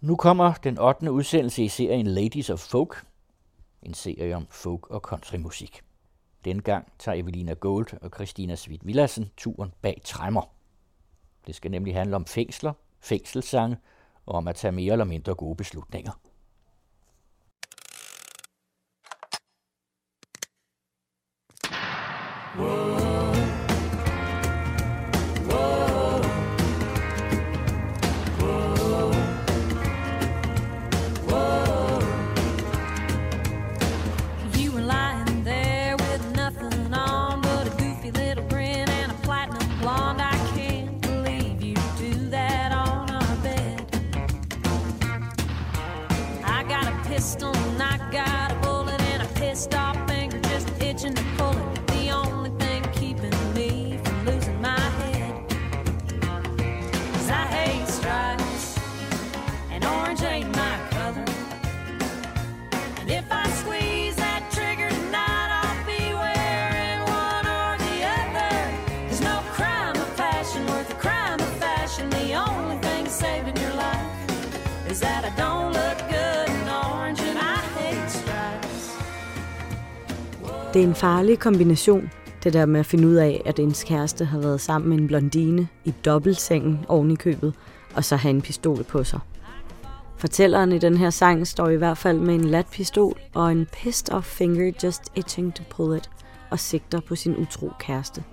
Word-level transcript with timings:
Nu 0.00 0.16
kommer 0.16 0.54
den 0.54 0.78
8. 0.78 1.10
udsendelse 1.12 1.62
i 1.62 1.68
serien 1.68 2.06
Ladies 2.06 2.50
of 2.50 2.58
Folk, 2.58 3.06
en 3.82 3.94
serie 3.94 4.36
om 4.36 4.46
folk- 4.50 4.90
og 4.90 5.00
countrymusik. 5.00 5.80
Dengang 6.44 6.64
gang 6.64 6.92
tager 6.98 7.22
Evelina 7.22 7.52
Gold 7.52 8.02
og 8.02 8.10
Christina 8.14 8.56
Svit 8.56 8.86
Villassen 8.86 9.30
turen 9.36 9.72
bag 9.82 10.00
træmmer. 10.04 10.42
Det 11.46 11.54
skal 11.54 11.70
nemlig 11.70 11.94
handle 11.94 12.16
om 12.16 12.26
fængsler, 12.26 12.72
fængselssange 13.00 13.76
og 14.26 14.34
om 14.34 14.48
at 14.48 14.56
tage 14.56 14.72
mere 14.72 14.92
eller 14.92 15.04
mindre 15.04 15.34
gode 15.34 15.56
beslutninger. 15.56 16.12
Whoa. 22.56 22.89
Det 80.74 80.82
er 80.82 80.86
en 80.86 80.94
farlig 80.94 81.38
kombination, 81.38 82.10
det 82.44 82.52
der 82.52 82.66
med 82.66 82.80
at 82.80 82.86
finde 82.86 83.08
ud 83.08 83.14
af, 83.14 83.42
at 83.44 83.58
ens 83.58 83.84
kæreste 83.84 84.24
har 84.24 84.38
været 84.38 84.60
sammen 84.60 84.90
med 84.90 84.98
en 84.98 85.06
blondine 85.06 85.68
i 85.84 85.94
dobbeltsengen 86.04 86.84
oven 86.88 87.10
i 87.10 87.14
købet, 87.14 87.54
og 87.94 88.04
så 88.04 88.16
have 88.16 88.30
en 88.30 88.42
pistol 88.42 88.84
på 88.84 89.04
sig. 89.04 89.20
Fortælleren 90.16 90.72
i 90.72 90.78
den 90.78 90.96
her 90.96 91.10
sang 91.10 91.46
står 91.46 91.68
i 91.68 91.76
hvert 91.76 91.98
fald 91.98 92.18
med 92.18 92.34
en 92.34 92.44
lat 92.44 92.66
pistol 92.72 93.18
og 93.34 93.52
en 93.52 93.66
pissed 93.72 94.14
off 94.14 94.26
finger 94.26 94.72
just 94.82 95.02
itching 95.14 95.54
to 95.54 95.62
pull 95.70 95.96
it, 95.96 96.10
og 96.50 96.58
sigter 96.58 97.00
på 97.00 97.16
sin 97.16 97.36
utro 97.36 97.70
kæreste. 97.78 98.24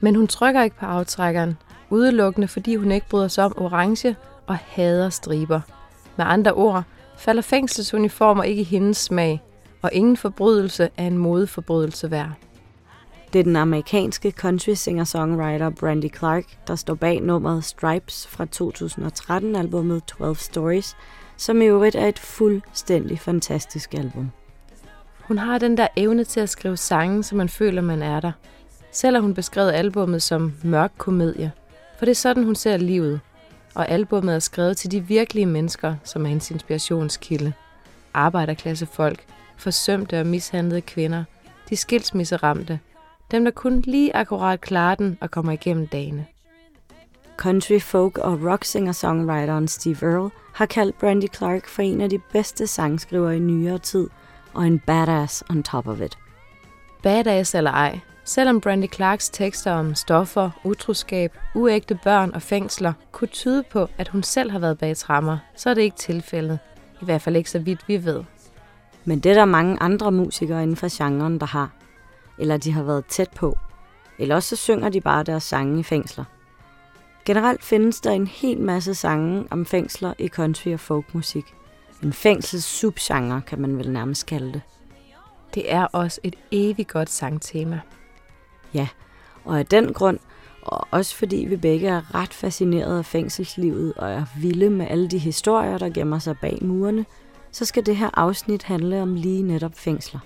Men 0.00 0.14
hun 0.14 0.26
trykker 0.26 0.62
ikke 0.62 0.76
på 0.76 0.86
aftrækkeren, 0.86 1.56
udelukkende 1.90 2.48
fordi 2.48 2.76
hun 2.76 2.92
ikke 2.92 3.08
bryder 3.08 3.28
sig 3.28 3.44
om 3.44 3.54
orange 3.56 4.16
og 4.46 4.56
hader 4.56 5.10
striber. 5.10 5.60
Med 6.16 6.24
andre 6.28 6.52
ord 6.52 6.82
falder 7.18 7.42
fængselsuniformer 7.42 8.42
ikke 8.42 8.60
i 8.60 8.64
hendes 8.64 8.96
smag, 8.96 9.42
og 9.86 9.92
ingen 9.92 10.16
forbrydelse 10.16 10.88
er 10.96 11.06
en 11.06 11.18
modeforbrydelse 11.18 12.10
værd. 12.10 12.32
Det 13.32 13.38
er 13.38 13.42
den 13.42 13.56
amerikanske 13.56 14.30
country 14.30 14.70
singer-songwriter 14.70 15.70
Brandy 15.70 16.14
Clark, 16.16 16.44
der 16.66 16.76
står 16.76 16.94
bag 16.94 17.20
nummeret 17.20 17.64
Stripes 17.64 18.26
fra 18.26 18.46
2013-albummet 18.56 20.02
12 20.06 20.36
Stories, 20.36 20.96
som 21.36 21.62
i 21.62 21.64
øvrigt 21.64 21.96
er 21.96 22.06
et 22.06 22.18
fuldstændig 22.18 23.20
fantastisk 23.20 23.94
album. 23.94 24.30
Hun 25.20 25.38
har 25.38 25.58
den 25.58 25.76
der 25.76 25.88
evne 25.96 26.24
til 26.24 26.40
at 26.40 26.48
skrive 26.48 26.76
sange, 26.76 27.22
så 27.22 27.36
man 27.36 27.48
føler, 27.48 27.82
man 27.82 28.02
er 28.02 28.20
der. 28.20 28.32
Selv 28.92 29.16
har 29.16 29.22
hun 29.22 29.34
beskrevet 29.34 29.72
albummet 29.72 30.22
som 30.22 30.54
mørk 30.62 30.92
komedie, 30.98 31.52
for 31.98 32.04
det 32.04 32.10
er 32.10 32.16
sådan, 32.16 32.44
hun 32.44 32.54
ser 32.54 32.76
livet. 32.76 33.20
Og 33.74 33.88
albummet 33.88 34.34
er 34.34 34.38
skrevet 34.38 34.76
til 34.76 34.90
de 34.90 35.00
virkelige 35.00 35.46
mennesker, 35.46 35.94
som 36.04 36.24
er 36.24 36.28
hendes 36.28 36.50
inspirationskilde. 36.50 37.52
Arbejderklassefolk, 38.14 39.24
forsømte 39.56 40.20
og 40.20 40.26
mishandlede 40.26 40.80
kvinder, 40.80 41.24
de 41.70 41.76
skilsmisseramte, 41.76 42.80
dem 43.30 43.44
der 43.44 43.50
kun 43.50 43.80
lige 43.80 44.16
akkurat 44.16 44.60
klarer 44.60 44.94
den 44.94 45.18
og 45.20 45.30
kommer 45.30 45.52
igennem 45.52 45.86
dagene. 45.86 46.26
Country, 47.36 47.80
folk 47.80 48.18
og 48.18 48.44
rock 48.44 48.64
singer-songwriteren 48.64 49.68
Steve 49.68 50.02
Earle 50.02 50.30
har 50.54 50.66
kaldt 50.66 50.98
Brandy 50.98 51.34
Clark 51.34 51.66
for 51.66 51.82
en 51.82 52.00
af 52.00 52.10
de 52.10 52.18
bedste 52.18 52.66
sangskrivere 52.66 53.36
i 53.36 53.38
nyere 53.38 53.78
tid, 53.78 54.08
og 54.54 54.66
en 54.66 54.78
badass 54.78 55.44
on 55.50 55.62
top 55.62 55.88
of 55.88 56.00
it. 56.00 56.18
Badass 57.02 57.54
eller 57.54 57.70
ej, 57.70 58.00
selvom 58.24 58.60
Brandy 58.60 58.92
Clarks 58.92 59.28
tekster 59.28 59.72
om 59.72 59.94
stoffer, 59.94 60.50
utroskab, 60.64 61.36
uægte 61.54 61.98
børn 62.04 62.30
og 62.34 62.42
fængsler 62.42 62.92
kunne 63.12 63.28
tyde 63.28 63.62
på, 63.62 63.88
at 63.98 64.08
hun 64.08 64.22
selv 64.22 64.50
har 64.50 64.58
været 64.58 64.78
bag 64.78 64.96
trammer, 64.96 65.38
så 65.56 65.70
er 65.70 65.74
det 65.74 65.82
ikke 65.82 65.96
tilfældet. 65.96 66.58
I 67.02 67.04
hvert 67.04 67.22
fald 67.22 67.36
ikke 67.36 67.50
så 67.50 67.58
vidt 67.58 67.88
vi 67.88 68.04
ved. 68.04 68.24
Men 69.08 69.18
det 69.18 69.30
er 69.30 69.34
der 69.34 69.44
mange 69.44 69.82
andre 69.82 70.12
musikere 70.12 70.62
inden 70.62 70.76
for 70.76 71.04
genren, 71.04 71.40
der 71.40 71.46
har. 71.46 71.70
Eller 72.38 72.56
de 72.56 72.72
har 72.72 72.82
været 72.82 73.06
tæt 73.06 73.30
på. 73.36 73.58
Eller 74.18 74.34
også 74.34 74.48
så 74.48 74.56
synger 74.56 74.88
de 74.88 75.00
bare 75.00 75.22
deres 75.22 75.42
sange 75.42 75.80
i 75.80 75.82
fængsler. 75.82 76.24
Generelt 77.24 77.64
findes 77.64 78.00
der 78.00 78.10
en 78.10 78.26
hel 78.26 78.60
masse 78.60 78.94
sange 78.94 79.44
om 79.50 79.66
fængsler 79.66 80.14
i 80.18 80.28
country 80.28 80.72
og 80.72 80.80
folkmusik. 80.80 81.54
En 82.02 82.12
fængsels 82.12 82.64
subgenre, 82.64 83.42
kan 83.46 83.60
man 83.60 83.78
vel 83.78 83.90
nærmest 83.90 84.26
kalde 84.26 84.52
det. 84.52 84.62
Det 85.54 85.72
er 85.72 85.84
også 85.84 86.20
et 86.22 86.36
evigt 86.50 86.88
godt 86.88 87.10
sangtema. 87.10 87.80
Ja, 88.74 88.88
og 89.44 89.58
af 89.58 89.66
den 89.66 89.92
grund, 89.92 90.18
og 90.62 90.86
også 90.90 91.16
fordi 91.16 91.46
vi 91.48 91.56
begge 91.56 91.88
er 91.88 92.14
ret 92.14 92.34
fascineret 92.34 92.98
af 92.98 93.04
fængselslivet 93.04 93.94
og 93.96 94.10
er 94.10 94.24
vilde 94.40 94.70
med 94.70 94.86
alle 94.90 95.08
de 95.08 95.18
historier, 95.18 95.78
der 95.78 95.88
gemmer 95.88 96.18
sig 96.18 96.36
bag 96.38 96.58
murene, 96.62 97.04
så 97.56 97.64
skal 97.64 97.86
det 97.86 97.96
her 97.96 98.10
afsnit 98.14 98.62
handle 98.62 99.02
om 99.02 99.14
lige 99.14 99.42
netop 99.42 99.74
fængsler. 99.74 100.20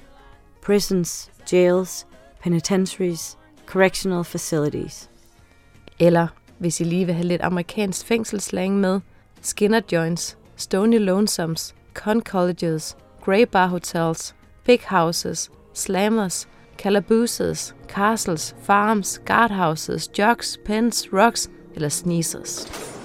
Prisons, 0.62 1.30
jails, 1.52 2.06
penitentiaries, 2.42 3.38
correctional 3.66 4.24
facilities. 4.24 5.10
Eller, 5.98 6.26
hvis 6.58 6.80
I 6.80 6.84
lige 6.84 7.06
vil 7.06 7.14
have 7.14 7.26
lidt 7.26 7.42
amerikansk 7.42 8.06
fængselsslang 8.06 8.80
med, 8.80 9.00
Skinner 9.40 9.80
Joints, 9.92 10.38
Stony 10.56 10.98
Lonesomes, 10.98 11.74
Con 11.94 12.22
Colleges, 12.22 12.96
Grey 13.24 13.42
Bar 13.52 13.66
Hotels, 13.66 14.34
Big 14.64 14.80
Houses, 14.88 15.50
Slammers, 15.74 16.48
Calabooses, 16.78 17.74
Castles, 17.88 18.56
Farms, 18.62 19.20
Guardhouses, 19.26 20.10
jocks, 20.18 20.58
Pens, 20.64 21.08
Rocks 21.12 21.50
eller 21.74 21.88
Sneezers. 21.88 22.99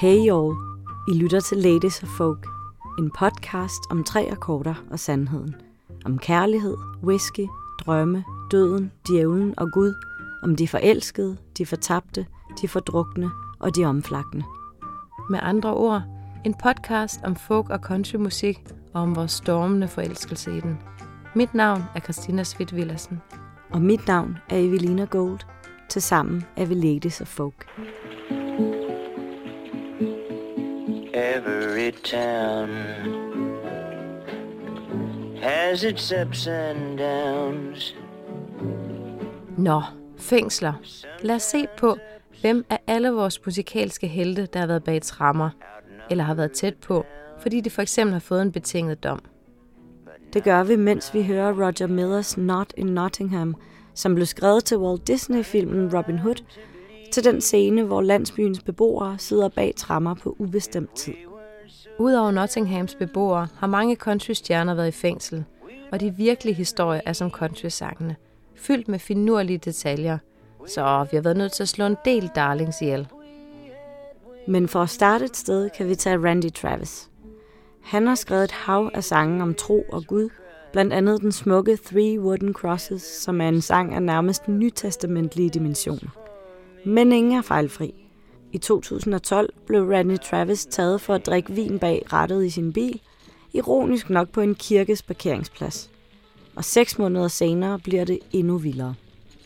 Hey 0.00 0.18
y'all, 0.28 0.56
I 1.08 1.14
lytter 1.14 1.40
til 1.40 1.58
Ladies 1.58 2.02
of 2.02 2.08
Folk, 2.08 2.46
en 2.98 3.10
podcast 3.18 3.82
om 3.90 4.04
tre 4.04 4.28
akkorder 4.30 4.74
og 4.90 4.98
sandheden. 4.98 5.54
Om 6.04 6.18
kærlighed, 6.18 6.76
whisky, 7.02 7.46
drømme, 7.80 8.24
døden, 8.50 8.92
djævlen 9.08 9.54
og 9.56 9.72
Gud. 9.72 9.94
Om 10.42 10.56
de 10.56 10.68
forelskede, 10.68 11.36
de 11.58 11.66
fortabte, 11.66 12.26
de 12.60 12.68
fordrukne 12.68 13.30
og 13.58 13.76
de 13.76 13.84
omflakkende. 13.84 14.44
Med 15.30 15.38
andre 15.42 15.74
ord, 15.74 16.02
en 16.44 16.54
podcast 16.62 17.20
om 17.24 17.36
folk 17.36 17.70
og 17.70 17.78
countrymusik 17.78 18.58
og 18.94 19.02
om 19.02 19.16
vores 19.16 19.32
stormende 19.32 19.88
forelskelse 19.88 20.56
i 20.56 20.60
den. 20.60 20.78
Mit 21.34 21.54
navn 21.54 21.82
er 21.94 22.00
Christina 22.00 22.44
Svit 22.44 22.76
Villersen. 22.76 23.22
Og 23.70 23.82
mit 23.82 24.06
navn 24.06 24.38
er 24.48 24.58
Evelina 24.58 25.04
Gold. 25.04 25.40
Tilsammen 25.88 26.44
er 26.56 26.64
vi 26.64 26.74
Ladies 26.74 27.20
of 27.20 27.26
Folk. 27.26 27.66
Every 31.18 31.90
town 31.90 32.68
has 35.42 35.84
its 35.84 36.12
ups 36.22 36.46
and 36.46 36.98
downs. 36.98 37.96
Nå, 39.56 39.82
fængsler. 40.18 40.72
Lad 41.22 41.34
os 41.34 41.42
se 41.42 41.66
på, 41.78 41.96
hvem 42.40 42.64
af 42.70 42.78
alle 42.86 43.10
vores 43.10 43.46
musikalske 43.46 44.06
helte, 44.06 44.46
der 44.46 44.60
har 44.60 44.66
været 44.66 44.84
bag 44.84 45.02
trammer, 45.02 45.50
eller 46.10 46.24
har 46.24 46.34
været 46.34 46.52
tæt 46.52 46.74
på, 46.74 47.06
fordi 47.40 47.60
de 47.60 47.70
for 47.70 47.82
eksempel 47.82 48.12
har 48.12 48.20
fået 48.20 48.42
en 48.42 48.52
betinget 48.52 49.04
dom. 49.04 49.20
Det 50.32 50.44
gør 50.44 50.62
vi, 50.62 50.76
mens 50.76 51.14
vi 51.14 51.22
hører 51.22 51.52
Roger 51.52 51.86
Millers 51.86 52.36
Not 52.36 52.72
in 52.76 52.86
Nottingham, 52.86 53.54
som 53.94 54.14
blev 54.14 54.26
skrevet 54.26 54.64
til 54.64 54.78
Walt 54.78 55.06
Disney-filmen 55.06 55.96
Robin 55.96 56.18
Hood, 56.18 56.44
til 57.12 57.24
den 57.24 57.40
scene, 57.40 57.82
hvor 57.82 58.00
landsbyens 58.00 58.62
beboere 58.62 59.18
sidder 59.18 59.48
bag 59.48 59.72
trammer 59.76 60.14
på 60.14 60.36
ubestemt 60.38 60.94
tid. 60.94 61.14
Udover 61.98 62.30
Nottinghams 62.30 62.94
beboere 62.94 63.48
har 63.56 63.66
mange 63.66 63.96
countrystjerner 63.96 64.74
været 64.74 64.88
i 64.88 64.90
fængsel, 64.90 65.44
og 65.92 66.00
de 66.00 66.14
virkelige 66.16 66.54
historier 66.54 67.00
er 67.06 67.12
som 67.12 67.30
countrysangene, 67.30 68.16
fyldt 68.56 68.88
med 68.88 68.98
finurlige 68.98 69.58
detaljer, 69.58 70.18
så 70.66 71.06
vi 71.10 71.16
har 71.16 71.22
været 71.22 71.36
nødt 71.36 71.52
til 71.52 71.62
at 71.62 71.68
slå 71.68 71.86
en 71.86 71.96
del 72.04 72.30
darlings 72.34 72.82
ihjel. 72.82 73.08
Men 74.48 74.68
for 74.68 74.82
at 74.82 74.90
starte 74.90 75.24
et 75.24 75.36
sted, 75.36 75.70
kan 75.70 75.88
vi 75.88 75.94
tage 75.94 76.24
Randy 76.24 76.52
Travis. 76.54 77.10
Han 77.82 78.06
har 78.06 78.14
skrevet 78.14 78.44
et 78.44 78.50
hav 78.50 78.90
af 78.94 79.04
sange 79.04 79.42
om 79.42 79.54
tro 79.54 79.84
og 79.92 80.04
Gud, 80.06 80.28
blandt 80.72 80.92
andet 80.92 81.20
den 81.20 81.32
smukke 81.32 81.78
Three 81.84 82.20
Wooden 82.20 82.52
Crosses, 82.52 83.02
som 83.02 83.40
er 83.40 83.48
en 83.48 83.60
sang 83.60 83.94
af 83.94 84.02
nærmest 84.02 84.48
nytestamentlige 84.48 85.50
dimensioner. 85.50 86.27
Men 86.88 87.12
ingen 87.12 87.38
er 87.38 87.42
fejlfri. 87.42 87.94
I 88.52 88.58
2012 88.58 89.52
blev 89.66 89.90
Randy 89.90 90.16
Travis 90.16 90.66
taget 90.66 91.00
for 91.00 91.14
at 91.14 91.26
drikke 91.26 91.52
vin 91.52 91.78
bag 91.78 92.02
rattet 92.12 92.44
i 92.44 92.50
sin 92.50 92.72
bil, 92.72 93.00
ironisk 93.52 94.10
nok 94.10 94.28
på 94.28 94.40
en 94.40 94.54
kirkes 94.54 95.02
parkeringsplads. 95.02 95.90
Og 96.56 96.64
seks 96.64 96.98
måneder 96.98 97.28
senere 97.28 97.78
bliver 97.78 98.04
det 98.04 98.18
endnu 98.32 98.58
vildere. 98.58 98.94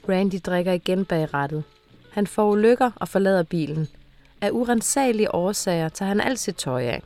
Randy 0.09 0.35
drikker 0.47 0.73
igen 0.73 1.05
bag 1.05 1.35
rattet. 1.35 1.65
Han 2.11 2.27
får 2.27 2.51
ulykker 2.51 2.91
og 2.97 3.09
forlader 3.09 3.43
bilen. 3.43 3.89
Af 4.41 4.51
urensagelige 4.51 5.35
årsager 5.35 5.89
tager 5.89 6.09
han 6.09 6.21
alt 6.21 6.39
sit 6.39 6.57
tøj 6.57 6.83
af. 6.83 7.03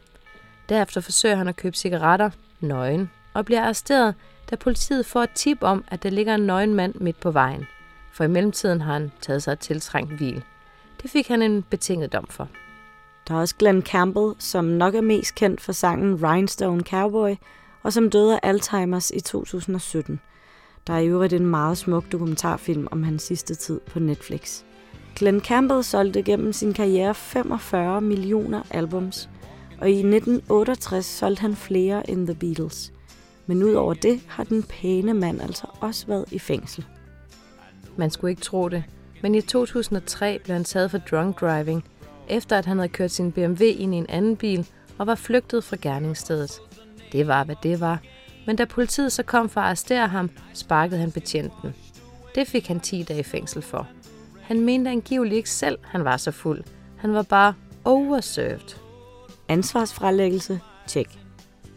Derefter 0.68 1.00
forsøger 1.00 1.36
han 1.36 1.48
at 1.48 1.56
købe 1.56 1.76
cigaretter, 1.76 2.30
nøgen, 2.60 3.10
og 3.34 3.44
bliver 3.44 3.62
arresteret, 3.62 4.14
da 4.50 4.56
politiet 4.56 5.06
får 5.06 5.22
et 5.22 5.30
tip 5.34 5.58
om, 5.62 5.84
at 5.88 6.02
der 6.02 6.10
ligger 6.10 6.34
en 6.34 6.46
nøgen 6.46 6.74
mand 6.74 6.94
midt 6.94 7.20
på 7.20 7.30
vejen. 7.30 7.66
For 8.16 8.24
i 8.24 8.28
mellemtiden 8.28 8.80
har 8.80 8.92
han 8.92 9.12
taget 9.20 9.42
sig 9.42 9.52
et 9.52 9.58
tiltrængt 9.58 10.12
hvil. 10.12 10.44
Det 11.02 11.10
fik 11.10 11.28
han 11.28 11.42
en 11.42 11.62
betinget 11.62 12.12
dom 12.12 12.26
for. 12.26 12.48
Der 13.28 13.34
er 13.34 13.38
også 13.38 13.54
Glenn 13.58 13.82
Campbell, 13.82 14.34
som 14.38 14.64
nok 14.64 14.94
er 14.94 15.00
mest 15.00 15.34
kendt 15.34 15.60
for 15.60 15.72
sangen 15.72 16.22
Rhinestone 16.22 16.82
Cowboy, 16.82 17.34
og 17.82 17.92
som 17.92 18.10
døde 18.10 18.40
af 18.42 18.52
Alzheimer's 18.52 19.16
i 19.16 19.20
2017. 19.20 20.20
Der 20.86 20.92
er 20.92 20.98
i 20.98 21.08
øvrigt 21.08 21.32
en 21.32 21.46
meget 21.46 21.78
smuk 21.78 22.12
dokumentarfilm 22.12 22.88
om 22.90 23.02
hans 23.02 23.22
sidste 23.22 23.54
tid 23.54 23.80
på 23.80 23.98
Netflix. 23.98 24.62
Glenn 25.16 25.40
Campbell 25.40 25.84
solgte 25.84 26.22
gennem 26.22 26.52
sin 26.52 26.72
karriere 26.72 27.14
45 27.14 28.00
millioner 28.00 28.62
albums, 28.70 29.28
og 29.80 29.90
i 29.90 29.98
1968 29.98 31.06
solgte 31.06 31.40
han 31.40 31.56
flere 31.56 32.10
end 32.10 32.26
The 32.26 32.34
Beatles. 32.34 32.92
Men 33.46 33.62
udover 33.62 33.94
det 33.94 34.20
har 34.28 34.44
den 34.44 34.62
pæne 34.62 35.14
mand 35.14 35.40
altså 35.40 35.66
også 35.80 36.06
været 36.06 36.32
i 36.32 36.38
fængsel. 36.38 36.86
Man 37.96 38.10
skulle 38.10 38.30
ikke 38.30 38.42
tro 38.42 38.68
det, 38.68 38.84
men 39.22 39.34
i 39.34 39.40
2003 39.40 40.38
blev 40.44 40.54
han 40.54 40.64
taget 40.64 40.90
for 40.90 40.98
drunk 40.98 41.40
driving, 41.40 41.84
efter 42.28 42.58
at 42.58 42.66
han 42.66 42.78
havde 42.78 42.88
kørt 42.88 43.10
sin 43.10 43.32
BMW 43.32 43.64
ind 43.64 43.94
i 43.94 43.98
en 43.98 44.06
anden 44.08 44.36
bil 44.36 44.66
og 44.98 45.06
var 45.06 45.14
flygtet 45.14 45.64
fra 45.64 45.76
gerningsstedet. 45.82 46.52
Det 47.12 47.26
var, 47.26 47.44
hvad 47.44 47.56
det 47.62 47.80
var. 47.80 47.98
Men 48.46 48.56
da 48.56 48.64
politiet 48.64 49.12
så 49.12 49.22
kom 49.22 49.48
for 49.48 49.60
at 49.60 49.66
arrestere 49.66 50.08
ham, 50.08 50.30
sparkede 50.52 51.00
han 51.00 51.12
betjenten. 51.12 51.74
Det 52.34 52.48
fik 52.48 52.68
han 52.68 52.80
10 52.80 53.02
dage 53.02 53.20
i 53.20 53.22
fængsel 53.22 53.62
for. 53.62 53.88
Han 54.42 54.60
mente 54.60 54.90
angiveligt 54.90 55.36
ikke 55.36 55.50
selv, 55.50 55.78
han 55.82 56.04
var 56.04 56.16
så 56.16 56.30
fuld. 56.30 56.64
Han 56.96 57.12
var 57.14 57.22
bare 57.22 57.54
overserved. 57.84 58.76
Ansvarsfralæggelse? 59.48 60.60
Tjek. 60.86 61.18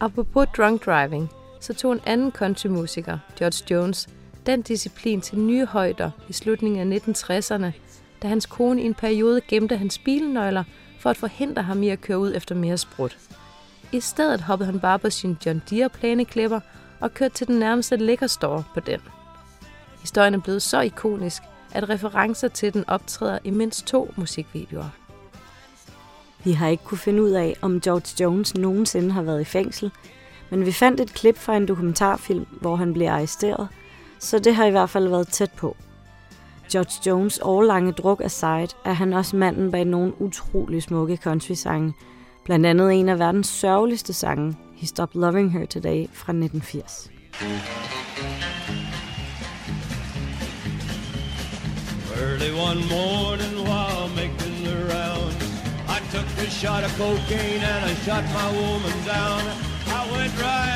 Apropos 0.00 0.46
drunk 0.56 0.86
driving, 0.86 1.30
så 1.60 1.74
tog 1.74 1.92
en 1.92 2.00
anden 2.06 2.32
countrymusiker, 2.32 3.18
George 3.38 3.74
Jones, 3.74 4.08
den 4.46 4.62
disciplin 4.62 5.20
til 5.20 5.38
nye 5.38 5.66
højder 5.66 6.10
i 6.28 6.32
slutningen 6.32 6.92
af 6.92 6.98
1960'erne, 6.98 7.72
da 8.22 8.28
hans 8.28 8.46
kone 8.46 8.82
i 8.82 8.86
en 8.86 8.94
periode 8.94 9.40
gemte 9.48 9.76
hans 9.76 9.98
bilnøgler 9.98 10.64
for 11.00 11.10
at 11.10 11.16
forhindre 11.16 11.62
ham 11.62 11.82
i 11.82 11.88
at 11.88 12.00
køre 12.00 12.18
ud 12.18 12.34
efter 12.34 12.54
mere 12.54 12.78
sprut. 12.78 13.18
I 13.92 14.00
stedet 14.00 14.40
hoppede 14.40 14.70
han 14.70 14.80
bare 14.80 14.98
på 14.98 15.10
sin 15.10 15.36
John 15.46 15.62
Deere 15.70 15.88
plæneklipper 15.88 16.60
og 17.00 17.14
kørte 17.14 17.34
til 17.34 17.46
den 17.46 17.58
nærmeste 17.58 17.96
liquor 17.96 18.64
på 18.74 18.80
den. 18.80 19.00
Historien 20.00 20.34
er 20.34 20.40
blevet 20.40 20.62
så 20.62 20.80
ikonisk, 20.80 21.42
at 21.72 21.88
referencer 21.88 22.48
til 22.48 22.74
den 22.74 22.84
optræder 22.88 23.38
i 23.44 23.50
mindst 23.50 23.86
to 23.86 24.14
musikvideoer. 24.16 24.88
Vi 26.44 26.52
har 26.52 26.68
ikke 26.68 26.84
kunne 26.84 26.98
finde 26.98 27.22
ud 27.22 27.30
af, 27.30 27.56
om 27.62 27.80
George 27.80 28.24
Jones 28.24 28.54
nogensinde 28.54 29.10
har 29.10 29.22
været 29.22 29.40
i 29.40 29.44
fængsel, 29.44 29.90
men 30.50 30.66
vi 30.66 30.72
fandt 30.72 31.00
et 31.00 31.14
klip 31.14 31.38
fra 31.38 31.56
en 31.56 31.68
dokumentarfilm, 31.68 32.46
hvor 32.60 32.76
han 32.76 32.92
blev 32.92 33.06
arresteret, 33.06 33.68
så 34.20 34.38
det 34.38 34.54
har 34.54 34.64
i 34.64 34.70
hvert 34.70 34.90
fald 34.90 35.08
været 35.08 35.28
tæt 35.28 35.50
på. 35.50 35.76
George 36.72 37.10
Jones 37.10 37.38
årlange 37.42 37.92
druk 37.92 38.20
aside, 38.24 38.68
er 38.84 38.92
han 38.92 39.12
også 39.12 39.36
manden 39.36 39.70
bag 39.70 39.84
nogle 39.84 40.20
utrolig 40.20 40.82
smukke 40.82 41.16
country-sange, 41.16 41.94
blandt 42.44 42.66
andet 42.66 42.92
en 42.92 43.08
af 43.08 43.18
verdens 43.18 43.46
sørgeligste 43.46 44.12
sange, 44.12 44.56
He 44.76 44.86
Stopped 44.86 45.20
Loving 45.20 45.52
Her 45.52 45.66
Today 45.66 46.06
fra 46.12 46.32
1980. 46.32 47.10
Early 52.22 52.52
one 52.68 52.80
morning 52.96 53.56
while 53.68 54.08
making 54.20 54.56
the 54.66 54.76
rounds 54.92 55.42
I 55.96 55.98
took 56.12 56.28
a 56.46 56.50
shot 56.50 56.84
of 56.84 56.92
cocaine 56.98 57.62
and 57.72 57.84
I 57.90 57.94
shot 58.04 58.24
my 58.38 58.48
woman 58.60 58.96
down 59.14 59.42
I 59.98 60.00
went 60.12 60.34
right 60.42 60.69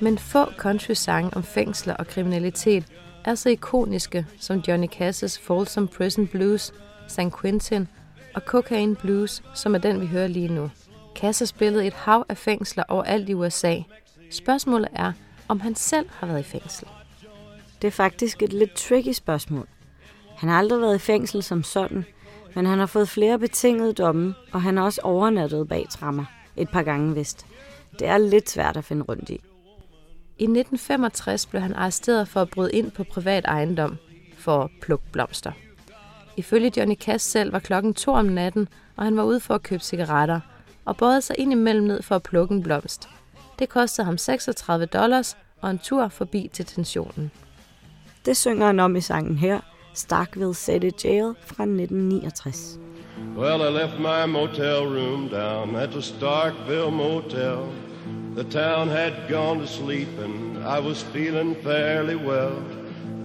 Men 0.00 0.18
få 0.18 0.44
country-sange 0.44 1.30
om 1.36 1.42
fængsler 1.42 1.94
og 1.94 2.06
kriminalitet 2.06 2.84
er 3.24 3.34
så 3.34 3.48
ikoniske 3.48 4.26
som 4.40 4.58
Johnny 4.68 4.86
Cash's 4.94 5.40
Folsom 5.42 5.88
Prison 5.88 6.26
Blues, 6.26 6.72
San 7.08 7.30
Quentin 7.40 7.88
og 8.34 8.42
Cocaine 8.46 8.96
Blues, 8.96 9.42
som 9.54 9.74
er 9.74 9.78
den, 9.78 10.00
vi 10.00 10.06
hører 10.06 10.26
lige 10.26 10.48
nu. 10.48 10.70
Cass 11.14 11.38
har 11.38 11.46
spillet 11.46 11.86
et 11.86 11.92
hav 11.92 12.24
af 12.28 12.36
fængsler 12.36 12.84
overalt 12.88 13.28
i 13.28 13.34
USA. 13.34 13.76
Spørgsmålet 14.30 14.88
er, 14.92 15.12
om 15.48 15.60
han 15.60 15.74
selv 15.74 16.06
har 16.10 16.26
været 16.26 16.40
i 16.40 16.42
fængsel. 16.42 16.88
Det 17.82 17.88
er 17.88 17.92
faktisk 17.92 18.42
et 18.42 18.52
lidt 18.52 18.72
tricky 18.72 19.12
spørgsmål. 19.12 19.66
Han 20.36 20.48
har 20.48 20.58
aldrig 20.58 20.80
været 20.80 20.94
i 20.94 20.98
fængsel 20.98 21.42
som 21.42 21.62
sådan, 21.62 22.04
men 22.54 22.66
han 22.66 22.78
har 22.78 22.86
fået 22.86 23.08
flere 23.08 23.38
betingede 23.38 23.92
domme, 23.92 24.34
og 24.52 24.62
han 24.62 24.76
har 24.76 24.84
også 24.84 25.00
overnattet 25.04 25.68
bag 25.68 25.86
trammer. 25.90 26.24
Et 26.58 26.68
par 26.68 26.82
gange 26.82 27.14
vist. 27.14 27.46
Det 27.98 28.06
er 28.06 28.18
lidt 28.18 28.50
svært 28.50 28.76
at 28.76 28.84
finde 28.84 29.02
rundt 29.02 29.30
i. 29.30 29.40
I 30.38 30.44
1965 30.44 31.46
blev 31.46 31.62
han 31.62 31.74
arresteret 31.74 32.28
for 32.28 32.40
at 32.40 32.50
bryde 32.50 32.72
ind 32.72 32.90
på 32.90 33.04
privat 33.04 33.44
ejendom 33.44 33.96
for 34.38 34.62
at 34.62 34.70
plukke 34.82 35.04
blomster. 35.12 35.52
Ifølge 36.36 36.72
Johnny 36.76 36.94
Cash 36.94 37.26
selv 37.26 37.52
var 37.52 37.58
klokken 37.58 37.94
to 37.94 38.12
om 38.12 38.24
natten, 38.24 38.68
og 38.96 39.04
han 39.04 39.16
var 39.16 39.22
ude 39.22 39.40
for 39.40 39.54
at 39.54 39.62
købe 39.62 39.82
cigaretter, 39.82 40.40
og 40.84 40.96
bøjede 40.96 41.20
sig 41.20 41.36
ind 41.38 41.52
imellem 41.52 41.86
ned 41.86 42.02
for 42.02 42.16
at 42.16 42.22
plukke 42.22 42.54
en 42.54 42.62
blomst. 42.62 43.08
Det 43.58 43.68
kostede 43.68 44.04
ham 44.04 44.18
36 44.18 44.86
dollars 44.86 45.36
og 45.60 45.70
en 45.70 45.78
tur 45.78 46.08
forbi 46.08 46.50
detentionen. 46.56 47.30
Det 48.24 48.36
synger 48.36 48.66
han 48.66 48.80
om 48.80 48.96
i 48.96 49.00
sangen 49.00 49.36
her, 49.36 49.60
Starkville 49.94 50.54
City 50.54 51.06
Jail 51.06 51.34
fra 51.40 51.62
1969. 51.62 52.78
Well, 53.34 53.62
I 53.62 53.68
left 53.68 53.98
my 53.98 54.26
motel 54.26 54.86
room 54.86 55.28
down 55.28 55.76
at 55.76 55.92
the 55.92 56.00
Starkville 56.00 56.92
Motel. 56.92 57.72
The 58.34 58.44
town 58.44 58.88
had 58.88 59.28
gone 59.28 59.58
to 59.58 59.66
sleep 59.66 60.08
and 60.18 60.64
I 60.64 60.78
was 60.78 61.02
feeling 61.02 61.54
fairly 61.56 62.16
well. 62.16 62.62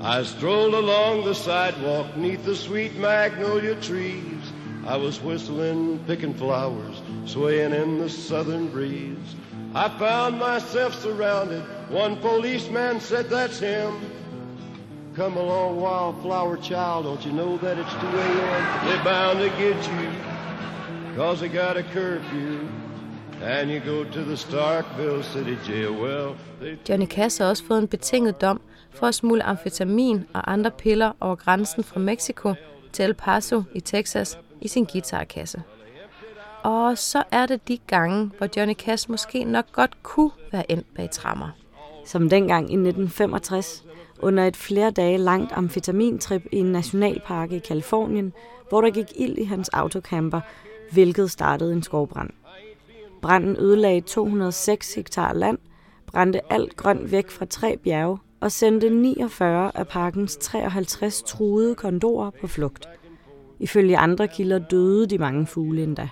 I 0.01 0.23
strolled 0.23 0.73
along 0.73 1.23
the 1.23 1.33
sidewalk 1.33 2.17
neath 2.17 2.43
the 2.45 2.55
sweet 2.55 2.95
magnolia 2.97 3.75
trees. 3.81 4.51
I 4.85 4.97
was 4.97 5.21
whistling, 5.21 5.99
picking 6.05 6.33
flowers, 6.33 7.01
swaying 7.25 7.73
in 7.73 7.99
the 7.99 8.09
southern 8.09 8.67
breeze. 8.67 9.35
I 9.73 9.89
found 9.97 10.39
myself 10.39 10.93
surrounded. 11.01 11.63
One 11.89 12.17
policeman 12.17 12.99
said, 12.99 13.29
That's 13.29 13.59
him. 13.59 13.99
Come 15.15 15.37
along, 15.37 15.79
wildflower 15.79 16.57
child. 16.57 17.05
Don't 17.05 17.23
you 17.23 17.33
know 17.33 17.57
that 17.57 17.77
it's 17.77 17.93
2 17.93 18.07
a.m.? 18.07 18.87
They're 18.87 19.03
bound 19.03 19.39
to 19.39 19.49
get 19.49 19.77
you, 19.87 20.09
cause 21.15 21.39
they 21.39 21.49
got 21.49 21.77
a 21.77 21.83
curfew. 21.83 22.67
And 23.41 23.69
you 23.69 23.79
go 23.79 24.03
to 24.03 24.23
the 24.23 24.35
Starkville 24.35 25.23
City 25.23 25.57
Jail. 25.67 25.93
Well, 25.93 26.35
they... 26.61 26.77
Johnny 26.89 27.05
Cass 27.05 27.37
har 27.37 27.45
også 27.45 27.63
fået 27.63 27.79
en 27.79 27.87
betinget 27.87 28.41
dom 28.41 28.61
for 28.91 29.07
at 29.07 29.15
smule 29.15 29.43
amfetamin 29.43 30.25
og 30.33 30.51
andre 30.51 30.71
piller 30.71 31.11
over 31.19 31.35
grænsen 31.35 31.83
fra 31.83 31.99
Mexico 31.99 32.53
til 32.93 33.05
El 33.05 33.13
Paso 33.13 33.63
i 33.73 33.79
Texas 33.79 34.39
i 34.61 34.67
sin 34.67 34.85
guitarkasse. 34.85 35.63
Og 36.63 36.97
så 36.97 37.23
er 37.31 37.45
det 37.45 37.67
de 37.67 37.77
gange, 37.87 38.31
hvor 38.37 38.47
Johnny 38.57 38.73
Cash 38.73 39.11
måske 39.11 39.43
nok 39.43 39.65
godt 39.71 40.03
kunne 40.03 40.31
være 40.51 40.71
endt 40.71 40.95
bag 40.95 41.09
trammer. 41.11 41.49
Som 42.05 42.29
dengang 42.29 42.63
i 42.63 42.73
1965, 42.73 43.83
under 44.23 44.47
et 44.47 44.57
flere 44.57 44.91
dage 44.91 45.17
langt 45.17 45.51
amfetamintrip 45.51 46.43
i 46.51 46.57
en 46.57 46.65
nationalpark 46.71 47.51
i 47.51 47.59
Kalifornien, 47.59 48.33
hvor 48.69 48.81
der 48.81 48.89
gik 48.89 49.11
ild 49.15 49.37
i 49.37 49.43
hans 49.43 49.69
autocamper, 49.69 50.41
hvilket 50.91 51.31
startede 51.31 51.73
en 51.73 51.83
skovbrand. 51.83 52.29
Branden 53.21 53.55
ødelagde 53.59 54.01
206 54.01 54.93
hektar 54.93 55.33
land, 55.33 55.57
brændte 56.05 56.53
alt 56.53 56.75
grønt 56.75 57.11
væk 57.11 57.29
fra 57.29 57.45
tre 57.45 57.77
bjerge 57.77 58.17
og 58.39 58.51
sendte 58.51 58.89
49 58.89 59.71
af 59.75 59.87
parkens 59.87 60.37
53 60.37 61.21
truede 61.21 61.75
kondorer 61.75 62.29
på 62.41 62.47
flugt. 62.47 62.89
Ifølge 63.59 63.97
andre 63.97 64.27
kilder 64.27 64.59
døde 64.59 65.07
de 65.07 65.17
mange 65.17 65.47
fugle 65.47 65.83
endda. 65.83 66.09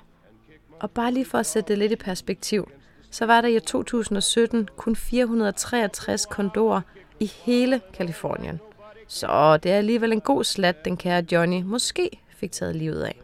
Og 0.79 0.91
bare 0.91 1.11
lige 1.11 1.25
for 1.25 1.37
at 1.37 1.45
sætte 1.45 1.67
det 1.67 1.77
lidt 1.77 1.91
i 1.91 1.95
perspektiv, 1.95 2.67
så 3.11 3.25
var 3.25 3.41
der 3.41 3.47
i 3.47 3.59
2017 3.59 4.67
kun 4.77 4.95
463 4.95 6.25
kondorer 6.25 6.81
i 7.21 7.25
hele 7.25 7.81
Kalifornien. 7.93 8.59
Så 9.07 9.57
det 9.57 9.71
er 9.71 9.77
alligevel 9.77 10.11
en 10.11 10.21
god 10.21 10.43
slat, 10.43 10.85
den 10.85 10.97
kære 10.97 11.25
Johnny 11.31 11.61
måske 11.61 12.19
fik 12.29 12.51
taget 12.51 12.75
livet 12.75 13.03
af. 13.03 13.21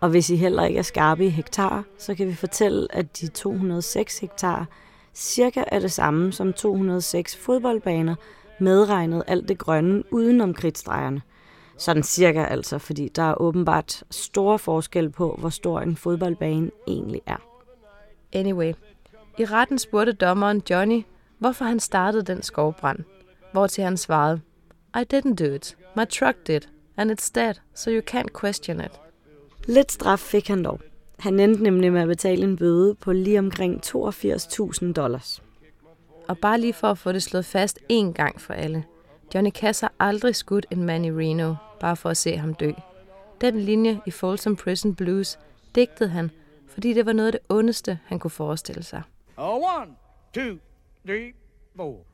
Og 0.00 0.08
hvis 0.08 0.30
I 0.30 0.36
heller 0.36 0.64
ikke 0.64 0.78
er 0.78 0.82
skarpe 0.82 1.26
i 1.26 1.28
hektar, 1.28 1.84
så 1.98 2.14
kan 2.14 2.26
vi 2.26 2.34
fortælle, 2.34 2.86
at 2.90 3.20
de 3.20 3.28
206 3.28 4.18
hektar 4.18 4.66
cirka 5.14 5.64
er 5.66 5.80
det 5.80 5.92
samme 5.92 6.32
som 6.32 6.52
206 6.52 7.36
fodboldbaner, 7.36 8.14
medregnet 8.58 9.22
alt 9.26 9.48
det 9.48 9.58
grønne 9.58 10.02
udenom 10.10 10.54
kridtstregerne. 10.54 11.22
Sådan 11.78 12.02
cirka 12.02 12.44
altså, 12.44 12.78
fordi 12.78 13.08
der 13.08 13.22
er 13.22 13.40
åbenbart 13.40 14.02
store 14.10 14.58
forskel 14.58 15.10
på, 15.10 15.36
hvor 15.38 15.48
stor 15.48 15.80
en 15.80 15.96
fodboldbane 15.96 16.70
egentlig 16.88 17.20
er. 17.26 17.42
Anyway, 18.32 18.72
i 19.38 19.44
retten 19.44 19.78
spurgte 19.78 20.12
dommeren 20.12 20.62
Johnny, 20.70 21.02
hvorfor 21.38 21.64
han 21.64 21.80
startede 21.80 22.22
den 22.22 22.42
skovbrand. 22.42 22.98
Hvortil 23.52 23.84
han 23.84 23.96
svarede, 23.96 24.40
I 24.96 25.04
didn't 25.14 25.34
do 25.34 25.44
it. 25.44 25.76
My 25.96 26.04
truck 26.08 26.46
did, 26.46 26.60
and 26.96 27.10
it's 27.10 27.30
dead, 27.34 27.54
so 27.74 27.90
you 27.90 28.02
can't 28.10 28.40
question 28.40 28.80
it. 28.80 29.00
Lidt 29.66 29.92
straf 29.92 30.18
fik 30.18 30.48
han 30.48 30.64
dog. 30.64 30.80
Han 31.18 31.40
endte 31.40 31.62
nemlig 31.62 31.92
med 31.92 32.00
at 32.00 32.08
betale 32.08 32.44
en 32.44 32.56
bøde 32.56 32.94
på 32.94 33.12
lige 33.12 33.38
omkring 33.38 33.80
82.000 33.86 34.92
dollars. 34.92 35.42
Og 36.28 36.38
bare 36.38 36.60
lige 36.60 36.72
for 36.72 36.90
at 36.90 36.98
få 36.98 37.12
det 37.12 37.22
slået 37.22 37.44
fast 37.44 37.78
én 37.92 38.12
gang 38.12 38.40
for 38.40 38.54
alle. 38.54 38.84
Johnny 39.34 39.50
Cass 39.50 39.80
har 39.80 39.92
aldrig 40.00 40.36
skudt 40.36 40.66
en 40.70 40.84
mand 40.84 41.06
i 41.06 41.12
Reno, 41.12 41.54
bare 41.80 41.96
for 41.96 42.10
at 42.10 42.16
se 42.16 42.36
ham 42.36 42.54
dø. 42.54 42.72
Den 43.40 43.60
linje 43.60 44.00
i 44.06 44.10
Folsom 44.10 44.56
Prison 44.56 44.94
Blues 44.94 45.38
digtede 45.74 46.08
han, 46.08 46.30
fordi 46.68 46.92
det 46.92 47.06
var 47.06 47.12
noget 47.12 47.26
af 47.26 47.32
det 47.32 47.40
ondeste, 47.48 47.98
han 48.04 48.18
kunne 48.18 48.30
forestille 48.30 48.82
sig. 48.82 49.02
Oh, 49.36 49.56
one, 49.56 49.90
two, 50.34 50.56
three, 51.04 51.34
four. 51.76 52.04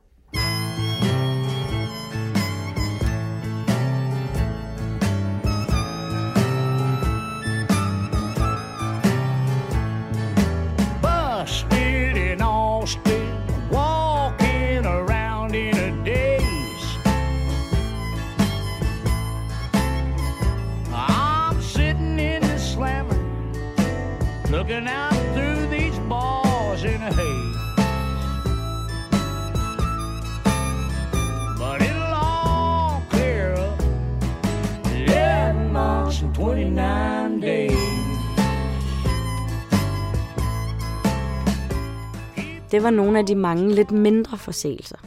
Det 42.75 42.83
var 42.83 42.89
nogle 42.89 43.19
af 43.19 43.25
de 43.25 43.35
mange 43.35 43.75
lidt 43.75 43.91
mindre 43.91 44.37
forseelser. 44.37 44.97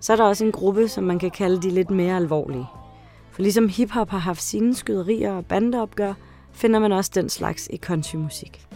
Så 0.00 0.12
er 0.12 0.16
der 0.16 0.24
også 0.24 0.44
en 0.44 0.52
gruppe, 0.52 0.88
som 0.88 1.04
man 1.04 1.18
kan 1.18 1.30
kalde 1.30 1.62
de 1.62 1.70
lidt 1.70 1.90
mere 1.90 2.16
alvorlige. 2.16 2.66
For 3.30 3.42
ligesom 3.42 3.68
hiphop 3.68 4.10
har 4.10 4.18
haft 4.18 4.42
sine 4.42 4.74
skyderier 4.74 5.32
og 5.32 5.46
bandeopgør, 5.46 6.14
finder 6.52 6.78
man 6.78 6.92
også 6.92 7.10
den 7.14 7.28
slags 7.28 7.68
i 7.72 7.76
countrymusik. 7.76 8.66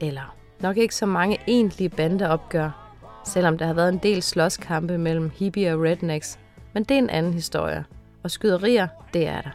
Eller 0.00 0.36
nok 0.60 0.76
ikke 0.76 0.94
så 0.94 1.06
mange 1.06 1.38
egentlige 1.46 1.88
bandeopgør, 1.88 2.70
selvom 3.26 3.58
der 3.58 3.66
har 3.66 3.74
været 3.74 3.92
en 3.92 4.00
del 4.02 4.22
slåskampe 4.22 4.98
mellem 4.98 5.30
hippie 5.34 5.74
og 5.74 5.82
rednecks. 5.82 6.38
Men 6.72 6.84
det 6.84 6.94
er 6.94 6.98
en 6.98 7.10
anden 7.10 7.34
historie. 7.34 7.84
Og 8.22 8.30
skyderier, 8.30 8.88
det 9.14 9.26
er 9.26 9.40
der. 9.40 9.50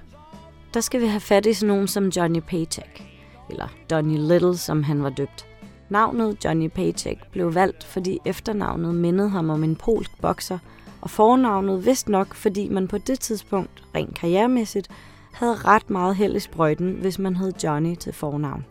Der 0.73 0.81
skal 0.81 1.01
vi 1.01 1.07
have 1.07 1.19
fat 1.21 1.45
i 1.45 1.53
sådan 1.53 1.67
nogen 1.67 1.87
som 1.87 2.07
Johnny 2.07 2.39
Paycheck, 2.39 3.03
eller 3.49 3.67
Donny 3.89 4.17
Little, 4.17 4.57
som 4.57 4.83
han 4.83 5.03
var 5.03 5.09
døbt. 5.09 5.54
Navnet 5.89 6.45
Johnny 6.45 6.67
Paycheck 6.67 7.31
blev 7.31 7.55
valgt, 7.55 7.83
fordi 7.83 8.19
efternavnet 8.25 8.95
mindede 8.95 9.29
ham 9.29 9.49
om 9.49 9.63
en 9.63 9.75
polsk 9.75 10.11
bokser, 10.21 10.57
og 11.01 11.09
fornavnet 11.09 11.85
vist 11.85 12.09
nok, 12.09 12.33
fordi 12.33 12.69
man 12.69 12.87
på 12.87 12.97
det 12.97 13.19
tidspunkt, 13.19 13.83
rent 13.95 14.15
karrieremæssigt, 14.15 14.87
havde 15.33 15.55
ret 15.55 15.89
meget 15.89 16.15
held 16.15 16.35
i 16.35 16.39
sprøjten, 16.39 16.91
hvis 16.91 17.19
man 17.19 17.35
hed 17.35 17.53
Johnny 17.63 17.95
til 17.95 18.13
fornavn. 18.13 18.65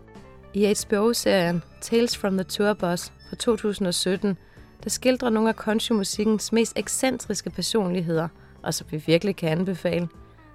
I 0.54 0.74
HBO-serien 0.74 1.62
Tales 1.80 2.16
from 2.16 2.32
the 2.32 2.44
Tour 2.44 2.72
Bus 2.72 3.12
fra 3.28 3.36
2017, 3.36 4.36
der 4.84 4.90
skildrer 4.90 5.30
nogle 5.30 5.48
af 5.48 5.54
countrymusikkens 5.54 6.52
mest 6.52 6.72
ekscentriske 6.76 7.50
personligheder, 7.50 8.28
og 8.62 8.74
som 8.74 8.86
vi 8.90 9.02
virkelig 9.06 9.36
kan 9.36 9.48
anbefale, 9.48 10.08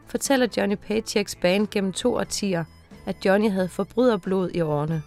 fortæller 0.08 0.48
Johnny 0.58 0.76
Paychecks 0.76 1.36
band 1.36 1.68
gennem 1.72 1.94
to 1.94 2.16
årtier, 2.16 2.64
at 3.06 3.26
Johnny 3.26 3.52
havde 3.52 3.70
forbryderblod 3.70 4.52
i 4.54 4.62
årene. 4.62 5.02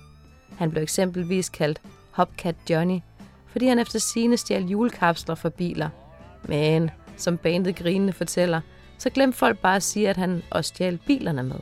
Han 0.59 0.71
blev 0.71 0.83
eksempelvis 0.83 1.49
kaldt 1.49 1.81
Hopcat 2.11 2.57
Johnny, 2.71 2.99
fordi 3.47 3.67
han 3.67 3.79
efter 3.79 3.99
sine 3.99 4.37
stjal 4.37 4.65
julekapsler 4.65 5.35
fra 5.35 5.49
biler. 5.49 5.89
Men, 6.49 6.91
som 7.17 7.39
bandet 7.39 7.77
grinende 7.77 8.13
fortæller, 8.13 8.61
så 8.99 9.11
glemte 9.11 9.39
folk 9.39 9.59
bare 9.59 9.77
at 9.77 9.83
sige, 9.83 10.09
at 10.09 10.17
han 10.17 10.43
også 10.51 10.69
stjal 10.69 10.99
bilerne 11.07 11.43
med. 11.43 11.57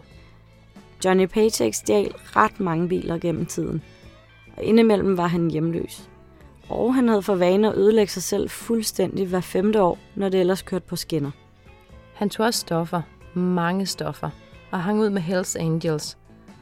Johnny 1.04 1.26
Paycheck 1.26 1.74
stjal 1.74 2.12
ret 2.14 2.60
mange 2.60 2.88
biler 2.88 3.18
gennem 3.18 3.46
tiden, 3.46 3.82
og 4.56 4.62
indimellem 4.62 5.16
var 5.16 5.26
han 5.26 5.50
hjemløs. 5.50 6.08
Og 6.68 6.94
han 6.94 7.08
havde 7.08 7.22
for 7.22 7.34
vane 7.34 7.68
at 7.68 7.76
ødelægge 7.76 8.12
sig 8.12 8.22
selv 8.22 8.50
fuldstændig 8.50 9.26
hver 9.26 9.40
femte 9.40 9.82
år, 9.82 9.98
når 10.14 10.28
det 10.28 10.40
ellers 10.40 10.62
kørte 10.62 10.86
på 10.86 10.96
skinner. 10.96 11.30
Han 12.14 12.30
tog 12.30 12.46
også 12.46 12.60
stoffer, 12.60 13.02
mange 13.34 13.86
stoffer, 13.86 14.30
og 14.70 14.82
hang 14.82 15.00
ud 15.00 15.10
med 15.10 15.22
Hells 15.22 15.56
Angels. 15.56 16.18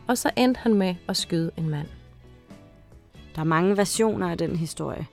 Og 0.06 0.18
så 0.18 0.30
endte 0.36 0.60
han 0.60 0.74
med 0.74 0.94
at 1.08 1.16
skyde 1.16 1.50
en 1.56 1.70
mand. 1.70 1.86
Der 3.38 3.44
er 3.44 3.48
mange 3.48 3.76
versioner 3.76 4.30
af 4.30 4.38
den 4.38 4.56
historie. 4.56 5.06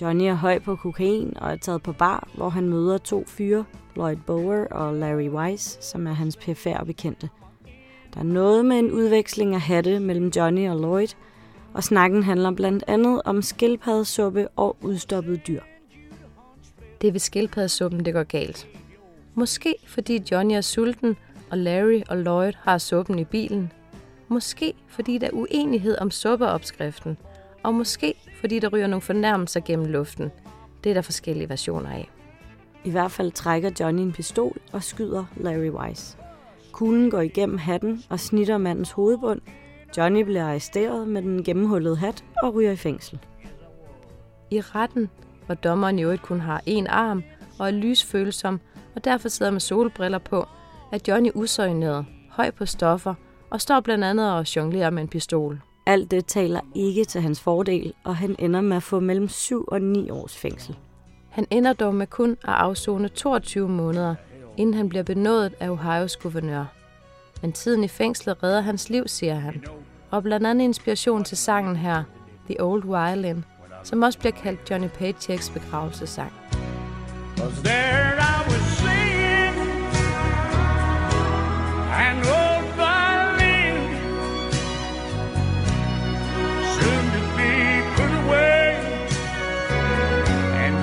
Johnny 0.00 0.24
er 0.24 0.34
høj 0.34 0.58
på 0.58 0.76
kokain 0.76 1.36
og 1.36 1.50
er 1.50 1.56
taget 1.56 1.82
på 1.82 1.92
bar, 1.92 2.28
hvor 2.34 2.48
han 2.48 2.68
møder 2.68 2.98
to 2.98 3.24
fyre, 3.26 3.64
Lloyd 3.96 4.16
Bower 4.26 4.66
og 4.70 4.94
Larry 4.94 5.28
Weiss, 5.28 5.84
som 5.90 6.06
er 6.06 6.12
hans 6.12 6.36
PFR 6.36 6.84
bekendte. 6.84 7.28
Der 8.14 8.20
er 8.20 8.24
noget 8.24 8.64
med 8.64 8.78
en 8.78 8.92
udveksling 8.92 9.54
af 9.54 9.60
hatte 9.60 10.00
mellem 10.00 10.32
Johnny 10.36 10.68
og 10.68 10.76
Lloyd, 10.76 11.08
og 11.74 11.84
snakken 11.84 12.22
handler 12.22 12.50
blandt 12.50 12.84
andet 12.86 13.22
om 13.24 13.42
skildpaddesuppe 13.42 14.48
og 14.48 14.76
udstoppede 14.82 15.36
dyr. 15.36 15.62
Det 17.00 17.08
er 17.08 17.12
ved 17.12 17.20
skildpaddesuppen, 17.20 18.04
det 18.04 18.14
går 18.14 18.22
galt. 18.22 18.68
Måske 19.34 19.74
fordi 19.86 20.22
Johnny 20.30 20.54
er 20.54 20.60
sulten, 20.60 21.16
og 21.50 21.58
Larry 21.58 22.02
og 22.08 22.16
Lloyd 22.16 22.52
har 22.62 22.78
suppen 22.78 23.18
i 23.18 23.24
bilen. 23.24 23.72
Måske 24.28 24.74
fordi 24.88 25.18
der 25.18 25.26
er 25.26 25.32
uenighed 25.32 25.98
om 25.98 26.10
suppeopskriften. 26.10 27.16
Og 27.62 27.74
måske 27.74 28.14
fordi 28.40 28.58
der 28.58 28.68
ryger 28.68 28.86
nogle 28.86 29.02
fornærmelser 29.02 29.60
gennem 29.60 29.86
luften. 29.86 30.30
Det 30.84 30.90
er 30.90 30.94
der 30.94 31.02
forskellige 31.02 31.48
versioner 31.48 31.90
af. 31.90 32.10
I 32.84 32.90
hvert 32.90 33.10
fald 33.10 33.32
trækker 33.32 33.70
Johnny 33.80 34.02
en 34.02 34.12
pistol 34.12 34.58
og 34.72 34.82
skyder 34.82 35.24
Larry 35.36 35.70
Weiss. 35.70 36.18
Kuglen 36.72 37.10
går 37.10 37.20
igennem 37.20 37.58
hatten 37.58 38.02
og 38.08 38.20
snitter 38.20 38.58
mandens 38.58 38.90
hovedbund. 38.90 39.40
Johnny 39.96 40.22
bliver 40.22 40.44
arresteret 40.44 41.08
med 41.08 41.22
den 41.22 41.44
gennemhullede 41.44 41.96
hat 41.96 42.24
og 42.42 42.54
ryger 42.54 42.72
i 42.72 42.76
fængsel. 42.76 43.18
I 44.50 44.60
retten, 44.60 45.10
hvor 45.46 45.54
dommeren 45.54 45.98
i 45.98 46.02
øvrigt 46.02 46.22
kun 46.22 46.40
har 46.40 46.62
en 46.66 46.86
arm 46.86 47.22
og 47.58 47.66
er 47.66 47.70
lysfølsom, 47.70 48.60
og 48.94 49.04
derfor 49.04 49.28
sidder 49.28 49.52
med 49.52 49.60
solbriller 49.60 50.18
på, 50.18 50.46
er 50.92 50.98
Johnny 51.08 51.30
usøgneret, 51.34 52.06
høj 52.30 52.50
på 52.50 52.66
stoffer 52.66 53.14
og 53.50 53.60
står 53.60 53.80
blandt 53.80 54.04
andet 54.04 54.32
og 54.32 54.56
jonglerer 54.56 54.90
med 54.90 55.02
en 55.02 55.08
pistol. 55.08 55.60
Alt 55.88 56.10
det 56.10 56.26
taler 56.26 56.60
ikke 56.74 57.04
til 57.04 57.20
hans 57.20 57.40
fordel, 57.40 57.94
og 58.04 58.16
han 58.16 58.36
ender 58.38 58.60
med 58.60 58.76
at 58.76 58.82
få 58.82 59.00
mellem 59.00 59.28
7 59.28 59.64
og 59.64 59.82
9 59.82 60.10
års 60.10 60.36
fængsel. 60.36 60.76
Han 61.30 61.46
ender 61.50 61.72
dog 61.72 61.94
med 61.94 62.06
kun 62.06 62.30
at 62.30 62.38
afzone 62.44 63.08
22 63.08 63.68
måneder, 63.68 64.14
inden 64.56 64.74
han 64.74 64.88
bliver 64.88 65.02
benådet 65.02 65.54
af 65.60 65.68
Ohios 65.68 66.16
guvernør. 66.16 66.64
Men 67.42 67.52
tiden 67.52 67.84
i 67.84 67.88
fængslet 67.88 68.42
redder 68.42 68.60
hans 68.60 68.90
liv, 68.90 69.08
siger 69.08 69.34
han. 69.34 69.64
Og 70.10 70.22
blandt 70.22 70.46
andet 70.46 70.64
inspiration 70.64 71.24
til 71.24 71.36
sangen 71.36 71.76
her, 71.76 72.02
The 72.46 72.64
Old 72.64 72.82
Violin, 72.82 73.44
som 73.84 74.02
også 74.02 74.18
bliver 74.18 74.32
kaldt 74.32 74.70
Johnny 74.70 74.88
Paychecks 74.88 75.50
begravelsesang. 75.50 76.32
Was 77.38 77.58
there 77.64 78.16
I 78.18 78.44
was 78.48 78.62
singing 78.78 79.68
an 81.92 82.16
old 82.16 82.57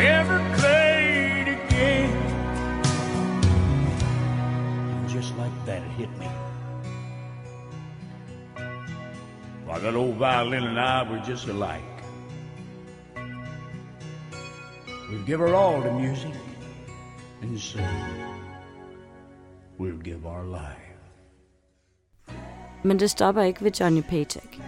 never 0.05 0.37
played 0.59 1.47
again. 1.57 2.11
And 4.93 5.09
just 5.09 5.31
like 5.41 5.57
that, 5.65 5.81
it 5.87 5.93
hit 6.01 6.11
me. 6.19 6.29
Why, 9.65 9.79
that 9.79 9.95
old 9.95 10.15
violin 10.15 10.63
and 10.63 10.79
I 10.79 10.97
were 11.09 11.21
just 11.31 11.47
alike. 11.47 11.95
We'd 15.09 15.25
give 15.25 15.41
our 15.41 15.53
all 15.55 15.81
to 15.81 15.91
music 15.91 16.35
and 17.41 17.59
sing. 17.59 18.05
We'll 19.79 20.03
give 20.03 20.25
our 20.25 20.45
life. 20.59 20.81
Men 22.83 22.99
det 22.99 23.09
stopper 23.09 23.41
ikke 23.41 23.63
ved 23.63 23.71
Johnny 23.71 24.01
Paycheck. 24.01 24.61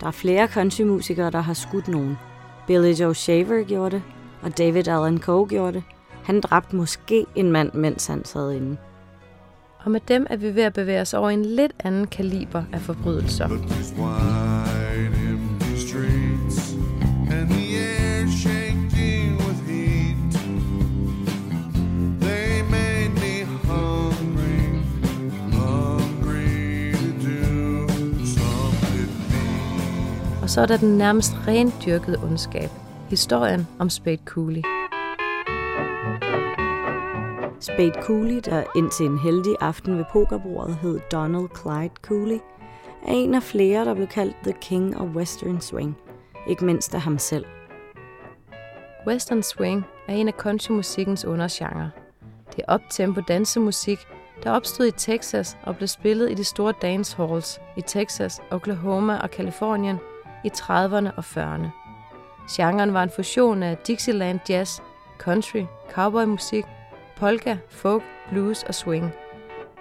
Der 0.00 0.06
er 0.06 0.10
flere 0.10 0.48
countrymusikere, 0.48 1.30
der 1.30 1.40
har 1.40 1.54
skudt 1.54 1.88
nogen. 1.88 2.16
Billy 2.66 2.92
Joe 2.92 3.14
Shaver 3.14 3.64
gjorde 3.64 3.90
det, 3.90 4.02
og 4.44 4.58
David 4.58 4.88
Allen 4.88 5.20
Coe 5.20 5.48
gjorde 5.48 5.72
det. 5.72 5.82
Han 6.24 6.40
dræbte 6.40 6.76
måske 6.76 7.26
en 7.34 7.52
mand, 7.52 7.72
mens 7.72 8.06
han 8.06 8.24
sad 8.24 8.52
inde. 8.52 8.76
Og 9.78 9.90
med 9.90 10.00
dem 10.08 10.26
er 10.30 10.36
vi 10.36 10.54
ved 10.54 10.62
at 10.62 10.72
bevæge 10.72 11.00
os 11.00 11.14
over 11.14 11.30
en 11.30 11.44
lidt 11.44 11.72
anden 11.84 12.06
kaliber 12.06 12.62
af 12.72 12.80
forbrydelser. 12.80 13.48
Og 30.42 30.50
så 30.50 30.60
er 30.60 30.66
der 30.66 30.76
den 30.76 30.98
nærmest 30.98 31.32
rendyrkede 31.48 32.18
ondskab. 32.22 32.70
Historien 33.10 33.66
om 33.78 33.90
Spade 33.90 34.22
Cooley. 34.24 34.62
Spade 37.60 37.92
Cooley, 38.02 38.40
der 38.44 38.64
indtil 38.76 39.06
en 39.06 39.18
heldig 39.18 39.56
aften 39.60 39.98
ved 39.98 40.04
pokerbordet 40.12 40.76
hed 40.76 41.00
Donald 41.12 41.48
Clyde 41.60 41.94
Cooley, 42.02 42.38
er 43.06 43.12
en 43.12 43.34
af 43.34 43.42
flere, 43.42 43.84
der 43.84 43.94
blev 43.94 44.06
kaldt 44.06 44.36
The 44.42 44.52
King 44.52 44.96
of 45.00 45.08
Western 45.08 45.60
Swing. 45.60 45.96
Ikke 46.46 46.64
mindst 46.64 46.94
af 46.94 47.00
ham 47.00 47.18
selv. 47.18 47.44
Western 49.06 49.42
Swing 49.42 49.84
er 50.08 50.14
en 50.14 50.28
af 50.28 50.34
countrymusikkens 50.34 51.24
undergenre. 51.24 51.90
Det 52.46 52.64
er 52.68 52.72
optempo 52.72 53.20
dansemusik, 53.20 53.98
der 54.42 54.50
opstod 54.50 54.86
i 54.86 54.90
Texas 54.90 55.56
og 55.62 55.76
blev 55.76 55.88
spillet 55.88 56.30
i 56.30 56.34
de 56.34 56.44
store 56.44 56.74
dance 56.82 57.16
halls 57.16 57.60
i 57.76 57.80
Texas, 57.80 58.42
Oklahoma 58.50 59.18
og 59.18 59.30
Kalifornien 59.30 59.98
i 60.44 60.48
30'erne 60.48 61.16
og 61.16 61.24
40'erne. 61.24 61.83
Genren 62.50 62.94
var 62.94 63.02
en 63.02 63.10
fusion 63.10 63.62
af 63.62 63.76
Dixieland 63.76 64.40
jazz, 64.48 64.80
country, 65.18 65.64
cowboymusik, 65.90 66.64
polka, 67.16 67.56
folk, 67.68 68.02
blues 68.30 68.62
og 68.62 68.74
swing. 68.74 69.12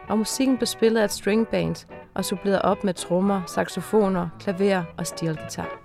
Og 0.10 0.18
musikken 0.18 0.58
blev 0.58 0.68
spillet 0.68 1.02
af 1.02 1.06
et 1.06 1.12
stringband 1.12 1.86
og 2.14 2.26
suppleret 2.26 2.62
op 2.62 2.84
med 2.84 2.94
trommer, 2.94 3.42
saxofoner, 3.48 4.30
klaver 4.40 4.84
og 4.98 5.08
stilguitar. 5.08 5.83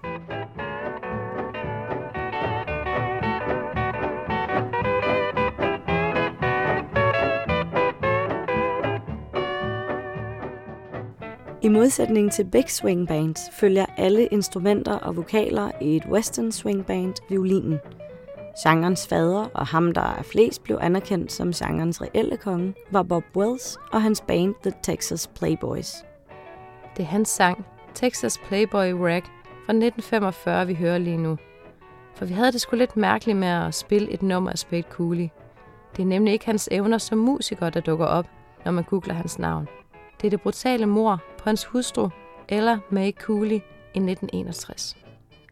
I 11.69 11.71
modsætning 11.71 12.33
til 12.33 12.45
big 12.45 12.71
swing 12.71 13.09
bands 13.09 13.41
følger 13.53 13.87
alle 13.97 14.27
instrumenter 14.27 14.93
og 14.93 15.17
vokaler 15.17 15.71
i 15.81 15.97
et 15.97 16.07
western 16.07 16.53
swing 16.53 16.87
band 16.87 17.15
violinen. 17.29 17.79
Genrens 18.63 19.07
fader 19.07 19.49
og 19.55 19.67
ham, 19.67 19.93
der 19.93 20.17
er 20.19 20.23
flest 20.23 20.63
blev 20.63 20.79
anerkendt 20.81 21.33
som 21.33 21.53
genrens 21.53 22.03
reelle 22.03 22.37
konge, 22.37 22.75
var 22.91 23.03
Bob 23.03 23.25
Wells 23.37 23.79
og 23.93 24.03
hans 24.03 24.21
band 24.21 24.55
The 24.63 24.73
Texas 24.83 25.27
Playboys. 25.27 25.95
Det 26.97 27.03
er 27.03 27.07
hans 27.07 27.29
sang, 27.29 27.67
Texas 27.95 28.39
Playboy 28.39 28.91
Rag 28.93 29.23
fra 29.67 29.73
1945, 29.73 30.67
vi 30.67 30.75
hører 30.75 30.99
lige 30.99 31.19
nu. 31.19 31.37
For 32.15 32.25
vi 32.25 32.35
havde 32.35 32.53
det 32.53 32.61
sgu 32.61 32.77
lidt 32.77 32.97
mærkeligt 32.97 33.39
med 33.39 33.49
at 33.49 33.75
spille 33.75 34.11
et 34.11 34.23
nummer 34.23 34.51
af 34.51 34.59
Spade 34.59 34.83
Cooley. 34.91 35.29
Det 35.97 36.03
er 36.03 36.07
nemlig 36.07 36.33
ikke 36.33 36.47
hans 36.47 36.69
evner 36.73 36.99
som 36.99 37.19
musiker, 37.19 37.71
der 37.71 37.81
dukker 37.81 38.07
op, 38.07 38.27
når 38.65 38.73
man 38.73 38.85
googler 38.85 39.15
hans 39.15 39.39
navn. 39.39 39.69
Det 40.21 40.27
er 40.27 40.31
det 40.31 40.41
brutale 40.41 40.87
mor 40.87 41.23
på 41.39 41.45
hans 41.45 41.65
hustru, 41.65 42.09
eller 42.49 42.79
May 42.91 43.13
Cooley, 43.13 43.61
i 43.95 43.99
1961. 43.99 44.97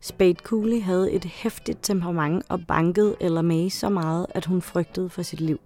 Spade 0.01 0.35
Cooley 0.35 0.83
havde 0.83 1.13
et 1.13 1.25
hæftigt 1.25 1.79
temperament 1.83 2.45
og 2.49 2.61
bankede 2.69 3.17
Ella 3.21 3.43
May 3.43 3.69
så 3.69 3.89
meget, 3.89 4.27
at 4.31 4.47
hun 4.47 4.63
frygtede 4.63 5.09
for 5.09 5.23
sit 5.23 5.41
liv. 5.41 5.61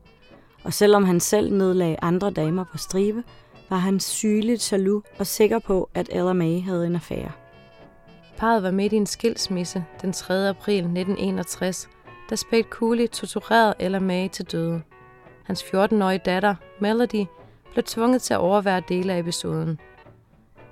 Og 0.64 0.72
selvom 0.72 1.04
han 1.04 1.20
selv 1.20 1.52
nedlagde 1.52 1.96
andre 2.02 2.30
damer 2.30 2.64
på 2.72 2.78
stribe, 2.78 3.24
var 3.70 3.76
han 3.76 4.00
sygeligt 4.00 4.72
jaloux 4.72 5.04
og 5.18 5.26
sikker 5.26 5.58
på, 5.58 5.90
at 5.94 6.08
Ella 6.12 6.32
May 6.32 6.62
havde 6.62 6.86
en 6.86 6.94
affære. 6.94 7.32
Parret 8.36 8.62
var 8.62 8.70
midt 8.70 8.92
i 8.92 8.96
en 8.96 9.06
skilsmisse 9.06 9.84
den 10.02 10.12
3. 10.12 10.48
april 10.48 10.78
1961, 10.78 11.88
da 12.30 12.36
Spade 12.36 12.62
Cooley 12.62 13.06
torturerede 13.06 13.74
Ella 13.78 13.98
May 13.98 14.28
til 14.28 14.44
døde. 14.44 14.82
Hans 15.44 15.62
14-årige 15.62 16.20
datter, 16.24 16.54
Melody, 16.80 17.24
blev 17.72 17.84
tvunget 17.84 18.22
til 18.22 18.34
at 18.34 18.40
overvære 18.40 18.82
dele 18.88 19.12
af 19.12 19.18
episoden. 19.18 19.78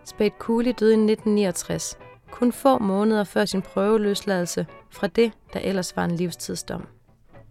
Spade 0.05 0.35
Cooley 0.39 0.75
døde 0.81 0.93
i 0.93 0.95
1969, 0.95 1.99
kun 2.31 2.53
få 2.53 2.79
måneder 2.79 3.25
før 3.25 3.45
sin 3.45 3.63
prøveløsladelse 3.63 4.67
fra 4.91 5.07
det, 5.07 5.33
der 5.53 5.61
ellers 5.61 5.97
var 5.97 6.05
en 6.05 6.17
livstidsdom. 6.17 6.87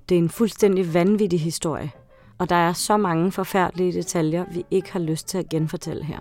Det 0.09 0.15
er 0.15 0.19
en 0.19 0.29
fuldstændig 0.29 0.93
vanvittig 0.93 1.41
historie, 1.41 1.91
og 2.37 2.49
der 2.49 2.55
er 2.55 2.73
så 2.73 2.97
mange 2.97 3.31
forfærdelige 3.31 3.93
detaljer, 3.93 4.45
vi 4.51 4.65
ikke 4.71 4.91
har 4.91 4.99
lyst 4.99 5.27
til 5.27 5.37
at 5.37 5.49
genfortælle 5.49 6.03
her. 6.03 6.19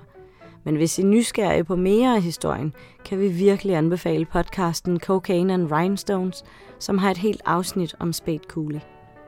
Men 0.65 0.77
hvis 0.77 0.99
I 0.99 1.03
er 1.03 1.07
nysgerrige 1.07 1.65
på 1.65 1.77
mere 1.77 2.15
af 2.15 2.23
historien, 2.23 2.75
kan 3.05 3.21
vi 3.21 3.29
virkelig 3.29 3.77
anbefale 3.77 4.25
podcasten 4.25 5.01
Cocaine 5.01 5.55
and 5.55 5.73
Rhinestones, 5.73 6.45
som 6.79 6.99
har 6.99 7.11
et 7.11 7.17
helt 7.17 7.43
afsnit 7.45 7.95
om 7.99 8.13
Spade 8.13 8.41
Cooley. 8.49 8.81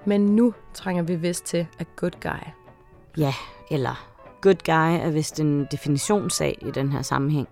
Men 0.07 0.21
nu 0.21 0.55
trænger 0.75 1.03
vi 1.03 1.17
vist 1.17 1.45
til 1.45 1.67
A 1.79 1.85
Good 1.97 2.21
Guy. 2.23 2.58
Ja, 3.17 3.35
eller 3.71 4.09
good 4.41 4.65
guy 4.65 5.07
er 5.07 5.11
vist 5.11 5.41
en 5.41 5.67
definitionssag 5.71 6.59
i 6.61 6.71
den 6.71 6.93
her 6.93 7.03
sammenhæng. 7.03 7.49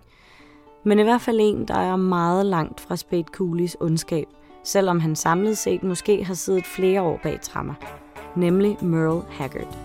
Men 0.85 0.99
i 0.99 1.03
hvert 1.03 1.21
fald 1.21 1.39
en, 1.41 1.69
der 1.69 1.75
er 1.75 1.97
meget 1.97 2.47
langt 2.47 2.81
fra 2.81 2.97
Spade 2.97 3.25
Cooleys 3.33 3.77
ondskab, 3.81 4.27
selvom 4.65 5.01
han 5.01 5.17
samlet 5.17 5.59
set 5.59 5.83
måske 5.83 6.25
har 6.25 6.35
siddet 6.35 6.67
flere 6.67 7.03
år 7.03 7.21
bag 7.23 7.41
trammer. 7.43 7.75
Nemlig 8.37 8.85
Merle 8.85 9.23
Haggard. 9.31 9.77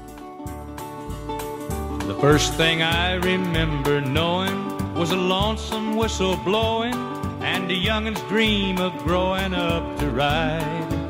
The 2.02 2.22
first 2.22 2.54
thing 2.54 2.82
I 2.82 3.16
remember 3.16 4.02
knowing 4.02 4.58
was 4.98 5.12
a 5.12 5.16
lonesome 5.16 5.98
whistle 5.98 6.38
blowing 6.46 6.96
and 7.44 7.72
a 7.72 7.76
youngin's 7.76 8.22
dream 8.30 8.78
of 8.78 8.92
growing 9.06 9.54
up 9.54 10.00
to 10.00 10.06
ride 10.10 11.01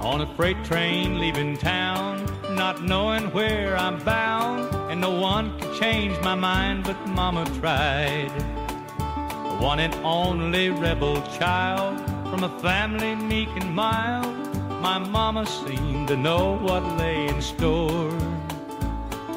on 0.00 0.22
a 0.22 0.26
freight 0.34 0.62
train 0.64 1.18
leaving 1.18 1.56
town, 1.56 2.24
not 2.54 2.82
knowing 2.82 3.30
where 3.32 3.76
I'm 3.76 3.98
bound, 4.02 4.74
and 4.90 5.00
no 5.00 5.10
one 5.10 5.58
could 5.58 5.78
change 5.78 6.18
my 6.20 6.34
mind, 6.34 6.84
but 6.84 6.96
Mama 7.08 7.44
tried. 7.60 8.30
The 8.98 9.56
one 9.60 9.78
and 9.78 9.94
only 10.04 10.70
rebel 10.70 11.20
child 11.38 11.98
from 12.30 12.44
a 12.44 12.60
family 12.60 13.14
meek 13.14 13.48
and 13.56 13.74
mild, 13.74 14.34
my 14.80 14.98
mama 14.98 15.44
seemed 15.46 16.08
to 16.08 16.16
know 16.16 16.56
what 16.56 16.82
lay 16.96 17.26
in 17.26 17.42
store. 17.42 18.10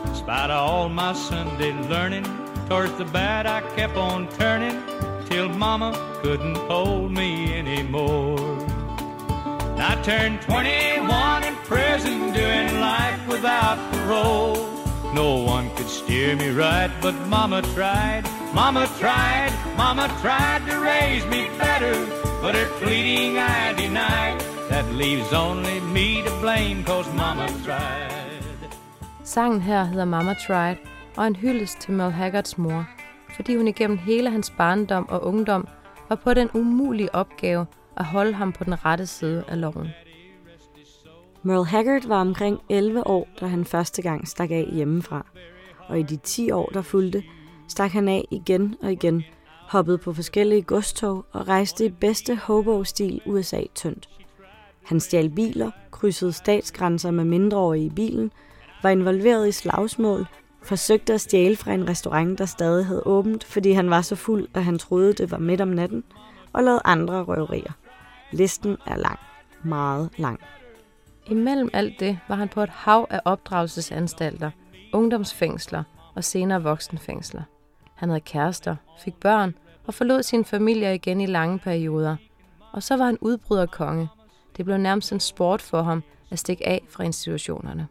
Despite 0.06 0.49
all 0.49 0.88
my 0.88 1.12
Sunday 1.12 1.73
learning, 1.89 2.23
towards 2.69 2.93
the 2.93 3.06
bad 3.06 3.45
I 3.45 3.60
kept 3.76 3.97
on 3.97 4.30
turning 4.30 4.82
till 5.26 5.49
Mama 5.49 5.91
couldn't 6.21 6.56
hold 6.56 7.12
me 7.12 7.54
anymore. 7.54 8.72
I 9.86 9.96
turned 10.02 10.41
21 10.43 11.43
in 11.43 11.56
prison, 11.67 12.32
doing 12.32 12.80
life 12.80 13.19
without 13.28 13.78
parole. 13.91 14.56
No 15.13 15.43
one 15.56 15.69
could 15.76 15.89
steer 15.89 16.38
me 16.38 16.50
right, 16.52 16.89
but 17.02 17.13
Mama 17.28 17.62
tried, 17.76 18.24
Mama 18.54 18.88
tried, 18.98 19.52
Mama 19.76 20.08
tried 20.22 20.62
to 20.69 20.76
raise 20.80 21.26
me 21.26 21.50
better, 21.60 21.96
but 22.41 22.56
her 22.56 22.69
pleading 22.80 23.38
I 23.38 23.74
denied. 23.74 24.39
That 24.69 24.86
leaves 24.93 25.34
only 25.34 25.82
me 25.82 26.24
to 26.24 26.32
blame, 26.39 26.86
cause 26.86 27.08
Mama 27.13 27.48
tried. 27.65 28.12
Sangen 29.24 29.62
her 29.62 29.84
hedder 29.84 30.06
Mama 30.06 30.34
Tried, 30.34 30.78
og 31.17 31.28
en 31.28 31.36
hyldest 31.36 31.80
til 31.80 31.93
Merle 31.93 32.12
Haggards 32.12 32.58
mor, 32.58 32.86
fordi 33.36 33.56
hun 33.56 33.67
igennem 33.67 33.98
hele 33.98 34.30
hans 34.30 34.50
barndom 34.58 35.10
og 35.10 35.24
ungdom 35.28 35.67
var 36.10 36.15
på 36.15 36.34
den 36.34 36.50
umulige 36.54 37.15
opgave 37.15 37.65
at 37.97 38.06
holde 38.06 38.34
ham 38.34 38.51
på 38.51 38.63
den 38.63 38.86
rette 38.86 39.06
side 39.06 39.43
af 39.47 39.62
loven. 39.62 39.88
Merle 41.43 41.65
Haggard 41.65 42.08
var 42.08 42.21
omkring 42.21 42.60
11 42.69 43.08
år, 43.08 43.27
da 43.39 43.45
han 43.45 43.65
første 43.65 44.01
gang 44.01 44.27
stak 44.27 44.51
af 44.51 44.69
hjemmefra. 44.71 45.25
Og 45.88 45.99
i 45.99 46.03
de 46.03 46.15
10 46.15 46.51
år, 46.51 46.69
der 46.73 46.82
fulgte, 46.82 47.23
stak 47.67 47.91
han 47.91 48.08
af 48.08 48.25
igen 48.32 48.75
og 48.82 48.91
igen, 48.91 49.23
hoppede 49.69 49.97
på 49.97 50.13
forskellige 50.13 50.62
godstog 50.62 51.25
og 51.32 51.47
rejste 51.47 51.86
i 51.86 51.89
bedste 51.89 52.36
hobo-stil 52.36 53.21
USA 53.25 53.62
tyndt. 53.75 54.10
Han 54.86 54.99
stjal 54.99 55.29
biler, 55.29 55.71
krydsede 55.91 56.34
statsgrænser 56.34 57.12
med 57.12 57.25
mindreårige 57.25 57.86
i 57.86 57.89
bilen, 57.89 58.32
var 58.84 58.89
involveret 58.89 59.47
i 59.47 59.51
slagsmål, 59.51 60.27
forsøgte 60.63 61.13
at 61.13 61.21
stjæle 61.21 61.56
fra 61.56 61.73
en 61.73 61.89
restaurant, 61.89 62.39
der 62.39 62.45
stadig 62.45 62.86
havde 62.86 63.08
åbent, 63.08 63.43
fordi 63.43 63.71
han 63.71 63.89
var 63.89 64.01
så 64.01 64.15
fuld, 64.15 64.47
at 64.53 64.63
han 64.63 64.79
troede, 64.79 65.13
det 65.13 65.32
var 65.32 65.38
midt 65.38 65.62
om 65.62 65.67
natten, 65.67 66.03
og 66.53 66.63
lavede 66.63 66.82
andre 66.86 67.23
røverier. 67.23 67.71
Listen 68.34 68.78
er 68.86 68.96
lang. 68.96 69.19
Meget 69.63 70.10
lang. 70.17 70.39
Imellem 71.26 71.69
alt 71.74 72.00
det 72.00 72.19
var 72.28 72.36
han 72.36 72.50
på 72.50 72.63
et 72.63 72.69
hav 72.69 73.08
af 73.10 73.22
opdragelsesanstalter, 73.26 74.52
ungdomsfængsler 74.93 75.84
og 76.15 76.24
senere 76.24 76.63
voksenfængsler. 76.63 77.41
Han 77.96 78.10
havde 78.10 78.22
kærester, 78.22 78.76
fik 79.00 79.15
børn 79.15 79.56
og 79.88 79.93
forlod 79.93 80.24
sin 80.24 80.46
familie 80.46 80.96
igen 80.96 81.22
i 81.22 81.26
lange 81.26 81.60
perioder. 81.60 82.15
Og 82.72 82.84
så 82.84 82.98
var 82.98 83.06
han 83.06 83.17
udbryderkonge. 83.22 84.08
Det 84.58 84.65
blev 84.65 84.78
nærmest 84.78 85.12
en 85.12 85.19
sport 85.19 85.62
for 85.62 85.82
ham 85.82 86.04
at 86.32 86.39
stikke 86.39 86.67
af 86.67 86.86
fra 86.89 87.04
institutionerne. 87.04 87.88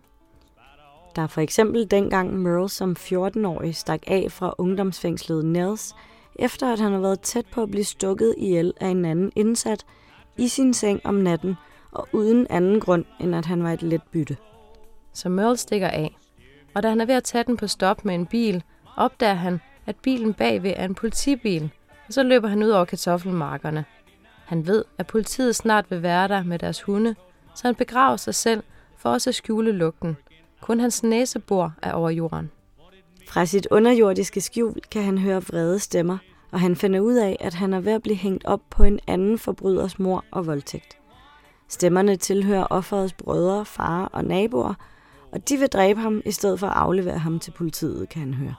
Der 1.16 1.22
er 1.22 1.26
for 1.26 1.40
eksempel 1.40 1.90
dengang 1.90 2.38
Merle 2.38 2.68
som 2.68 2.96
14-årig 2.98 3.76
stak 3.76 4.00
af 4.06 4.26
fra 4.30 4.54
ungdomsfængslet 4.58 5.44
Nels, 5.44 5.94
efter 6.34 6.72
at 6.72 6.80
han 6.80 6.92
har 6.92 7.00
været 7.00 7.20
tæt 7.20 7.46
på 7.46 7.62
at 7.62 7.70
blive 7.70 7.84
stukket 7.84 8.34
ihjel 8.38 8.72
af 8.80 8.88
en 8.88 9.04
anden 9.04 9.32
indsat 9.36 9.84
i 10.36 10.48
sin 10.48 10.74
seng 10.74 11.00
om 11.04 11.14
natten 11.14 11.56
og 11.92 12.08
uden 12.12 12.46
anden 12.50 12.80
grund, 12.80 13.04
end 13.20 13.34
at 13.34 13.46
han 13.46 13.62
var 13.62 13.72
et 13.72 13.82
let 13.82 14.02
bytte. 14.02 14.36
Så 15.12 15.28
Merle 15.28 15.56
stikker 15.56 15.88
af. 15.88 16.16
Og 16.74 16.82
da 16.82 16.88
han 16.88 17.00
er 17.00 17.06
ved 17.06 17.14
at 17.14 17.24
tage 17.24 17.44
den 17.44 17.56
på 17.56 17.66
stop 17.66 18.04
med 18.04 18.14
en 18.14 18.26
bil, 18.26 18.62
opdager 18.96 19.34
han, 19.34 19.60
at 19.86 19.96
bilen 19.96 20.34
bagved 20.34 20.72
er 20.76 20.84
en 20.84 20.94
politibil, 20.94 21.70
og 22.08 22.12
så 22.14 22.22
løber 22.22 22.48
han 22.48 22.62
ud 22.62 22.70
over 22.70 22.84
kartoffelmarkerne. 22.84 23.84
Han 24.44 24.66
ved, 24.66 24.84
at 24.98 25.06
politiet 25.06 25.56
snart 25.56 25.90
vil 25.90 26.02
være 26.02 26.28
der 26.28 26.42
med 26.42 26.58
deres 26.58 26.82
hunde, 26.82 27.14
så 27.54 27.68
han 27.68 27.74
begraver 27.74 28.16
sig 28.16 28.34
selv 28.34 28.62
for 28.96 29.10
også 29.10 29.30
at 29.30 29.34
skjule 29.34 29.72
lugten. 29.72 30.16
Kun 30.60 30.80
hans 30.80 31.02
næsebor 31.02 31.74
er 31.82 31.92
over 31.92 32.10
jorden. 32.10 32.50
Fra 33.28 33.46
sit 33.46 33.66
underjordiske 33.70 34.40
skjul 34.40 34.80
kan 34.90 35.04
han 35.04 35.18
høre 35.18 35.42
vrede 35.42 35.78
stemmer, 35.78 36.18
og 36.52 36.60
han 36.60 36.76
finder 36.76 37.00
ud 37.00 37.14
af, 37.14 37.36
at 37.40 37.54
han 37.54 37.72
er 37.72 37.80
ved 37.80 37.92
at 37.92 38.02
blive 38.02 38.16
hængt 38.16 38.44
op 38.44 38.60
på 38.70 38.82
en 38.82 39.00
anden 39.06 39.38
forbryders 39.38 39.98
mor 39.98 40.24
og 40.30 40.46
voldtægt. 40.46 40.98
Stemmerne 41.68 42.16
tilhører 42.16 42.66
offerets 42.70 43.12
brødre, 43.12 43.64
far 43.64 44.04
og 44.04 44.24
naboer, 44.24 44.74
og 45.32 45.48
de 45.48 45.56
vil 45.56 45.68
dræbe 45.68 46.00
ham 46.00 46.22
i 46.24 46.30
stedet 46.30 46.60
for 46.60 46.66
at 46.66 46.76
aflevere 46.76 47.18
ham 47.18 47.38
til 47.40 47.50
politiet, 47.50 48.08
kan 48.08 48.22
han 48.22 48.34
høre. 48.34 48.54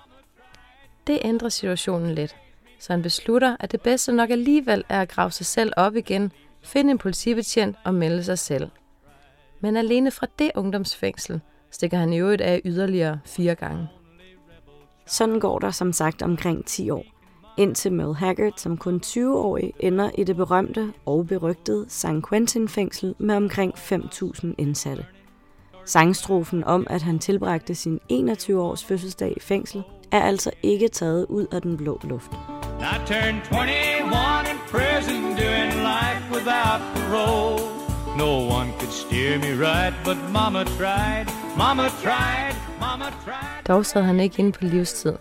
Det 1.07 1.19
ændrer 1.23 1.49
situationen 1.49 2.15
lidt, 2.15 2.35
så 2.79 2.93
han 2.93 3.01
beslutter, 3.01 3.57
at 3.59 3.71
det 3.71 3.81
bedste 3.81 4.11
nok 4.11 4.29
alligevel 4.29 4.83
er 4.89 5.01
at 5.01 5.09
grave 5.09 5.31
sig 5.31 5.45
selv 5.45 5.73
op 5.77 5.95
igen, 5.95 6.31
finde 6.63 6.91
en 6.91 6.97
politibetjent 6.97 7.77
og 7.83 7.93
melde 7.93 8.23
sig 8.23 8.39
selv. 8.39 8.69
Men 9.61 9.77
alene 9.77 10.11
fra 10.11 10.27
det 10.39 10.51
ungdomsfængsel 10.55 11.41
stikker 11.71 11.97
han 11.97 12.13
i 12.13 12.19
øvrigt 12.19 12.41
af 12.41 12.61
yderligere 12.65 13.19
fire 13.25 13.55
gange. 13.55 13.87
Sådan 15.05 15.39
går 15.39 15.59
der 15.59 15.71
som 15.71 15.93
sagt 15.93 16.21
omkring 16.21 16.65
10 16.65 16.89
år, 16.89 17.12
indtil 17.57 17.93
Mel 17.93 18.13
Haggard 18.15 18.53
som 18.57 18.77
kun 18.77 19.01
20-årig 19.05 19.73
ender 19.79 20.09
i 20.17 20.23
det 20.23 20.35
berømte 20.35 20.93
og 21.05 21.27
berygtede 21.27 21.85
San 21.87 22.23
Quentin-fængsel 22.29 23.15
med 23.17 23.35
omkring 23.35 23.73
5.000 23.75 24.47
indsatte. 24.57 25.05
Sangstrofen 25.85 26.63
om, 26.63 26.87
at 26.89 27.01
han 27.01 27.19
tilbragte 27.19 27.75
sin 27.75 27.99
21-års 28.11 28.83
fødselsdag 28.83 29.33
i 29.37 29.39
fængsel, 29.39 29.83
er 30.11 30.21
altså 30.21 30.51
ikke 30.63 30.87
taget 30.87 31.25
ud 31.29 31.47
af 31.51 31.61
den 31.61 31.77
blå 31.77 31.99
luft. 32.03 32.31
I 32.31 32.97
turned 33.07 33.41
21 33.51 34.51
in 34.51 34.57
prison 34.71 35.21
doing 35.23 35.73
life 35.91 36.23
without 36.31 36.81
parole. 36.95 37.83
No 38.17 38.31
one 38.59 38.69
could 38.79 38.91
steer 38.91 39.37
me 39.37 39.51
right, 39.67 39.93
but 40.05 40.17
mama 40.31 40.63
tried, 40.63 41.25
mama 41.57 41.83
tried, 42.03 42.55
mama 42.79 43.05
tried. 43.25 43.63
Dog 43.67 43.85
sad 43.85 44.01
han 44.01 44.19
ikke 44.19 44.39
inde 44.39 44.51
på 44.51 44.63
livstid. 44.63 45.13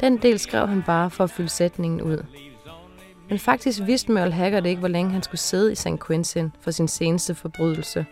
Den 0.00 0.16
del 0.16 0.38
skrev 0.38 0.66
han 0.66 0.82
bare 0.82 1.10
for 1.10 1.24
at 1.24 1.30
fylde 1.30 1.48
sætningen 1.48 2.02
ud. 2.02 2.24
Men 3.28 3.38
faktisk 3.38 3.80
vidste 3.86 4.12
Merle 4.12 4.32
Haggard 4.32 4.66
ikke, 4.66 4.78
hvor 4.78 4.88
længe 4.88 5.10
han 5.10 5.22
skulle 5.22 5.40
sidde 5.40 5.72
i 5.72 5.74
San 5.74 5.98
Quentin 6.06 6.52
for 6.60 6.70
sin 6.70 6.88
seneste 6.88 7.34
forbrydelse. 7.34 8.06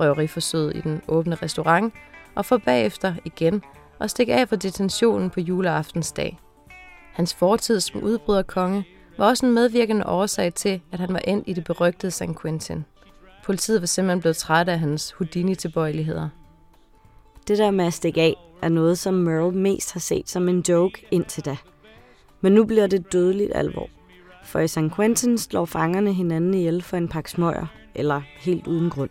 Røveriforsøget 0.00 0.76
i 0.76 0.80
den 0.80 1.02
åbne 1.08 1.34
restaurant, 1.34 1.94
og 2.34 2.44
for 2.44 2.58
bagefter 2.58 3.14
igen 3.24 3.62
og 3.98 4.10
stikke 4.10 4.34
af 4.34 4.48
fra 4.48 4.56
detentionen 4.56 5.30
på 5.30 5.40
juleaftensdag. 5.40 6.38
Hans 7.12 7.34
fortid 7.34 7.80
som 7.80 8.02
udbryderkonge 8.02 8.84
var 9.18 9.26
også 9.26 9.46
en 9.46 9.52
medvirkende 9.52 10.06
årsag 10.06 10.54
til, 10.54 10.80
at 10.92 11.00
han 11.00 11.12
var 11.12 11.18
endt 11.18 11.48
i 11.48 11.52
det 11.52 11.64
berygtede 11.64 12.10
San 12.10 12.34
Quentin. 12.42 12.84
Politiet 13.44 13.80
var 13.80 13.86
simpelthen 13.86 14.20
blevet 14.20 14.36
træt 14.36 14.68
af 14.68 14.78
hans 14.78 15.10
Houdini-tilbøjeligheder. 15.10 16.28
Det 17.48 17.58
der 17.58 17.70
med 17.70 17.86
at 17.86 17.92
stikke 17.92 18.22
af 18.22 18.36
er 18.62 18.68
noget, 18.68 18.98
som 18.98 19.14
Merle 19.14 19.52
mest 19.52 19.92
har 19.92 20.00
set 20.00 20.28
som 20.28 20.48
en 20.48 20.64
joke 20.68 21.06
indtil 21.10 21.44
da. 21.44 21.56
Men 22.40 22.52
nu 22.52 22.64
bliver 22.64 22.86
det 22.86 23.12
dødeligt 23.12 23.52
alvor. 23.54 23.88
For 24.44 24.58
i 24.58 24.68
St. 24.68 24.78
Quentin 24.96 25.38
slår 25.38 25.64
fangerne 25.64 26.12
hinanden 26.12 26.54
ihjel 26.54 26.82
for 26.82 26.96
en 26.96 27.08
pakke 27.08 27.30
smøger, 27.30 27.66
eller 27.94 28.22
helt 28.38 28.66
uden 28.66 28.90
grund. 28.90 29.10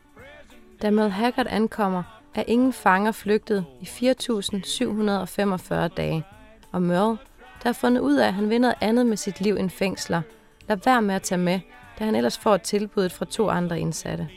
Da 0.81 0.91
Mel 0.91 1.09
Haggard 1.09 1.47
ankommer, 1.49 2.03
er 2.35 2.43
ingen 2.47 2.73
fanger 2.73 3.11
flygtet 3.11 3.65
i 3.81 3.85
4.745 3.85 5.87
dage, 5.87 6.23
og 6.71 6.81
Merle, 6.81 7.17
der 7.63 7.69
har 7.69 7.73
fundet 7.73 8.01
ud 8.01 8.15
af, 8.15 8.27
at 8.27 8.33
han 8.33 8.49
vil 8.49 8.61
noget 8.61 8.75
andet 8.81 9.05
med 9.05 9.17
sit 9.17 9.41
liv 9.41 9.55
end 9.55 9.69
fængsler, 9.69 10.21
lad 10.67 10.77
være 10.85 11.01
med 11.01 11.15
at 11.15 11.21
tage 11.21 11.39
med, 11.39 11.59
da 11.99 12.05
han 12.05 12.15
ellers 12.15 12.37
får 12.37 12.55
et 12.55 12.61
tilbud 12.61 13.09
fra 13.09 13.25
to 13.25 13.49
andre 13.49 13.79
indsatte. 13.79 14.27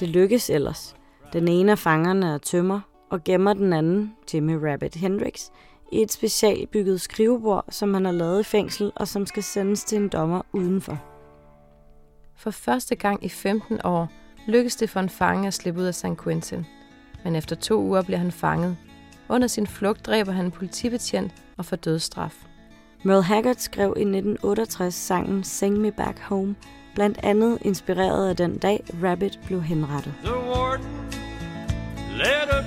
Det 0.00 0.08
lykkes 0.08 0.50
ellers. 0.50 0.96
Den 1.32 1.48
ene 1.48 1.72
af 1.72 1.78
fangerne 1.78 2.34
er 2.34 2.38
tømmer, 2.38 2.80
og 3.10 3.24
gemmer 3.24 3.52
den 3.52 3.72
anden, 3.72 4.12
Jimmy 4.34 4.54
Rabbit 4.54 4.94
Hendrix, 4.94 5.48
i 5.92 6.02
et 6.02 6.12
specialbygget 6.12 7.00
skrivebord, 7.00 7.64
som 7.68 7.94
han 7.94 8.04
har 8.04 8.12
lavet 8.12 8.40
i 8.40 8.44
fængsel, 8.44 8.92
og 8.96 9.08
som 9.08 9.26
skal 9.26 9.42
sendes 9.42 9.84
til 9.84 9.98
en 9.98 10.08
dommer 10.08 10.42
udenfor. 10.52 10.98
For 12.36 12.50
første 12.50 12.96
gang 12.96 13.24
i 13.24 13.28
15 13.28 13.80
år 13.84 14.08
lykkes 14.46 14.76
det 14.76 14.90
for 14.90 15.00
en 15.00 15.08
fange 15.08 15.46
at 15.46 15.54
slippe 15.54 15.80
ud 15.80 15.86
af 15.86 15.94
St. 15.94 16.22
Quentin. 16.24 16.66
Men 17.24 17.36
efter 17.36 17.56
to 17.56 17.80
uger 17.80 18.02
bliver 18.02 18.18
han 18.18 18.32
fanget. 18.32 18.76
Under 19.28 19.48
sin 19.48 19.66
flugt 19.66 20.06
dræber 20.06 20.32
han 20.32 20.44
en 20.44 20.50
politibetjent 20.50 21.32
og 21.56 21.64
får 21.64 21.76
dødsstraf. 21.76 22.46
Merle 23.04 23.22
Haggard 23.22 23.56
skrev 23.56 23.94
i 23.96 24.00
1968 24.00 24.94
sangen 24.94 25.44
Sing 25.44 25.78
Me 25.78 25.92
Back 25.92 26.20
Home, 26.20 26.54
blandt 26.94 27.18
andet 27.22 27.58
inspireret 27.62 28.28
af 28.28 28.36
den 28.36 28.58
dag, 28.58 28.84
Rabbit 29.02 29.40
blev 29.46 29.62
henrettet. 29.62 30.14
The 30.24 30.34
warden 30.34 30.99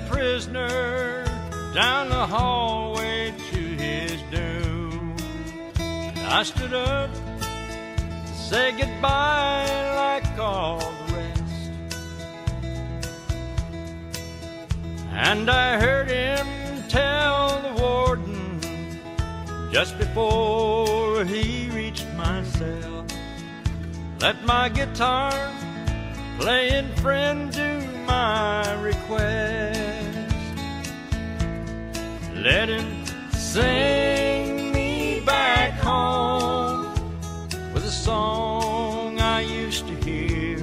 prisoner 0.09 1.25
down 1.73 2.09
the 2.09 2.25
hallway 2.25 3.33
to 3.51 3.57
his 3.57 4.21
doom. 4.31 5.15
And 5.77 6.19
I 6.19 6.43
stood 6.43 6.73
up 6.73 7.09
to 7.13 8.33
say 8.33 8.71
goodbye 8.71 9.65
like 9.95 10.39
all 10.39 10.79
the 10.79 11.13
rest. 11.13 11.71
And 15.11 15.49
I 15.49 15.79
heard 15.79 16.09
him 16.09 16.47
tell 16.89 17.59
the 17.61 17.81
warden 17.81 18.59
just 19.71 19.97
before 19.97 21.25
he 21.25 21.69
reached 21.71 22.07
my 22.15 22.43
cell. 22.43 23.05
Let 24.19 24.43
my 24.45 24.69
guitar 24.69 25.33
playing 26.39 26.89
friend 26.95 27.51
do 27.51 27.81
my 28.05 28.73
request. 28.81 29.72
Let 32.43 32.67
him 32.67 33.05
sing 33.31 34.73
me 34.73 35.21
back 35.25 35.79
home 35.79 36.93
with 37.73 37.85
a 37.85 37.89
song 37.89 39.21
I 39.21 39.39
used 39.39 39.87
to 39.87 39.95
hear 40.03 40.57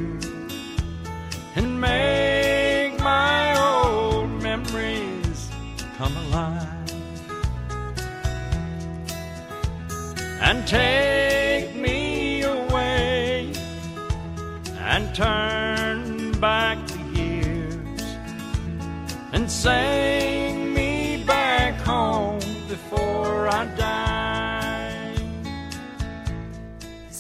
and 1.57 1.81
make 1.81 3.01
my 3.01 3.57
old 3.59 4.31
memories 4.43 5.51
come 5.97 6.15
alive 6.19 6.93
and 10.43 10.69
take 10.69 11.75
me 11.75 12.43
away 12.43 13.55
and 14.81 15.15
turn 15.15 16.33
back 16.33 16.77
the 16.89 17.19
years 17.19 18.03
and 19.33 19.51
sing 19.51 20.30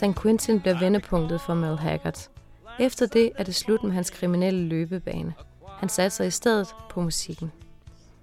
St. 0.00 0.22
Quentin 0.22 0.60
bliver 0.60 0.78
vendepunktet 0.78 1.40
for 1.40 1.54
Mel 1.54 1.78
Haggard. 1.78 2.28
Efter 2.78 3.06
det 3.06 3.32
er 3.38 3.44
det 3.44 3.54
slut 3.54 3.82
med 3.82 3.92
hans 3.92 4.10
kriminelle 4.10 4.68
løbebane. 4.68 5.34
Han 5.78 5.88
satte 5.88 6.16
sig 6.16 6.26
i 6.26 6.30
stedet 6.30 6.68
på 6.90 7.00
musikken. 7.00 7.52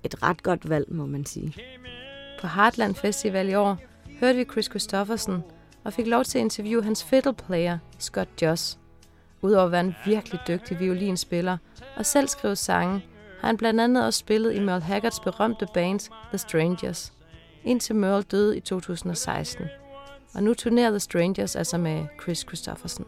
Et 0.04 0.24
ret 0.24 0.44
godt 0.44 0.70
valg, 0.70 0.94
må 0.94 1.06
man 1.06 1.26
sige. 1.26 1.56
På 2.42 2.48
Heartland 2.48 2.96
Festival 2.96 3.50
i 3.50 3.54
år 3.56 3.78
hørte 4.20 4.38
vi 4.38 4.44
Chris 4.52 4.66
Christofferson 4.66 5.44
og 5.84 5.94
fik 5.94 6.08
lov 6.08 6.24
til 6.24 6.38
at 6.38 6.42
interviewe 6.42 6.84
hans 6.84 7.04
fiddle 7.04 7.34
player, 7.34 7.78
Scott 8.00 8.30
Joss. 8.42 8.80
Udover 9.42 9.66
at 9.66 9.72
være 9.72 9.82
en 9.82 9.96
virkelig 10.06 10.40
dygtig 10.48 10.80
violinspiller 10.80 11.58
og 11.98 12.06
selv 12.06 12.28
skrive 12.28 12.56
sange, 12.56 13.06
har 13.40 13.48
han 13.48 13.58
blandt 13.58 13.82
andet 13.82 14.06
også 14.06 14.20
spillet 14.20 14.56
i 14.56 14.60
Merle 14.60 14.84
Haggards 14.84 15.20
berømte 15.20 15.68
band 15.74 16.00
The 16.30 16.38
Strangers, 16.38 17.14
indtil 17.64 17.96
Merle 17.96 18.24
døde 18.24 18.58
i 18.58 18.60
2016. 18.60 19.66
Og 20.34 20.44
nu 20.44 20.54
turnerer 20.54 20.90
The 20.90 21.00
Strangers 21.00 21.56
altså 21.56 21.78
med 21.78 22.06
Chris 22.22 22.40
Christopherson. 22.40 23.06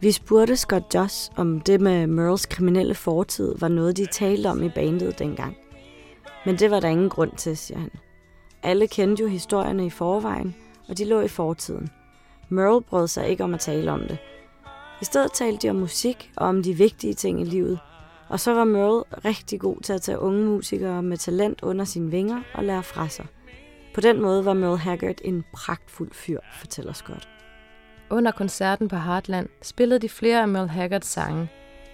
Vi 0.00 0.12
spurgte 0.12 0.56
Scott 0.56 0.94
Joss, 0.94 1.32
om 1.36 1.60
det 1.60 1.80
med 1.80 2.06
Merles 2.06 2.46
kriminelle 2.46 2.94
fortid 2.94 3.54
var 3.58 3.68
noget, 3.68 3.96
de 3.96 4.06
talte 4.06 4.46
om 4.46 4.62
i 4.62 4.68
bandet 4.68 5.18
dengang. 5.18 5.56
Men 6.46 6.56
det 6.56 6.70
var 6.70 6.80
der 6.80 6.88
ingen 6.88 7.10
grund 7.10 7.32
til, 7.36 7.56
siger 7.56 7.78
han. 7.78 7.90
Alle 8.62 8.86
kendte 8.86 9.22
jo 9.22 9.28
historierne 9.28 9.86
i 9.86 9.90
forvejen, 9.90 10.56
og 10.88 10.98
de 10.98 11.04
lå 11.04 11.20
i 11.20 11.28
fortiden. 11.28 11.90
Merle 12.48 12.82
brød 12.82 13.08
sig 13.08 13.28
ikke 13.28 13.44
om 13.44 13.54
at 13.54 13.60
tale 13.60 13.92
om 13.92 14.00
det. 14.00 14.18
I 15.00 15.04
stedet 15.04 15.32
talte 15.32 15.66
de 15.66 15.70
om 15.70 15.76
musik 15.76 16.32
og 16.36 16.46
om 16.46 16.62
de 16.62 16.74
vigtige 16.74 17.14
ting 17.14 17.40
i 17.40 17.44
livet. 17.44 17.78
Og 18.28 18.40
så 18.40 18.54
var 18.54 18.64
Merle 18.64 19.02
rigtig 19.24 19.60
god 19.60 19.76
til 19.82 19.92
at 19.92 20.02
tage 20.02 20.18
unge 20.18 20.44
musikere 20.44 21.02
med 21.02 21.16
talent 21.16 21.62
under 21.62 21.84
sine 21.84 22.10
vinger 22.10 22.42
og 22.54 22.64
lære 22.64 22.82
fra 22.82 23.08
sig. 23.08 23.26
På 23.94 24.00
den 24.00 24.22
måde 24.22 24.44
var 24.44 24.52
Merle 24.52 24.78
Haggard 24.78 25.14
en 25.24 25.44
pragtfuld 25.52 26.10
fyr, 26.12 26.40
fortæller 26.52 26.92
Scott. 26.92 27.28
Under 28.10 28.32
koncerten 28.32 28.88
på 28.88 28.96
Heartland 28.96 29.48
spillede 29.62 30.00
de 30.00 30.08
flere 30.08 30.42
af 30.42 30.48
Merle 30.48 30.68
Haggards 30.68 31.06
sange. 31.06 31.50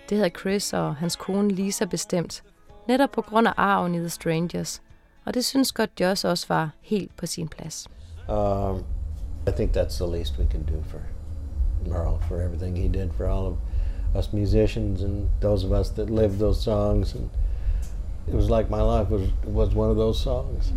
Det 0.08 0.18
havde 0.18 0.30
Chris 0.40 0.72
og 0.72 0.96
hans 0.96 1.16
kone 1.16 1.48
Lisa 1.48 1.84
bestemt, 1.84 2.42
netop 2.88 3.10
på 3.10 3.22
grund 3.22 3.48
af 3.48 3.52
arven 3.56 3.94
i 3.94 3.98
The 3.98 4.08
Strangers. 4.08 4.82
Og 5.26 5.34
det 5.34 5.44
synes 5.44 5.68
Scott 5.68 6.00
Joss 6.00 6.24
også 6.24 6.46
var 6.48 6.70
helt 6.80 7.16
på 7.16 7.26
sin 7.26 7.48
plads. 7.48 7.86
Um, 8.28 8.84
I 9.48 9.50
think 9.56 9.76
that's 9.76 10.04
the 10.04 10.16
least 10.16 10.38
we 10.38 10.46
can 10.50 10.62
do 10.62 10.82
for 10.90 10.98
Merle, 11.86 12.18
for 12.28 12.36
everything 12.36 12.78
he 12.78 12.88
did 12.88 13.10
for 13.10 13.24
all 13.24 13.46
of 13.46 13.56
us 14.18 14.32
musicians 14.32 15.02
and 15.02 15.28
those 15.40 15.66
of 15.66 15.72
us 15.80 15.88
that 15.90 16.10
lived 16.10 16.38
those 16.38 16.62
songs. 16.62 17.14
And 17.14 17.30
it 18.28 18.34
was 18.34 18.50
like 18.50 18.70
my 18.70 18.82
life 18.82 19.10
was 19.10 19.28
was 19.46 19.74
one 19.74 19.90
of 19.90 19.96
those 19.96 20.22
songs. 20.22 20.72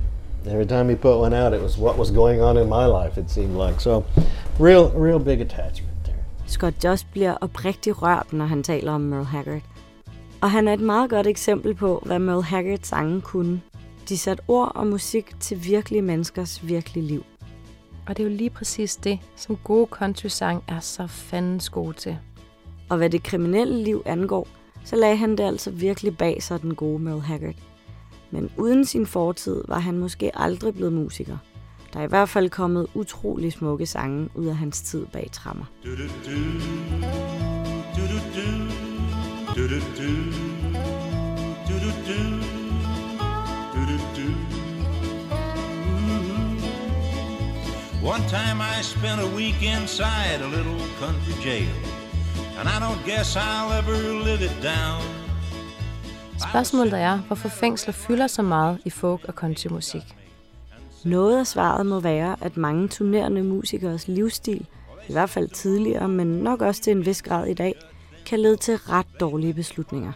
Every 0.45 0.65
time 0.65 0.89
he 0.89 0.95
put 0.95 1.17
one 1.17 1.33
out, 1.33 1.53
it 1.53 1.61
was 1.61 1.77
what 1.77 1.97
was 1.97 2.11
going 2.11 2.41
on 2.41 2.57
in 2.57 2.67
my 2.67 2.85
life. 2.85 3.21
It 3.21 3.31
seemed 3.31 3.55
like 3.67 3.79
so, 3.79 4.03
real, 4.59 4.91
real 4.95 5.19
big 5.19 5.41
attachment 5.41 6.03
there. 6.03 6.23
Scott 6.47 6.83
Joss 6.83 7.03
bliver 7.03 7.33
oprigtig 7.41 8.01
rørt, 8.01 8.33
når 8.33 8.45
han 8.45 8.63
taler 8.63 8.91
om 8.91 9.01
Merle 9.01 9.25
Haggard. 9.25 9.61
Og 10.41 10.51
han 10.51 10.67
er 10.67 10.73
et 10.73 10.79
meget 10.79 11.09
godt 11.09 11.27
eksempel 11.27 11.75
på, 11.75 12.03
hvad 12.05 12.19
Merle 12.19 12.43
Haggards 12.43 12.87
sange 12.87 13.21
kunne. 13.21 13.61
De 14.09 14.17
satte 14.17 14.43
ord 14.47 14.71
og 14.75 14.87
musik 14.87 15.39
til 15.39 15.65
virkelige 15.65 16.01
menneskers 16.01 16.67
virkelige 16.67 17.05
liv. 17.05 17.23
Og 18.07 18.17
det 18.17 18.25
er 18.25 18.29
jo 18.29 18.35
lige 18.35 18.49
præcis 18.49 18.95
det, 18.95 19.19
som 19.35 19.57
gode 19.63 19.87
country-sang 19.91 20.63
er 20.67 20.79
så 20.79 21.07
fandens 21.07 21.69
gode 21.69 21.93
til. 21.93 22.17
Og 22.89 22.97
hvad 22.97 23.09
det 23.09 23.23
kriminelle 23.23 23.83
liv 23.83 24.01
angår, 24.05 24.47
så 24.85 24.95
lagde 24.95 25.15
han 25.15 25.31
det 25.31 25.43
altså 25.43 25.71
virkelig 25.71 26.17
bag 26.17 26.43
sig 26.43 26.61
den 26.61 26.75
gode 26.75 26.99
Merle 26.99 27.21
Haggard. 27.21 27.55
Men 28.33 28.49
uden 28.57 28.85
sin 28.85 29.05
fortid 29.05 29.61
var 29.67 29.79
han 29.79 29.97
måske 29.97 30.31
aldrig 30.39 30.73
blevet 30.73 30.93
musiker. 30.93 31.37
Der 31.93 31.99
er 31.99 32.03
i 32.03 32.07
hvert 32.07 32.29
fald 32.29 32.49
kommet 32.49 32.87
utrolig 32.93 33.53
smukke 33.53 33.85
sange 33.85 34.29
ud 34.35 34.45
af 34.45 34.55
hans 34.55 34.81
tid 34.81 35.05
bag 35.05 35.29
trammer. 35.31 35.65
Mm-hmm. 35.83 36.03
One 48.03 48.23
time 48.29 48.59
I 48.61 48.83
spent 48.83 49.19
a 49.21 49.35
week 49.35 49.61
inside 49.61 50.41
a 50.41 50.47
little 50.57 50.79
country 50.99 51.33
jail, 51.45 51.75
and 52.59 52.67
I 52.67 52.79
don't 52.85 53.05
guess 53.05 53.35
I'll 53.35 53.71
ever 53.79 54.23
live 54.23 54.41
it 54.41 54.63
down. 54.63 55.22
Spørgsmålet 56.37 56.93
er, 56.93 57.17
hvorfor 57.17 57.49
fængsler 57.49 57.93
fylder 57.93 58.27
så 58.27 58.41
meget 58.41 58.79
i 58.85 58.89
folk- 58.89 59.25
og 59.27 59.33
countrymusik. 59.33 60.15
Noget 61.05 61.39
af 61.39 61.47
svaret 61.47 61.85
må 61.85 61.99
være, 61.99 62.35
at 62.41 62.57
mange 62.57 62.87
turnerende 62.87 63.43
musikers 63.43 64.07
livsstil, 64.07 64.65
i 65.09 65.13
hvert 65.13 65.29
fald 65.29 65.49
tidligere, 65.49 66.07
men 66.07 66.27
nok 66.27 66.61
også 66.61 66.81
til 66.81 66.91
en 66.91 67.05
vis 67.05 67.21
grad 67.21 67.47
i 67.47 67.53
dag, 67.53 67.75
kan 68.25 68.39
lede 68.39 68.57
til 68.57 68.77
ret 68.77 69.05
dårlige 69.19 69.53
beslutninger. 69.53 70.11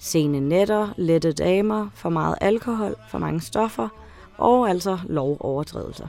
Sene 0.00 0.40
nætter, 0.40 0.88
lette 0.96 1.32
damer, 1.32 1.88
for 1.94 2.08
meget 2.08 2.36
alkohol, 2.40 2.96
for 3.08 3.18
mange 3.18 3.40
stoffer 3.40 3.88
og 4.38 4.70
altså 4.70 4.98
lovovertrædelser. 5.08 6.06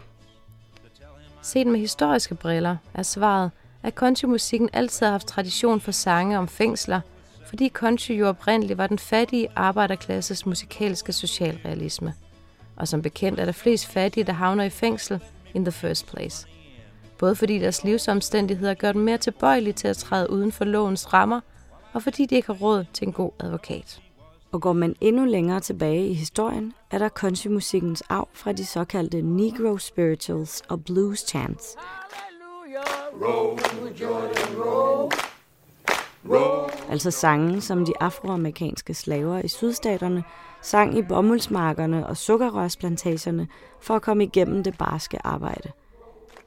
Set 1.41 1.67
med 1.67 1.79
historiske 1.79 2.35
briller 2.35 2.77
er 2.93 3.03
svaret, 3.03 3.51
at 3.83 3.93
countrymusikken 3.93 4.69
altid 4.73 5.05
har 5.05 5.11
haft 5.11 5.27
tradition 5.27 5.81
for 5.81 5.91
sange 5.91 6.37
om 6.37 6.47
fængsler, 6.47 7.01
fordi 7.49 7.69
country 7.69 8.11
jo 8.11 8.27
oprindeligt 8.27 8.77
var 8.77 8.87
den 8.87 8.99
fattige 8.99 9.47
arbejderklasses 9.55 10.45
musikalske 10.45 11.13
socialrealisme. 11.13 12.13
Og 12.75 12.87
som 12.87 13.01
bekendt 13.01 13.39
er 13.39 13.45
der 13.45 13.51
flest 13.51 13.87
fattige, 13.87 14.23
der 14.23 14.33
havner 14.33 14.63
i 14.63 14.69
fængsel 14.69 15.19
in 15.53 15.65
the 15.65 15.71
first 15.71 16.07
place. 16.07 16.47
Både 17.17 17.35
fordi 17.35 17.59
deres 17.59 17.83
livsomstændigheder 17.83 18.73
gør 18.73 18.91
dem 18.91 19.01
mere 19.01 19.17
tilbøjelige 19.17 19.73
til 19.73 19.87
at 19.87 19.97
træde 19.97 20.29
uden 20.29 20.51
for 20.51 20.65
lovens 20.65 21.13
rammer, 21.13 21.41
og 21.93 22.03
fordi 22.03 22.25
de 22.25 22.35
ikke 22.35 22.47
har 22.47 22.53
råd 22.53 22.85
til 22.93 23.07
en 23.07 23.13
god 23.13 23.31
advokat. 23.39 24.01
Og 24.51 24.61
går 24.61 24.73
man 24.73 24.95
endnu 25.01 25.25
længere 25.25 25.59
tilbage 25.59 26.07
i 26.07 26.13
historien, 26.13 26.73
er 26.91 26.97
der 26.97 27.09
countrymusikkens 27.09 28.03
arv 28.09 28.27
fra 28.33 28.51
de 28.51 28.65
såkaldte 28.65 29.21
Negro 29.21 29.77
Spirituals 29.77 30.61
og 30.67 30.85
Blues 30.85 31.19
Chants. 31.19 31.75
Altså 36.89 37.11
sange, 37.11 37.61
som 37.61 37.85
de 37.85 37.93
afroamerikanske 37.99 38.93
slaver 38.93 39.39
i 39.39 39.47
sydstaterne 39.47 40.23
sang 40.61 40.97
i 40.97 41.01
bomuldsmarkerne 41.01 42.07
og 42.07 42.17
sukkerrørsplantagerne 42.17 43.47
for 43.81 43.95
at 43.95 44.01
komme 44.01 44.23
igennem 44.23 44.63
det 44.63 44.77
barske 44.77 45.17
arbejde. 45.23 45.71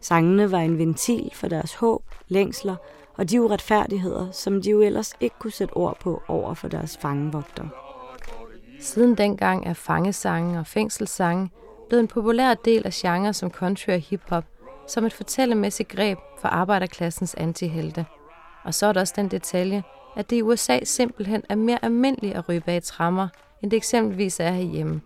Sangene 0.00 0.50
var 0.50 0.58
en 0.58 0.78
ventil 0.78 1.30
for 1.34 1.48
deres 1.48 1.74
håb, 1.74 2.02
længsler 2.28 2.76
og 3.14 3.30
de 3.30 3.42
uretfærdigheder, 3.42 4.30
som 4.30 4.62
de 4.62 4.70
jo 4.70 4.80
ellers 4.80 5.14
ikke 5.20 5.36
kunne 5.38 5.52
sætte 5.52 5.72
ord 5.72 6.00
på 6.00 6.22
over 6.28 6.54
for 6.54 6.68
deres 6.68 6.98
fangevogter. 6.98 7.64
Siden 8.80 9.14
dengang 9.14 9.66
er 9.66 9.74
fangesange 9.74 10.58
og 10.58 10.66
fængselssange 10.66 11.50
blevet 11.88 12.00
en 12.00 12.08
populær 12.08 12.54
del 12.54 12.86
af 12.86 12.92
genre 12.92 13.32
som 13.32 13.50
country 13.50 13.90
og 13.90 13.98
hiphop, 13.98 14.44
som 14.88 15.04
et 15.04 15.12
fortællemæssigt 15.12 15.88
greb 15.88 16.18
for 16.40 16.48
arbejderklassens 16.48 17.34
antihelte. 17.34 18.06
Og 18.64 18.74
så 18.74 18.86
er 18.86 18.92
der 18.92 19.00
også 19.00 19.14
den 19.16 19.28
detalje, 19.28 19.82
at 20.16 20.30
det 20.30 20.36
i 20.36 20.42
USA 20.42 20.84
simpelthen 20.84 21.42
er 21.48 21.54
mere 21.54 21.78
almindeligt 21.84 22.34
at 22.34 22.48
ryge 22.48 22.60
bag 22.60 22.82
trammer, 22.82 23.28
end 23.62 23.70
det 23.70 23.76
eksempelvis 23.76 24.40
er 24.40 24.50
herhjemme. 24.50 25.00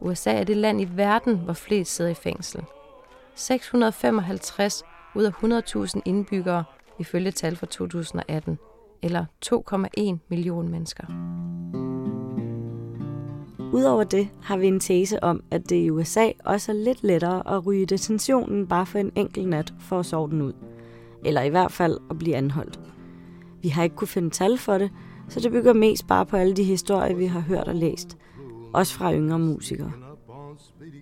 USA 0.00 0.32
er 0.32 0.44
det 0.44 0.56
land 0.56 0.80
i 0.80 0.88
verden, 0.94 1.38
hvor 1.38 1.52
flest 1.52 1.94
sidder 1.94 2.10
i 2.10 2.14
fængsel. 2.14 2.64
655 3.34 4.82
ud 5.14 5.24
af 5.24 5.30
100.000 5.30 6.00
indbyggere 6.04 6.64
ifølge 6.98 7.30
tal 7.30 7.56
fra 7.56 7.66
2018, 7.66 8.58
eller 9.02 9.24
2,1 9.46 10.16
million 10.28 10.68
mennesker. 10.68 11.04
Udover 13.72 14.04
det 14.04 14.28
har 14.42 14.56
vi 14.56 14.66
en 14.66 14.80
tese 14.80 15.24
om, 15.24 15.42
at 15.50 15.70
det 15.70 15.76
i 15.76 15.90
USA 15.90 16.30
også 16.44 16.72
er 16.72 16.76
lidt 16.76 17.04
lettere 17.04 17.56
at 17.56 17.66
ryge 17.66 17.86
detentionen 17.86 18.66
bare 18.66 18.86
for 18.86 18.98
en 18.98 19.12
enkelt 19.14 19.48
nat 19.48 19.74
for 19.80 19.98
at 19.98 20.06
sove 20.06 20.30
den 20.30 20.42
ud. 20.42 20.52
Eller 21.24 21.42
i 21.42 21.48
hvert 21.48 21.72
fald 21.72 21.98
at 22.10 22.18
blive 22.18 22.36
anholdt. 22.36 22.80
Vi 23.62 23.68
har 23.68 23.82
ikke 23.82 23.96
kunne 23.96 24.08
finde 24.08 24.30
tal 24.30 24.58
for 24.58 24.78
det, 24.78 24.90
så 25.28 25.40
det 25.40 25.52
bygger 25.52 25.72
mest 25.72 26.06
bare 26.06 26.26
på 26.26 26.36
alle 26.36 26.54
de 26.54 26.64
historier, 26.64 27.14
vi 27.14 27.26
har 27.26 27.40
hørt 27.40 27.68
og 27.68 27.74
læst. 27.74 28.16
Også 28.72 28.94
fra 28.94 29.14
yngre 29.14 29.38
musikere. 29.38 29.92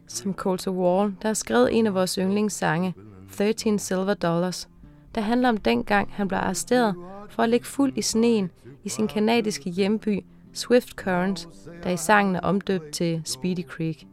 Som 0.08 0.34
Call 0.34 0.58
to 0.58 0.70
Wall, 0.70 1.14
der 1.22 1.28
har 1.28 1.34
skrevet 1.34 1.78
en 1.78 1.86
af 1.86 1.94
vores 1.94 2.14
yndlingssange, 2.14 2.94
13 3.36 3.78
Silver 3.78 4.14
Dollars, 4.14 4.68
der 5.14 5.20
handler 5.20 5.48
om 5.48 5.56
dengang, 5.56 6.08
han 6.12 6.28
blev 6.28 6.38
arresteret 6.38 6.94
for 7.30 7.42
at 7.42 7.48
ligge 7.48 7.66
fuld 7.66 7.92
i 7.96 8.02
sneen 8.02 8.50
i 8.84 8.88
sin 8.88 9.08
kanadiske 9.08 9.70
hjemby 9.70 10.24
Swift 10.52 10.88
Current, 10.88 11.48
der 11.82 11.90
i 11.90 11.96
sangen 11.96 12.36
er 12.36 12.40
omdøbt 12.40 12.90
til 12.92 13.22
Speedy 13.24 13.66
Creek. 13.66 14.06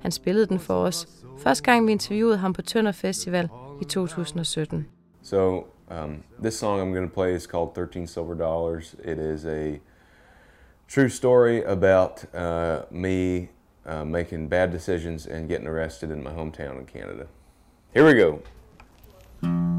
Han 0.00 0.12
spillede 0.12 0.46
den 0.46 0.58
for 0.58 0.74
os, 0.74 1.08
første 1.38 1.64
gang 1.64 1.86
vi 1.86 1.92
interviewede 1.92 2.36
ham 2.36 2.52
på 2.52 2.62
Tønder 2.62 2.92
Festival 2.92 3.48
i 3.80 3.84
2017. 3.84 4.86
So 5.22 5.66
um, 5.90 6.24
this 6.38 6.58
song 6.58 6.80
I'm 6.80 6.92
going 6.92 7.08
to 7.08 7.14
play 7.14 7.32
is 7.32 7.46
called 7.46 7.74
13 7.74 8.06
Silver 8.06 8.34
Dollars. 8.34 8.94
It 9.02 9.18
is 9.18 9.46
a 9.46 9.80
true 10.86 11.08
story 11.08 11.62
about 11.62 12.24
uh, 12.34 12.82
me 12.90 13.50
uh, 13.86 14.04
making 14.04 14.48
bad 14.48 14.70
decisions 14.70 15.26
and 15.26 15.48
getting 15.48 15.66
arrested 15.66 16.10
in 16.10 16.22
my 16.22 16.32
hometown 16.32 16.78
in 16.78 16.86
Canada. 16.86 17.26
Here 17.94 18.04
we 18.04 18.14
go. 18.14 19.77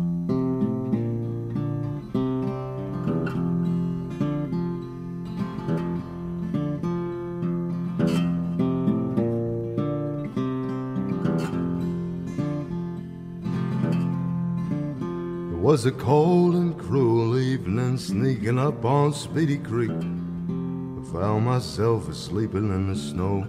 Was 15.79 15.85
a 15.85 15.91
cold 15.91 16.55
and 16.55 16.77
cruel 16.77 17.37
evening, 17.39 17.97
sneaking 17.97 18.59
up 18.59 18.83
on 18.83 19.13
Speedy 19.13 19.57
Creek. 19.57 19.91
I 19.91 21.01
found 21.13 21.45
myself 21.45 22.09
asleep 22.09 22.53
in 22.53 22.87
the 22.87 22.95
snow. 22.95 23.45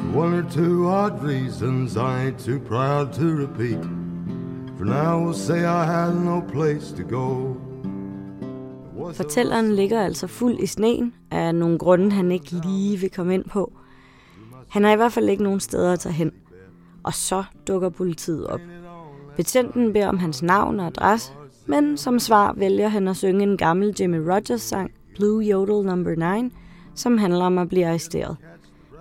For 0.00 0.18
one 0.18 0.34
or 0.34 0.50
two 0.50 0.86
odd 0.88 1.22
reasons 1.22 1.96
I 1.96 2.24
ain't 2.24 2.38
too 2.38 2.60
proud 2.60 3.14
to 3.14 3.34
repeat. 3.44 3.82
For 4.76 4.84
now 4.84 5.24
we'll 5.24 5.32
say 5.32 5.64
I 5.64 5.84
had 5.84 6.14
no 6.14 6.42
place 6.52 6.92
to 6.92 7.02
go. 7.02 7.56
Fortælleren 9.12 9.72
ligger 9.72 10.02
altså 10.02 10.26
fuld 10.26 10.58
i 10.58 10.66
sneen 10.66 11.14
af 11.30 11.54
nogle 11.54 11.78
grunde, 11.78 12.10
han 12.12 12.32
ikke 12.32 12.60
lige 12.64 12.96
vil 12.96 13.10
komme 13.10 13.34
ind 13.34 13.44
på. 13.44 13.72
Han 14.68 14.84
har 14.84 14.92
i 14.92 14.96
hvert 14.96 15.12
fald 15.12 15.28
ikke 15.28 15.42
nogen 15.42 15.60
steder 15.60 15.92
at 15.92 16.00
tage 16.00 16.12
hen. 16.12 16.32
Og 17.02 17.14
så 17.14 17.44
dukker 17.66 17.88
politiet 17.88 18.46
op. 18.46 18.60
Betjenten 19.36 19.92
beder 19.92 20.08
om 20.08 20.18
hans 20.18 20.42
navn 20.42 20.80
og 20.80 20.86
adresse, 20.86 21.32
men 21.66 21.96
som 21.96 22.18
svar 22.18 22.52
vælger 22.56 22.88
han 22.88 23.08
at 23.08 23.16
synge 23.16 23.42
en 23.42 23.56
gammel 23.56 23.94
Jimmy 24.00 24.18
Rogers 24.18 24.62
sang, 24.62 24.90
Blue 25.16 25.44
Yodel 25.50 25.86
Number 25.86 26.40
9, 26.42 26.50
som 26.94 27.18
handler 27.18 27.44
om 27.44 27.58
at 27.58 27.68
blive 27.68 27.86
arresteret. 27.86 28.36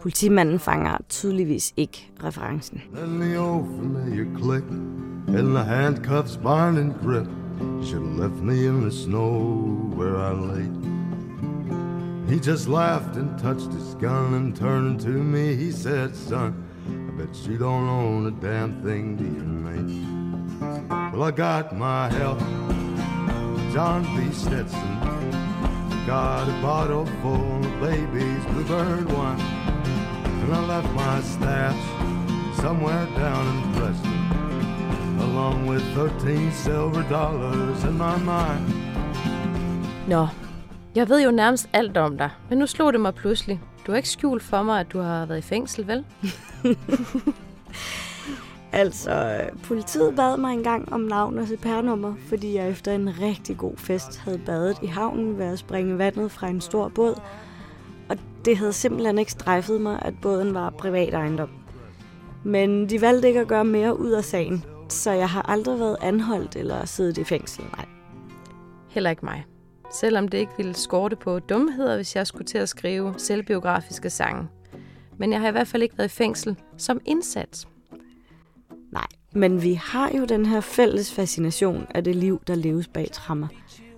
Politimanden 0.02 0.60
fanger 0.60 0.98
tydeligvis 1.10 1.74
ikke 1.78 2.12
referencen. 2.24 2.82
The 2.96 4.28
click 4.38 4.64
and 5.28 5.56
the 5.56 5.64
handcuffs 5.64 6.38
bind 6.38 6.78
and 6.78 6.94
grip. 7.04 7.28
Should 7.84 8.06
have 8.06 8.20
left 8.20 8.44
me 8.44 8.66
in 8.66 8.82
the 8.82 8.92
snow 8.92 9.30
where 9.96 10.18
I 10.18 10.34
lay. 10.34 10.68
He 12.28 12.40
just 12.40 12.68
laughed 12.68 13.16
and 13.16 13.40
touched 13.40 13.74
his 13.74 13.96
gun 14.00 14.34
and 14.34 14.56
turned 14.56 15.00
to 15.02 15.10
me. 15.10 15.56
He 15.56 15.72
said, 15.72 16.16
Son, 16.16 16.54
I 16.88 17.12
bet 17.18 17.36
you 17.48 17.58
don't 17.58 17.90
own 17.90 18.28
a 18.28 18.32
damn 18.32 18.82
thing, 18.84 19.16
do 19.16 19.24
you, 19.24 19.44
mate? 19.44 20.13
Well, 21.14 21.24
I 21.24 21.32
got 21.32 21.76
my 21.78 22.10
help, 22.10 22.40
John 23.74 24.02
B. 24.16 24.34
Stetson. 24.34 24.94
Got 26.08 26.50
a 26.50 26.62
bottle 26.62 27.06
full 27.22 27.66
of 27.66 27.80
baby's 27.80 28.46
bluebird 28.52 29.06
wine. 29.12 29.40
And 30.44 30.54
I 30.54 30.62
left 30.68 30.92
my 30.94 31.22
stash 31.22 31.84
somewhere 32.62 33.06
down 33.16 33.44
in 33.54 33.74
Preston, 33.74 34.20
along 35.20 35.68
with 35.68 35.84
13 35.96 36.52
silver 36.52 37.04
dollars 37.10 37.84
in 37.84 37.98
my 37.98 38.18
mind. 38.18 38.66
Nå, 40.08 40.28
jeg 40.96 41.10
ved 41.10 41.24
jo 41.24 41.32
nærmest 41.32 41.70
alt 41.74 41.98
om 41.98 42.18
dig, 42.18 42.30
men 42.50 42.58
nu 42.58 42.68
slog 42.68 42.94
det 42.94 43.02
mig 43.02 43.14
pludselig. 43.16 43.60
Du 43.88 43.92
har 43.92 43.98
ikke 43.98 44.10
skjult 44.10 44.44
for 44.44 44.64
mig, 44.64 44.80
at 44.80 44.94
du 44.94 45.00
har 45.00 45.26
været 45.26 45.38
i 45.40 45.42
fængsel, 45.42 45.88
vel? 45.88 46.04
Altså, 48.74 49.42
politiet 49.64 50.16
bad 50.16 50.38
mig 50.38 50.54
engang 50.54 50.94
om 50.94 51.02
navn 51.02 51.38
og 51.38 51.48
CPR-nummer, 51.48 52.14
fordi 52.30 52.56
jeg 52.56 52.70
efter 52.70 52.92
en 52.92 53.22
rigtig 53.22 53.58
god 53.58 53.78
fest 53.78 54.20
havde 54.20 54.42
badet 54.46 54.78
i 54.82 54.86
havnen 54.86 55.38
ved 55.38 55.46
at 55.46 55.60
springe 55.60 55.98
vandet 55.98 56.32
fra 56.32 56.48
en 56.48 56.62
stor 56.62 56.88
båd. 56.88 57.22
Og 58.10 58.18
det 58.46 58.58
havde 58.58 58.74
simpelthen 58.74 59.18
ikke 59.18 59.32
strejfet 59.32 59.82
mig, 59.82 60.00
at 60.02 60.14
båden 60.22 60.54
var 60.54 60.70
privat 60.70 61.14
ejendom. 61.14 61.50
Men 62.44 62.90
de 62.90 63.02
valgte 63.02 63.28
ikke 63.28 63.40
at 63.40 63.48
gøre 63.48 63.66
mere 63.66 64.00
ud 64.00 64.12
af 64.12 64.24
sagen, 64.24 64.64
så 64.90 65.12
jeg 65.12 65.30
har 65.30 65.42
aldrig 65.42 65.80
været 65.80 65.98
anholdt 66.02 66.56
eller 66.56 66.86
siddet 66.86 67.18
i 67.18 67.24
fængsel, 67.24 67.64
nej. 67.78 67.86
Heller 68.90 69.10
ikke 69.10 69.26
mig. 69.26 69.46
Selvom 69.92 70.28
det 70.28 70.38
ikke 70.38 70.54
ville 70.58 70.74
skorte 70.74 71.16
på 71.16 71.40
dumheder, 71.40 71.96
hvis 71.96 72.16
jeg 72.16 72.28
skulle 72.28 72.46
til 72.46 72.58
at 72.58 72.70
skrive 72.70 73.14
selvbiografiske 73.18 74.10
sange. 74.10 74.48
Men 75.18 75.32
jeg 75.32 75.42
har 75.42 75.48
i 75.48 75.52
hvert 75.52 75.68
fald 75.68 75.84
ikke 75.84 75.98
været 75.98 76.08
i 76.08 76.16
fængsel 76.16 76.58
som 76.78 77.00
indsat. 77.06 77.68
Men 79.34 79.62
vi 79.62 79.74
har 79.74 80.12
jo 80.18 80.26
den 80.26 80.46
her 80.46 80.62
fælles 80.62 81.14
fascination 81.14 81.88
af 81.96 82.04
det 82.04 82.16
liv, 82.16 82.42
der 82.48 82.56
leves 82.56 82.88
bag 82.88 83.08
trammer. 83.12 83.48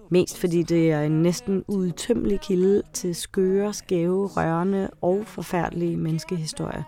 Mest 0.10 0.40
fordi 0.40 0.64
det 0.64 0.92
er 0.92 1.02
en 1.02 1.22
næsten 1.22 1.64
udtømmelig 1.68 2.40
kilde 2.42 2.82
til 2.94 3.16
skøre, 3.16 3.74
skæve, 3.74 4.28
rørende 4.28 4.90
og 5.02 5.24
forfærdelige 5.26 5.98
menneskehistorier. 5.98 6.84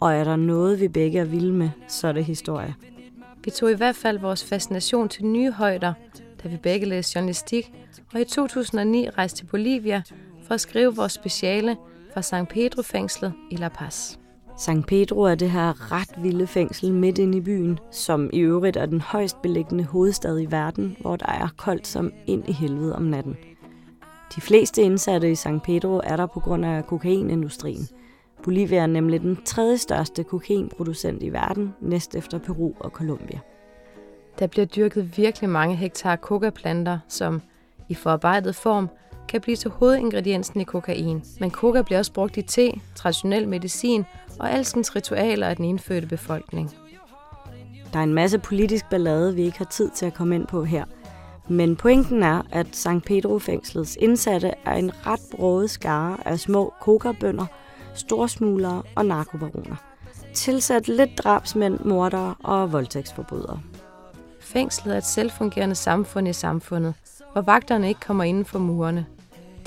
Og 0.00 0.14
er 0.14 0.24
der 0.24 0.36
noget, 0.36 0.80
vi 0.80 0.88
begge 0.88 1.18
er 1.18 1.24
vilde 1.24 1.52
med, 1.52 1.70
så 1.88 2.08
er 2.08 2.12
det 2.12 2.24
historie. 2.24 2.74
Vi 3.44 3.50
tog 3.50 3.70
i 3.70 3.74
hvert 3.74 3.96
fald 3.96 4.18
vores 4.18 4.44
fascination 4.44 5.08
til 5.08 5.26
nye 5.26 5.52
højder, 5.52 5.92
da 6.42 6.48
vi 6.48 6.56
begge 6.56 6.86
læste 6.86 7.18
journalistik, 7.18 7.72
og 8.14 8.20
i 8.20 8.24
2009 8.24 9.10
rejste 9.10 9.38
til 9.38 9.44
Bolivia 9.44 10.02
for 10.42 10.54
at 10.54 10.60
skrive 10.60 10.96
vores 10.96 11.12
speciale 11.12 11.76
fra 12.14 12.22
San 12.22 12.46
Pedro-fængslet 12.46 13.32
i 13.50 13.56
La 13.56 13.68
Paz. 13.68 14.18
San 14.58 14.82
Pedro 14.82 15.22
er 15.22 15.34
det 15.34 15.50
her 15.50 15.92
ret 15.92 16.10
vilde 16.22 16.46
fængsel 16.46 16.92
midt 16.92 17.18
inde 17.18 17.38
i 17.38 17.40
byen, 17.40 17.78
som 17.90 18.30
i 18.32 18.38
øvrigt 18.38 18.76
er 18.76 18.86
den 18.86 19.00
højst 19.00 19.42
beliggende 19.42 19.84
hovedstad 19.84 20.40
i 20.40 20.50
verden, 20.50 20.96
hvor 21.00 21.16
der 21.16 21.26
er 21.26 21.48
koldt 21.56 21.86
som 21.86 22.12
ind 22.26 22.48
i 22.48 22.52
helvede 22.52 22.96
om 22.96 23.02
natten. 23.02 23.36
De 24.36 24.40
fleste 24.40 24.82
indsatte 24.82 25.30
i 25.30 25.34
San 25.34 25.60
Pedro 25.60 26.00
er 26.04 26.16
der 26.16 26.26
på 26.26 26.40
grund 26.40 26.66
af 26.66 26.86
kokainindustrien. 26.86 27.88
Bolivia 28.42 28.78
er 28.78 28.86
nemlig 28.86 29.20
den 29.20 29.38
tredje 29.44 29.78
største 29.78 30.24
kokainproducent 30.24 31.22
i 31.22 31.32
verden, 31.32 31.74
næst 31.80 32.14
efter 32.14 32.38
Peru 32.38 32.72
og 32.80 32.90
Colombia. 32.90 33.38
Der 34.38 34.46
bliver 34.46 34.66
dyrket 34.66 35.18
virkelig 35.18 35.50
mange 35.50 35.76
hektar 35.76 36.16
kokaplanter, 36.16 36.98
som 37.08 37.42
i 37.88 37.94
forarbejdet 37.94 38.56
form 38.56 38.88
kan 39.28 39.40
blive 39.40 39.56
til 39.56 39.70
hovedingrediensen 39.70 40.60
i 40.60 40.64
kokain. 40.64 41.22
Men 41.40 41.50
coca 41.50 41.82
bliver 41.82 41.98
også 41.98 42.12
brugt 42.12 42.36
i 42.36 42.42
te, 42.42 42.72
traditionel 42.94 43.48
medicin 43.48 44.04
og 44.38 44.52
alskens 44.52 44.96
ritualer 44.96 45.46
af 45.46 45.56
den 45.56 45.64
indfødte 45.64 46.06
befolkning. 46.06 46.70
Der 47.92 47.98
er 47.98 48.02
en 48.02 48.14
masse 48.14 48.38
politisk 48.38 48.90
ballade, 48.90 49.34
vi 49.34 49.42
ikke 49.42 49.58
har 49.58 49.64
tid 49.64 49.90
til 49.90 50.06
at 50.06 50.14
komme 50.14 50.34
ind 50.34 50.46
på 50.46 50.64
her. 50.64 50.84
Men 51.48 51.76
pointen 51.76 52.22
er, 52.22 52.42
at 52.52 52.66
St. 52.72 53.04
Pedro-fængslets 53.06 53.96
indsatte 54.00 54.52
er 54.64 54.74
en 54.74 55.06
ret 55.06 55.20
broget 55.36 55.70
skare 55.70 56.16
af 56.24 56.38
små 56.38 56.72
kokabønder, 56.80 57.46
storsmuglere 57.94 58.82
og 58.94 59.06
narkobaroner. 59.06 59.76
Tilsat 60.34 60.88
lidt 60.88 61.18
drabsmænd, 61.18 61.80
mordere 61.80 62.34
og 62.44 62.72
voldtægtsforbrydere. 62.72 63.60
Fængslet 64.40 64.94
er 64.94 64.98
et 64.98 65.04
selvfungerende 65.04 65.74
samfund 65.74 66.28
i 66.28 66.32
samfundet, 66.32 66.94
hvor 67.32 67.42
vagterne 67.42 67.88
ikke 67.88 68.00
kommer 68.00 68.24
inden 68.24 68.44
for 68.44 68.58
murene. 68.58 69.06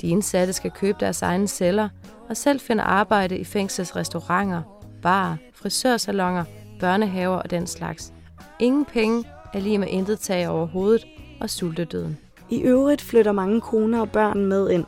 De 0.02 0.08
indsatte 0.08 0.52
skal 0.52 0.70
købe 0.70 0.98
deres 1.00 1.22
egne 1.22 1.48
celler 1.48 1.88
og 2.28 2.36
selv 2.36 2.60
finde 2.60 2.82
arbejde 2.82 3.38
i 3.38 3.44
fængslets 3.44 3.96
restauranter, 3.96 4.62
barer, 5.02 5.36
frisørsalonger, 5.54 6.44
børnehaver 6.80 7.36
og 7.36 7.50
den 7.50 7.66
slags. 7.66 8.12
Ingen 8.60 8.84
penge 8.84 9.24
er 9.54 9.60
lige 9.60 9.78
med 9.78 9.88
intet 9.88 10.18
tag 10.18 10.48
over 10.48 10.66
hovedet 10.66 11.06
og 11.40 11.50
sultedøden. 11.50 12.18
I 12.50 12.60
øvrigt 12.60 13.02
flytter 13.02 13.32
mange 13.32 13.60
koner 13.60 14.00
og 14.00 14.10
børn 14.10 14.46
med 14.46 14.70
ind. 14.70 14.84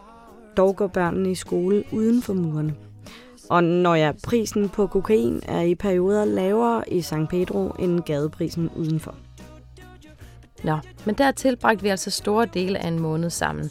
Dog 0.56 0.76
går 0.76 0.86
børnene 0.86 1.30
i 1.30 1.34
skole 1.34 1.84
uden 1.92 2.22
for 2.22 2.34
murene. 2.34 2.74
Og 3.50 3.64
når 3.64 3.94
ja, 3.94 4.12
prisen 4.24 4.68
på 4.68 4.86
kokain 4.86 5.40
er 5.48 5.60
i 5.60 5.74
perioder 5.74 6.24
lavere 6.24 6.84
i 6.88 7.00
San 7.00 7.26
Pedro 7.26 7.68
end 7.68 8.00
gadeprisen 8.00 8.70
udenfor. 8.76 9.14
Nå, 10.64 10.78
men 11.04 11.14
der 11.14 11.32
tilbragte 11.32 11.82
vi 11.82 11.88
altså 11.88 12.10
store 12.10 12.46
dele 12.46 12.78
af 12.78 12.88
en 12.88 13.00
måned 13.00 13.30
sammen. 13.30 13.70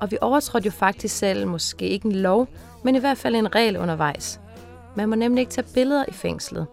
Og 0.00 0.10
vi 0.10 0.18
overtrådte 0.20 0.66
jo 0.66 0.70
faktisk 0.70 1.16
selv 1.16 1.46
måske 1.46 1.88
ikke 1.88 2.06
en 2.06 2.14
lov, 2.14 2.48
men 2.84 2.94
i 2.96 2.98
hvert 2.98 3.18
fald 3.18 3.34
en 3.34 3.54
regel 3.54 3.76
undervejs. 3.76 4.40
Man 4.96 5.08
må 5.08 5.16
nemlig 5.16 5.40
ikke 5.40 5.52
tage 5.52 5.66
billeder 5.74 6.04
i 6.08 6.12
fængslet. 6.12 6.66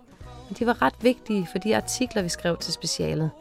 Men 0.49 0.55
de 0.59 0.65
var 0.65 0.81
ret 0.81 0.93
vigtige 1.01 1.47
for 1.51 1.57
de 1.57 1.75
artikler, 1.75 2.21
vi 2.21 2.29
skrev 2.29 2.57
til 2.57 2.73
specialet. 2.73 3.31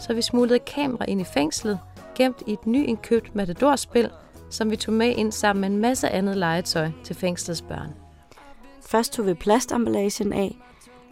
Så 0.00 0.14
vi 0.14 0.22
smuglede 0.22 0.56
et 0.56 0.64
kamera 0.64 1.04
ind 1.08 1.20
i 1.20 1.24
fængslet, 1.24 1.78
gemt 2.14 2.42
i 2.46 2.52
et 2.52 2.66
nyindkøbt 2.66 3.34
matadorspil, 3.34 4.10
som 4.50 4.70
vi 4.70 4.76
tog 4.76 4.94
med 4.94 5.16
ind 5.16 5.32
sammen 5.32 5.60
med 5.60 5.68
en 5.68 5.78
masse 5.78 6.08
andet 6.08 6.36
legetøj 6.36 6.90
til 7.04 7.16
fængslets 7.16 7.62
børn. 7.62 7.94
Først 8.86 9.12
tog 9.12 9.26
vi 9.26 9.34
plastemballagen 9.34 10.32
af, 10.32 10.56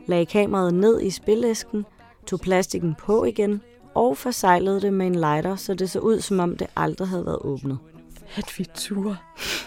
lagde 0.07 0.27
kameraet 0.27 0.75
ned 0.75 1.01
i 1.01 1.11
spilæsken, 1.11 1.87
tog 2.27 2.41
plastikken 2.41 2.95
på 2.95 3.25
igen 3.25 3.63
og 3.95 4.17
forseglede 4.17 4.81
det 4.81 4.93
med 4.93 5.07
en 5.07 5.15
lighter, 5.15 5.57
så 5.57 5.75
det 5.75 5.91
så 5.91 5.99
ud, 5.99 6.21
som 6.21 6.41
om 6.41 6.57
det 6.57 6.67
aldrig 6.77 7.09
havde 7.09 7.27
været 7.27 7.39
åbnet. 7.41 7.79
At 8.37 8.59
vi 8.59 8.67
tur. 8.75 9.17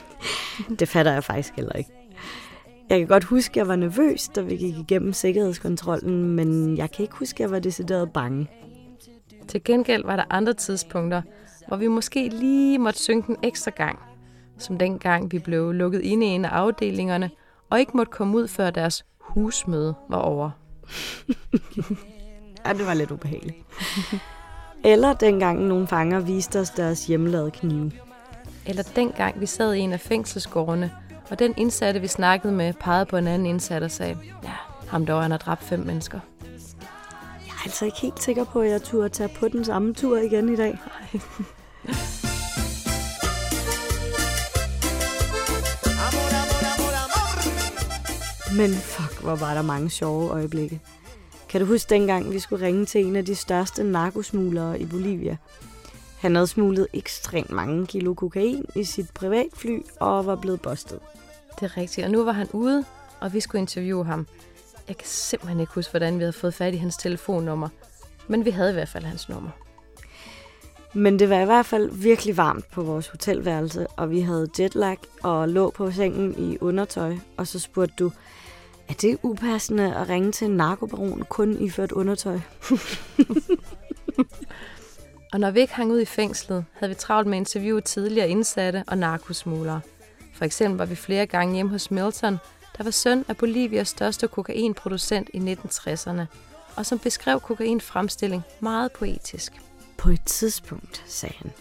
Det 0.80 0.90
fatter 0.90 1.14
jeg 1.14 1.24
faktisk 1.24 1.56
heller 1.56 1.72
ikke. 1.72 1.90
Jeg 2.90 3.00
kan 3.00 3.08
godt 3.08 3.24
huske, 3.24 3.52
at 3.52 3.58
jeg 3.58 3.68
var 3.68 3.76
nervøs, 3.76 4.28
da 4.28 4.42
vi 4.42 4.56
gik 4.56 4.78
igennem 4.78 5.14
sikkerhedskontrollen, 5.14 6.24
men 6.36 6.78
jeg 6.78 6.92
kan 6.92 7.04
ikke 7.04 7.16
huske, 7.16 7.36
at 7.36 7.40
jeg 7.40 7.52
var 7.52 7.60
decideret 7.60 8.14
bange. 8.14 8.48
Til 9.48 9.64
gengæld 9.64 10.06
var 10.06 10.16
der 10.16 10.24
andre 10.30 10.54
tidspunkter, 10.54 11.22
hvor 11.68 11.78
vi 11.78 11.88
måske 11.88 12.30
lige 12.30 12.80
måtte 12.80 13.00
synke 13.00 13.30
en 13.30 13.38
ekstra 13.44 13.72
gang. 13.72 14.00
Som 14.58 14.78
dengang 14.78 15.32
vi 15.32 15.40
blev 15.40 15.72
lukket 15.72 16.02
inde 16.02 16.26
i 16.26 16.30
en 16.30 16.46
af 16.46 16.50
afdelingerne, 16.50 17.32
og 17.70 17.80
ikke 17.80 17.98
måtte 17.98 18.12
komme 18.12 18.38
ud, 18.38 18.48
før 18.48 18.70
deres 18.70 19.06
husmøde 19.20 19.94
var 20.10 20.18
over. 20.18 20.50
Ja, 22.66 22.74
det 22.74 22.86
var 22.86 22.94
lidt 22.94 23.12
ubehageligt. 23.12 23.58
Eller 24.84 25.14
dengang 25.14 25.64
nogle 25.64 25.88
fanger 25.88 26.20
viste 26.20 26.60
os 26.60 26.70
deres 26.70 27.08
hjemmelavede 27.08 27.52
knive 27.52 27.92
eller 28.66 28.84
dengang 28.96 29.42
vi 29.42 29.46
sad 29.46 29.74
i 29.74 29.80
en 29.80 29.94
af 29.94 30.00
fængselsgårdene, 30.00 30.92
og 31.30 31.40
den 31.40 31.54
indsatte, 31.58 32.00
vi 32.00 32.08
snakkede 32.08 32.54
med, 32.54 32.74
pegede 32.74 33.06
på 33.06 33.18
en 33.18 33.28
anden 33.28 33.46
indsat 33.46 33.84
og 33.84 33.92
sagde, 33.92 34.18
ja, 34.44 34.54
ham 34.88 35.06
dog, 35.06 35.22
han 35.22 35.32
har 35.32 35.38
dræbt 35.38 35.64
fem 35.64 35.80
mennesker. 35.80 36.20
Jeg 37.46 37.50
er 37.50 37.64
altså 37.66 37.86
ikke 37.86 37.98
helt 38.02 38.24
sikker 38.24 38.44
på, 38.44 38.62
at 38.62 38.70
jeg 38.70 38.82
turde 38.82 39.10
tage 39.10 39.30
på 39.30 39.48
den 39.48 39.66
samme 39.66 39.94
tur 39.94 40.18
igen 40.18 40.50
i 40.50 40.56
dag. 40.56 40.80
Nej. 41.14 41.22
Men 48.58 48.74
fuck, 48.74 49.22
hvor 49.22 49.36
var 49.36 49.54
der 49.54 49.62
mange 49.62 49.90
sjove 49.90 50.30
øjeblikke. 50.30 50.80
Kan 51.50 51.62
du 51.62 51.68
huske 51.68 51.90
dengang, 51.90 52.34
vi 52.34 52.40
skulle 52.40 52.66
ringe 52.66 52.86
til 52.86 53.06
en 53.06 53.16
af 53.16 53.26
de 53.26 53.36
største 53.36 53.84
narkosmuglere 53.84 54.80
i 54.80 54.86
Bolivia? 54.86 55.38
Han 56.24 56.36
havde 56.36 56.48
smuglet 56.48 56.88
ekstremt 56.94 57.50
mange 57.50 57.88
kilo 57.88 58.14
kokain 58.14 58.66
i 58.76 58.84
sit 58.84 59.14
privatfly 59.14 59.80
og 60.00 60.26
var 60.26 60.36
blevet 60.36 60.62
bustet. 60.62 61.00
Det 61.60 61.64
er 61.64 61.78
rigtigt, 61.78 62.06
og 62.06 62.12
nu 62.12 62.24
var 62.24 62.32
han 62.32 62.48
ude, 62.54 62.86
og 63.20 63.34
vi 63.34 63.40
skulle 63.40 63.60
interviewe 63.60 64.06
ham. 64.06 64.28
Jeg 64.88 64.98
kan 64.98 65.08
simpelthen 65.08 65.60
ikke 65.60 65.74
huske, 65.74 65.92
hvordan 65.92 66.14
vi 66.14 66.20
havde 66.20 66.34
fået 66.34 66.54
fat 66.54 66.74
i 66.74 66.78
hans 66.78 66.98
telefonnummer. 66.98 67.70
Men 68.28 68.46
vi 68.46 68.50
havde 68.50 68.70
i 68.70 68.74
hvert 68.74 68.90
fald 68.90 69.04
hans 69.04 69.30
nummer. 69.30 69.50
Men 70.94 71.20
det 71.20 71.30
var 71.30 71.40
i 71.40 71.46
hvert 71.46 71.66
fald 71.66 71.92
virkelig 71.92 72.38
varmt 72.38 72.72
på 72.72 72.84
vores 72.84 73.08
hotelværelse, 73.08 73.88
og 73.88 74.12
vi 74.12 74.22
havde 74.22 74.50
jetlag 74.60 74.98
og 75.24 75.50
lå 75.50 75.70
på 75.70 75.92
sengen 75.92 76.52
i 76.52 76.58
undertøj. 76.62 77.16
Og 77.38 77.48
så 77.48 77.60
spurgte 77.60 77.96
du, 78.00 78.12
er 78.88 78.94
det 78.94 79.18
upassende 79.24 79.96
at 79.96 80.10
ringe 80.10 80.32
til 80.32 80.46
en 80.46 80.58
narkobaron 80.58 81.24
kun 81.30 81.58
i 81.60 81.70
ført 81.70 81.92
undertøj? 81.92 82.40
Og 85.34 85.40
når 85.40 85.52
vi 85.52 85.60
ikke 85.60 85.74
hang 85.74 85.92
ud 85.92 86.00
i 86.00 86.06
fængslet, 86.06 86.66
havde 86.74 86.90
vi 86.90 86.96
travlt 86.96 87.28
med 87.28 87.38
at 87.38 87.40
interviewe 87.40 87.82
tidligere 87.82 88.30
indsatte 88.30 88.84
og 88.88 88.98
narkosmuglere. 88.98 89.82
For 90.34 90.46
eksempel 90.46 90.78
var 90.78 90.86
vi 90.86 90.96
flere 90.96 91.26
gange 91.26 91.56
hjemme 91.56 91.72
hos 91.72 91.92
Milton, 91.92 92.38
der 92.78 92.84
var 92.84 92.92
søn 92.92 93.26
af 93.28 93.38
Bolivias 93.38 93.88
største 93.88 94.28
kokainproducent 94.28 95.30
i 95.34 95.38
1960'erne, 95.38 96.22
og 96.76 96.86
som 96.86 97.00
beskrev 97.00 97.40
kokainfremstilling 97.40 98.44
meget 98.60 98.92
poetisk. 98.92 99.54
På 99.98 100.10
et 100.10 100.24
tidspunkt, 100.26 101.04
sagde 101.08 101.36
han, 101.38 101.52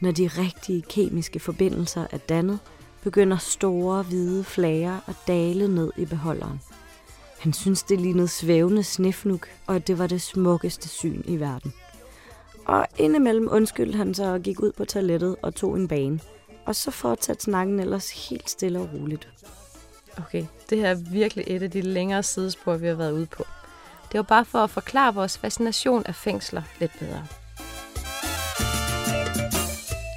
når 0.00 0.10
de 0.10 0.30
rigtige 0.38 0.82
kemiske 0.82 1.40
forbindelser 1.40 2.06
er 2.10 2.18
dannet, 2.18 2.58
begynder 3.02 3.36
store 3.36 4.02
hvide 4.02 4.44
flager 4.44 4.98
at 5.08 5.16
dale 5.26 5.74
ned 5.74 5.92
i 5.96 6.04
beholderen. 6.04 6.60
Han 7.38 7.52
synes, 7.52 7.82
det 7.82 8.00
lignede 8.00 8.28
svævende 8.28 8.82
snefnuk, 8.82 9.48
og 9.66 9.76
at 9.76 9.86
det 9.86 9.98
var 9.98 10.06
det 10.06 10.22
smukkeste 10.22 10.88
syn 10.88 11.22
i 11.24 11.36
verden. 11.40 11.72
Og 12.70 12.86
indimellem 12.98 13.48
undskyldte 13.50 13.98
han 13.98 14.14
sig 14.14 14.32
og 14.32 14.40
gik 14.40 14.60
ud 14.60 14.72
på 14.72 14.84
toilettet 14.84 15.36
og 15.42 15.54
tog 15.54 15.76
en 15.76 15.88
bane. 15.88 16.20
Og 16.66 16.76
så 16.76 16.90
fortsatte 16.90 17.42
snakken 17.42 17.80
ellers 17.80 18.28
helt 18.28 18.50
stille 18.50 18.80
og 18.80 18.88
roligt. 18.94 19.28
Okay, 20.18 20.46
det 20.70 20.78
her 20.78 20.88
er 20.88 20.94
virkelig 20.94 21.44
et 21.48 21.62
af 21.62 21.70
de 21.70 21.80
længere 21.80 22.22
sidespor, 22.22 22.76
vi 22.76 22.86
har 22.86 22.94
været 22.94 23.12
ude 23.12 23.26
på. 23.26 23.44
Det 24.12 24.18
var 24.18 24.22
bare 24.22 24.44
for 24.44 24.58
at 24.58 24.70
forklare 24.70 25.14
vores 25.14 25.38
fascination 25.38 26.02
af 26.06 26.14
fængsler 26.14 26.62
lidt 26.80 26.92
bedre. 26.98 27.26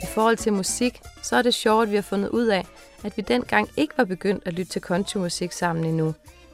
I 0.04 0.08
forhold 0.14 0.38
til 0.38 0.54
musik, 0.54 1.02
så 1.24 1.36
er 1.36 1.42
det 1.42 1.54
sjovt, 1.54 1.84
at 1.84 1.92
vi 1.92 1.96
har 1.96 2.02
fundet 2.02 2.30
ud 2.30 2.46
af, 2.46 2.66
at 3.04 3.18
vi 3.18 3.22
dengang 3.22 3.70
ikke 3.78 3.94
var 3.98 4.06
begyndt 4.06 4.44
at 4.46 4.54
lytte 4.54 4.72
til 4.72 4.82
countrymusik 4.82 5.52
sammen 5.52 5.86
endnu. 5.86 6.14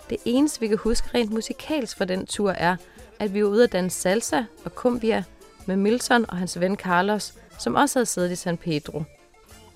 Det 0.10 0.18
eneste, 0.26 0.60
vi 0.60 0.68
kan 0.68 0.78
huske 0.78 1.10
rent 1.14 1.32
musikalsk 1.32 1.98
fra 1.98 2.06
den 2.06 2.26
tur, 2.26 2.52
er, 2.52 2.76
at 3.20 3.34
vi 3.34 3.44
var 3.44 3.50
ude 3.50 3.64
at 3.64 3.72
danse 3.72 4.02
salsa 4.02 4.44
og 4.66 4.72
cumbia 4.72 5.24
med 5.70 5.78
Milton 5.78 6.26
og 6.30 6.38
hans 6.38 6.60
ven 6.60 6.76
Carlos, 6.76 7.34
som 7.60 7.76
også 7.76 8.00
havde 8.00 8.06
siddet 8.06 8.32
i 8.32 8.36
San 8.36 8.58
Pedro. 8.58 9.04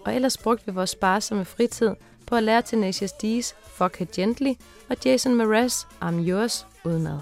Og 0.05 0.15
ellers 0.15 0.37
brugte 0.37 0.65
vi 0.65 0.71
vores 0.71 0.89
sparsomme 0.89 1.45
fritid 1.45 1.91
på 2.27 2.35
at 2.35 2.43
lære 2.43 2.61
Tenacious 2.61 3.11
D's 3.11 3.55
Fuck 3.67 3.97
Her 3.97 4.05
Gently 4.15 4.53
og 4.89 4.95
Jason 5.05 5.35
Mraz 5.35 5.83
I'm 6.01 6.29
Yours 6.29 6.67
udenad. 6.83 7.19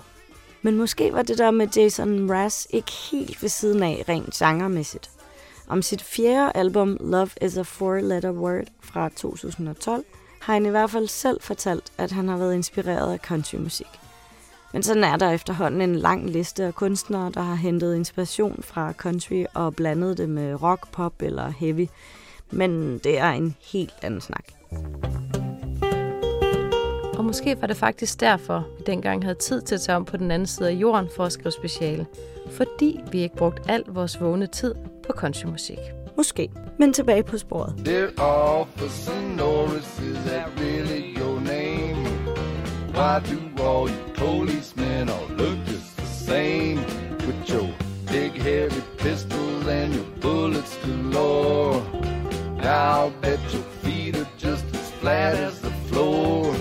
Men 0.61 0.77
måske 0.77 1.13
var 1.13 1.21
det 1.21 1.37
der 1.37 1.51
med 1.51 1.67
Jason 1.75 2.19
Mraz 2.19 2.65
ikke 2.69 2.91
helt 3.11 3.41
ved 3.41 3.49
siden 3.49 3.83
af 3.83 4.03
rent 4.09 4.33
genremæssigt. 4.33 5.09
Om 5.67 5.81
sit 5.81 6.01
fjerde 6.01 6.51
album 6.55 6.97
Love 6.99 7.29
is 7.41 7.57
a 7.57 7.61
Four-Letter 7.61 8.31
Word 8.31 8.67
fra 8.81 9.09
2012 9.09 10.05
har 10.39 10.53
han 10.53 10.65
i 10.65 10.69
hvert 10.69 10.91
fald 10.91 11.07
selv 11.07 11.41
fortalt, 11.41 11.91
at 11.97 12.11
han 12.11 12.27
har 12.27 12.37
været 12.37 12.53
inspireret 12.53 13.13
af 13.13 13.19
countrymusik. 13.19 13.99
Men 14.73 14.83
sådan 14.83 15.03
er 15.03 15.17
der 15.17 15.31
efterhånden 15.31 15.81
en 15.81 15.95
lang 15.95 16.29
liste 16.29 16.63
af 16.63 16.75
kunstnere, 16.75 17.31
der 17.33 17.41
har 17.41 17.55
hentet 17.55 17.95
inspiration 17.95 18.63
fra 18.63 18.93
country 18.93 19.43
og 19.53 19.75
blandet 19.75 20.17
det 20.17 20.29
med 20.29 20.63
rock, 20.63 20.91
pop 20.91 21.13
eller 21.21 21.49
heavy. 21.49 21.87
Men 22.51 22.97
det 22.97 23.19
er 23.19 23.29
en 23.29 23.55
helt 23.71 23.93
anden 24.01 24.21
snak. 24.21 24.45
Og 27.17 27.25
måske 27.25 27.61
var 27.61 27.67
det 27.67 27.77
faktisk 27.77 28.19
derfor, 28.19 28.67
vi 28.77 28.83
dengang 28.85 29.23
havde 29.23 29.35
tid 29.35 29.61
til 29.61 29.75
at 29.75 29.81
tage 29.81 29.95
om 29.95 30.05
på 30.05 30.17
den 30.17 30.31
anden 30.31 30.47
side 30.47 30.69
af 30.69 30.73
jorden 30.73 31.09
for 31.15 31.25
at 31.25 31.31
skrive 31.31 31.51
speciale. 31.51 32.05
Fordi 32.51 32.99
vi 33.11 33.21
ikke 33.21 33.35
brugte 33.35 33.71
al 33.71 33.83
vores 33.87 34.21
vågne 34.21 34.47
tid 34.47 34.75
på 35.07 35.13
countrymusik. 35.13 35.77
Måske. 36.17 36.49
Men 36.79 36.93
tilbage 36.93 37.23
på 37.23 37.37
sporet. 37.37 37.75
Dear 37.85 38.09
Officer 38.17 39.21
Norris, 39.37 39.99
is 39.99 40.17
that 40.17 40.47
really? 40.57 41.00
Why 43.01 43.19
do 43.19 43.41
all 43.57 43.89
you 43.89 44.03
policemen 44.13 45.09
all 45.09 45.25
look 45.29 45.57
just 45.65 45.97
the 45.97 46.05
same? 46.05 46.75
With 47.25 47.49
your 47.49 47.67
big 48.05 48.33
heavy 48.33 48.83
pistols 48.97 49.65
and 49.65 49.95
your 49.95 50.03
bullets 50.19 50.77
galore. 50.85 51.83
I'll 52.59 53.09
bet 53.09 53.39
your 53.51 53.63
feet 53.81 54.17
are 54.17 54.27
just 54.37 54.65
as 54.75 54.91
flat 54.99 55.33
as 55.33 55.59
the 55.61 55.71
floor. 55.87 56.55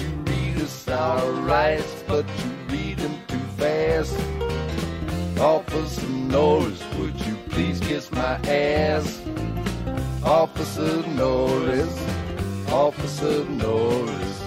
You 0.00 0.08
read 0.24 0.62
us 0.62 0.88
our 0.88 1.30
rights, 1.32 2.02
but 2.08 2.24
you 2.40 2.50
read 2.74 2.96
them 3.00 3.18
too 3.28 3.46
fast. 3.58 4.16
Officer 5.38 6.08
Norris, 6.08 6.82
would 6.98 7.20
you 7.26 7.36
please 7.50 7.78
kiss 7.80 8.10
my 8.10 8.36
ass? 8.48 9.20
Officer 10.24 11.06
Norris, 11.08 11.94
Officer 12.70 13.44
Norris, 13.50 14.43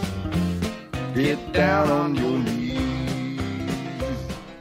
get 1.18 1.40
down 1.56 1.92
on 1.92 2.16
your 2.16 2.38
knees. 2.38 2.78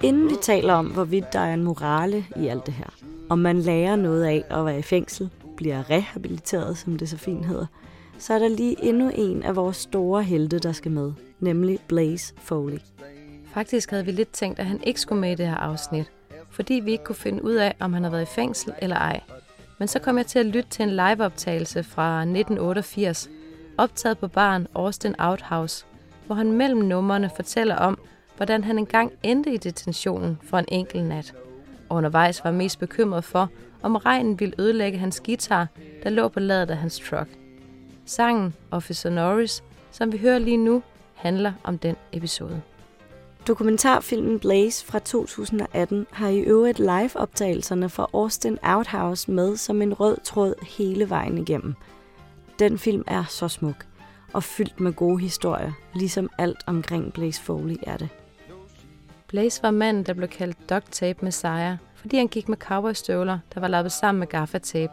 Inden 0.02 0.30
vi 0.30 0.34
taler 0.42 0.74
om, 0.74 0.86
hvorvidt 0.86 1.32
der 1.32 1.38
er 1.38 1.54
en 1.54 1.62
morale 1.62 2.24
i 2.36 2.46
alt 2.46 2.66
det 2.66 2.74
her, 2.74 2.86
om 3.28 3.38
man 3.38 3.58
lærer 3.58 3.96
noget 3.96 4.24
af 4.24 4.44
at 4.50 4.66
være 4.66 4.78
i 4.78 4.82
fængsel, 4.82 5.30
bliver 5.56 5.90
rehabiliteret, 5.90 6.78
som 6.78 6.98
det 6.98 7.08
så 7.08 7.16
fint 7.16 7.46
hedder, 7.46 7.66
så 8.18 8.34
er 8.34 8.38
der 8.38 8.48
lige 8.48 8.84
endnu 8.84 9.10
en 9.14 9.42
af 9.42 9.56
vores 9.56 9.76
store 9.76 10.22
helte, 10.22 10.58
der 10.58 10.72
skal 10.72 10.90
med, 10.90 11.12
nemlig 11.40 11.78
Blaze 11.88 12.34
Foley. 12.36 12.78
Faktisk 13.54 13.90
havde 13.90 14.04
vi 14.04 14.10
lidt 14.10 14.32
tænkt, 14.32 14.58
at 14.58 14.66
han 14.66 14.82
ikke 14.82 15.00
skulle 15.00 15.20
med 15.20 15.32
i 15.32 15.34
det 15.34 15.46
her 15.46 15.56
afsnit, 15.56 16.10
fordi 16.50 16.74
vi 16.74 16.92
ikke 16.92 17.04
kunne 17.04 17.16
finde 17.16 17.44
ud 17.44 17.54
af, 17.54 17.74
om 17.80 17.92
han 17.92 18.02
har 18.02 18.10
været 18.10 18.22
i 18.22 18.34
fængsel 18.34 18.72
eller 18.82 18.96
ej. 18.96 19.20
Men 19.78 19.88
så 19.88 19.98
kom 19.98 20.18
jeg 20.18 20.26
til 20.26 20.38
at 20.38 20.46
lytte 20.46 20.70
til 20.70 20.82
en 20.82 20.90
liveoptagelse 20.90 21.82
fra 21.82 22.20
1988, 22.20 23.30
optaget 23.78 24.18
på 24.18 24.28
baren 24.28 24.66
Austin 24.74 25.14
Outhouse, 25.18 25.86
hvor 26.26 26.34
han 26.34 26.52
mellem 26.52 26.80
numrene 26.80 27.30
fortæller 27.36 27.76
om, 27.76 27.98
hvordan 28.36 28.64
han 28.64 28.78
engang 28.78 29.12
endte 29.22 29.54
i 29.54 29.56
detentionen 29.56 30.38
for 30.42 30.58
en 30.58 30.64
enkelt 30.68 31.04
nat. 31.04 31.34
Og 31.88 31.96
undervejs 31.96 32.44
var 32.44 32.50
mest 32.50 32.78
bekymret 32.78 33.24
for, 33.24 33.50
om 33.82 33.96
regnen 33.96 34.40
ville 34.40 34.54
ødelægge 34.60 34.98
hans 34.98 35.20
guitar, 35.20 35.66
der 36.02 36.10
lå 36.10 36.28
på 36.28 36.40
ladet 36.40 36.70
af 36.70 36.76
hans 36.76 37.02
truck. 37.10 37.28
Sangen 38.06 38.54
Officer 38.70 39.10
Norris, 39.10 39.62
som 39.90 40.12
vi 40.12 40.18
hører 40.18 40.38
lige 40.38 40.56
nu, 40.56 40.82
handler 41.14 41.52
om 41.64 41.78
den 41.78 41.96
episode. 42.12 42.62
Dokumentarfilmen 43.46 44.38
Blaze 44.38 44.86
fra 44.86 44.98
2018 44.98 46.06
har 46.10 46.28
i 46.28 46.38
øvrigt 46.38 46.78
live-optagelserne 46.78 47.88
fra 47.88 48.10
Austin 48.12 48.58
Outhouse 48.62 49.30
med 49.30 49.56
som 49.56 49.82
en 49.82 49.94
rød 49.94 50.16
tråd 50.24 50.54
hele 50.78 51.10
vejen 51.10 51.38
igennem. 51.38 51.74
Den 52.58 52.78
film 52.78 53.04
er 53.06 53.24
så 53.28 53.48
smuk 53.48 53.86
og 54.32 54.42
fyldt 54.42 54.80
med 54.80 54.92
gode 54.92 55.20
historier, 55.20 55.72
ligesom 55.94 56.30
alt 56.38 56.58
omkring 56.66 57.12
Blaze 57.12 57.42
Foley 57.42 57.76
er 57.82 57.96
det. 57.96 58.08
Blaze 59.28 59.62
var 59.62 59.70
manden, 59.70 60.02
der 60.02 60.12
blev 60.12 60.28
kaldt 60.28 60.70
Duct 60.70 60.92
Tape 60.92 61.24
Messiah, 61.24 61.76
fordi 61.94 62.16
han 62.16 62.28
gik 62.28 62.48
med 62.48 62.56
cowboystøvler, 62.56 63.38
der 63.54 63.60
var 63.60 63.68
lappet 63.68 63.92
sammen 63.92 64.18
med 64.18 64.26
gaffatape. 64.26 64.92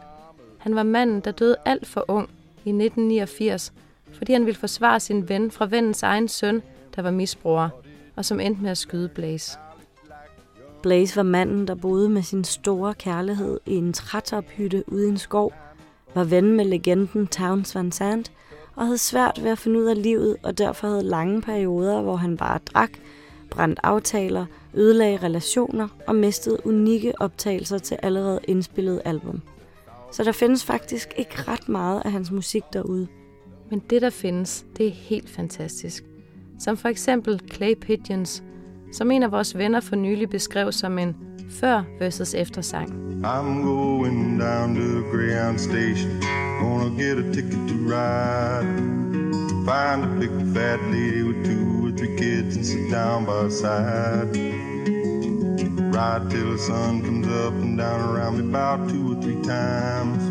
Han 0.58 0.74
var 0.74 0.82
manden, 0.82 1.20
der 1.20 1.30
døde 1.30 1.56
alt 1.64 1.86
for 1.86 2.04
ung 2.08 2.28
i 2.64 2.70
1989, 2.70 3.72
fordi 4.12 4.32
han 4.32 4.46
ville 4.46 4.58
forsvare 4.58 5.00
sin 5.00 5.28
ven 5.28 5.50
fra 5.50 5.66
vennens 5.66 6.02
egen 6.02 6.28
søn, 6.28 6.62
der 6.96 7.02
var 7.02 7.10
misbruger, 7.10 7.68
og 8.16 8.24
som 8.24 8.40
endte 8.40 8.62
med 8.62 8.70
at 8.70 8.78
skyde 8.78 9.08
Blaze. 9.08 9.58
Blaze 10.82 11.16
var 11.16 11.22
manden, 11.22 11.66
der 11.66 11.74
boede 11.74 12.08
med 12.08 12.22
sin 12.22 12.44
store 12.44 12.94
kærlighed 12.94 13.60
i 13.66 13.74
en 13.74 13.92
trætophytte 13.92 14.84
ude 14.86 15.06
i 15.06 15.08
en 15.08 15.18
skov, 15.18 15.52
var 16.14 16.24
ven 16.24 16.56
med 16.56 16.64
legenden 16.64 17.26
Towns 17.26 17.74
Van 17.74 17.92
Sant 17.92 18.32
og 18.76 18.84
havde 18.84 18.98
svært 18.98 19.40
ved 19.42 19.50
at 19.50 19.58
finde 19.58 19.80
ud 19.80 19.84
af 19.84 20.02
livet, 20.02 20.36
og 20.42 20.58
derfor 20.58 20.88
havde 20.88 21.02
lange 21.02 21.42
perioder, 21.42 22.02
hvor 22.02 22.16
han 22.16 22.36
bare 22.36 22.58
drak, 22.58 22.90
brændt 23.50 23.80
aftaler, 23.82 24.46
ødelagde 24.74 25.16
relationer 25.16 25.88
og 26.06 26.14
mistede 26.14 26.66
unikke 26.66 27.12
optagelser 27.20 27.78
til 27.78 27.98
allerede 28.02 28.40
indspillet 28.48 29.02
album. 29.04 29.42
Så 30.12 30.24
der 30.24 30.32
findes 30.32 30.64
faktisk 30.64 31.14
ikke 31.16 31.42
ret 31.48 31.68
meget 31.68 32.02
af 32.04 32.12
hans 32.12 32.30
musik 32.30 32.62
derude. 32.72 33.06
Men 33.70 33.82
det, 33.90 34.02
der 34.02 34.10
findes, 34.10 34.66
det 34.76 34.86
er 34.86 34.90
helt 34.90 35.30
fantastisk. 35.30 36.04
Som 36.58 36.76
for 36.76 36.88
eksempel 36.88 37.40
Clay 37.52 37.74
Pigeons, 37.74 38.42
som 38.94 39.10
en 39.10 39.22
af 39.22 39.32
vores 39.32 39.58
venner 39.58 39.80
for 39.80 39.96
nylig 39.96 40.30
beskrev 40.30 40.72
som 40.72 40.98
en 40.98 41.16
før 41.50 41.82
versus 42.00 42.34
efter 42.34 42.62
sang. 42.62 42.88
I'm 43.24 43.62
going 43.62 44.38
down 44.40 44.74
to 44.74 45.10
Greyhound 45.12 45.58
Station, 45.58 46.20
gonna 46.60 46.90
get 47.02 47.18
a 47.18 47.32
ticket 47.32 47.68
to 47.68 47.74
ride. 47.94 48.66
Find 49.66 50.04
a 50.04 50.10
big 50.20 50.54
fat 50.54 50.80
lady 50.92 51.22
with 51.22 51.44
two 51.44 51.86
or 51.86 51.92
three 51.96 52.16
kids 52.18 52.56
and 52.56 52.66
sit 52.66 52.90
down 52.90 53.24
by 53.24 53.32
her 53.42 53.50
side. 53.50 54.36
Ride 55.94 56.30
till 56.30 56.50
the 56.52 56.58
sun 56.58 57.02
comes 57.02 57.26
up 57.26 57.54
and 57.64 57.78
down 57.78 58.00
around 58.08 58.34
me 58.38 58.44
about 58.50 58.88
two 58.90 59.04
or 59.12 59.22
three 59.22 59.42
times. 59.42 60.22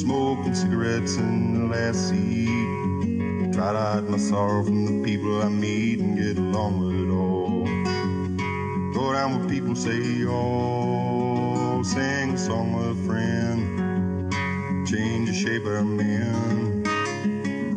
Smoking 0.00 0.54
cigarettes 0.54 1.16
in 1.16 1.34
the 1.54 1.66
last 1.74 2.08
seat. 2.08 3.52
Try 3.54 3.72
to 3.72 3.78
hide 3.78 4.08
my 4.08 4.18
sorrow 4.18 4.64
from 4.64 4.80
the 4.86 5.04
people 5.04 5.42
I 5.42 5.48
meet 5.48 6.00
and 6.00 6.18
get 6.18 6.36
along 6.38 6.72
with 6.80 6.96
it 7.02 7.10
all. 7.12 7.29
Go 8.94 9.12
down 9.12 9.38
where 9.38 9.48
people 9.48 9.76
say, 9.76 10.24
oh, 10.26 11.82
sing 11.82 12.34
a 12.34 12.38
song 12.38 12.72
with 12.72 12.86
a 12.86 13.06
friend. 13.06 14.32
Change 14.86 15.28
the 15.28 15.34
shape 15.34 15.64
of 15.64 15.78
a 15.78 15.84
man. 15.84 16.84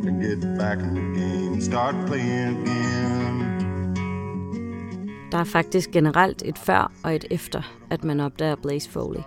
And 0.08 0.22
get 0.22 0.58
back 0.58 0.80
in 0.80 0.96
the 0.96 1.20
game. 1.20 1.62
Start 1.62 1.96
playing 2.08 2.58
again. 2.62 2.84
Der 5.32 5.38
er 5.38 5.44
faktisk 5.44 5.92
generelt 5.92 6.42
et 6.46 6.58
før 6.58 6.92
og 7.04 7.16
et 7.16 7.26
efter, 7.32 7.62
at 7.90 8.04
man 8.04 8.20
opdager 8.20 8.56
Blaze 8.56 8.90
Foley. 8.90 9.22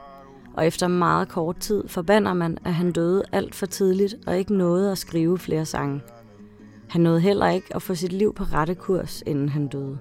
Og 0.54 0.66
efter 0.66 0.88
meget 0.88 1.28
kort 1.28 1.56
tid 1.56 1.88
forbander 1.88 2.34
man, 2.34 2.58
at 2.64 2.74
han 2.74 2.92
døde 2.92 3.22
alt 3.32 3.54
for 3.54 3.66
tidligt 3.66 4.14
og 4.26 4.38
ikke 4.38 4.54
nåede 4.54 4.92
at 4.92 4.98
skrive 4.98 5.38
flere 5.38 5.64
sange. 5.64 6.00
Han 6.88 7.00
nåede 7.00 7.20
heller 7.20 7.46
ikke 7.46 7.66
at 7.74 7.82
få 7.82 7.94
sit 7.94 8.12
liv 8.12 8.34
på 8.34 8.44
rette 8.44 8.74
kurs, 8.74 9.22
inden 9.26 9.48
han 9.48 9.68
døde. 9.68 9.98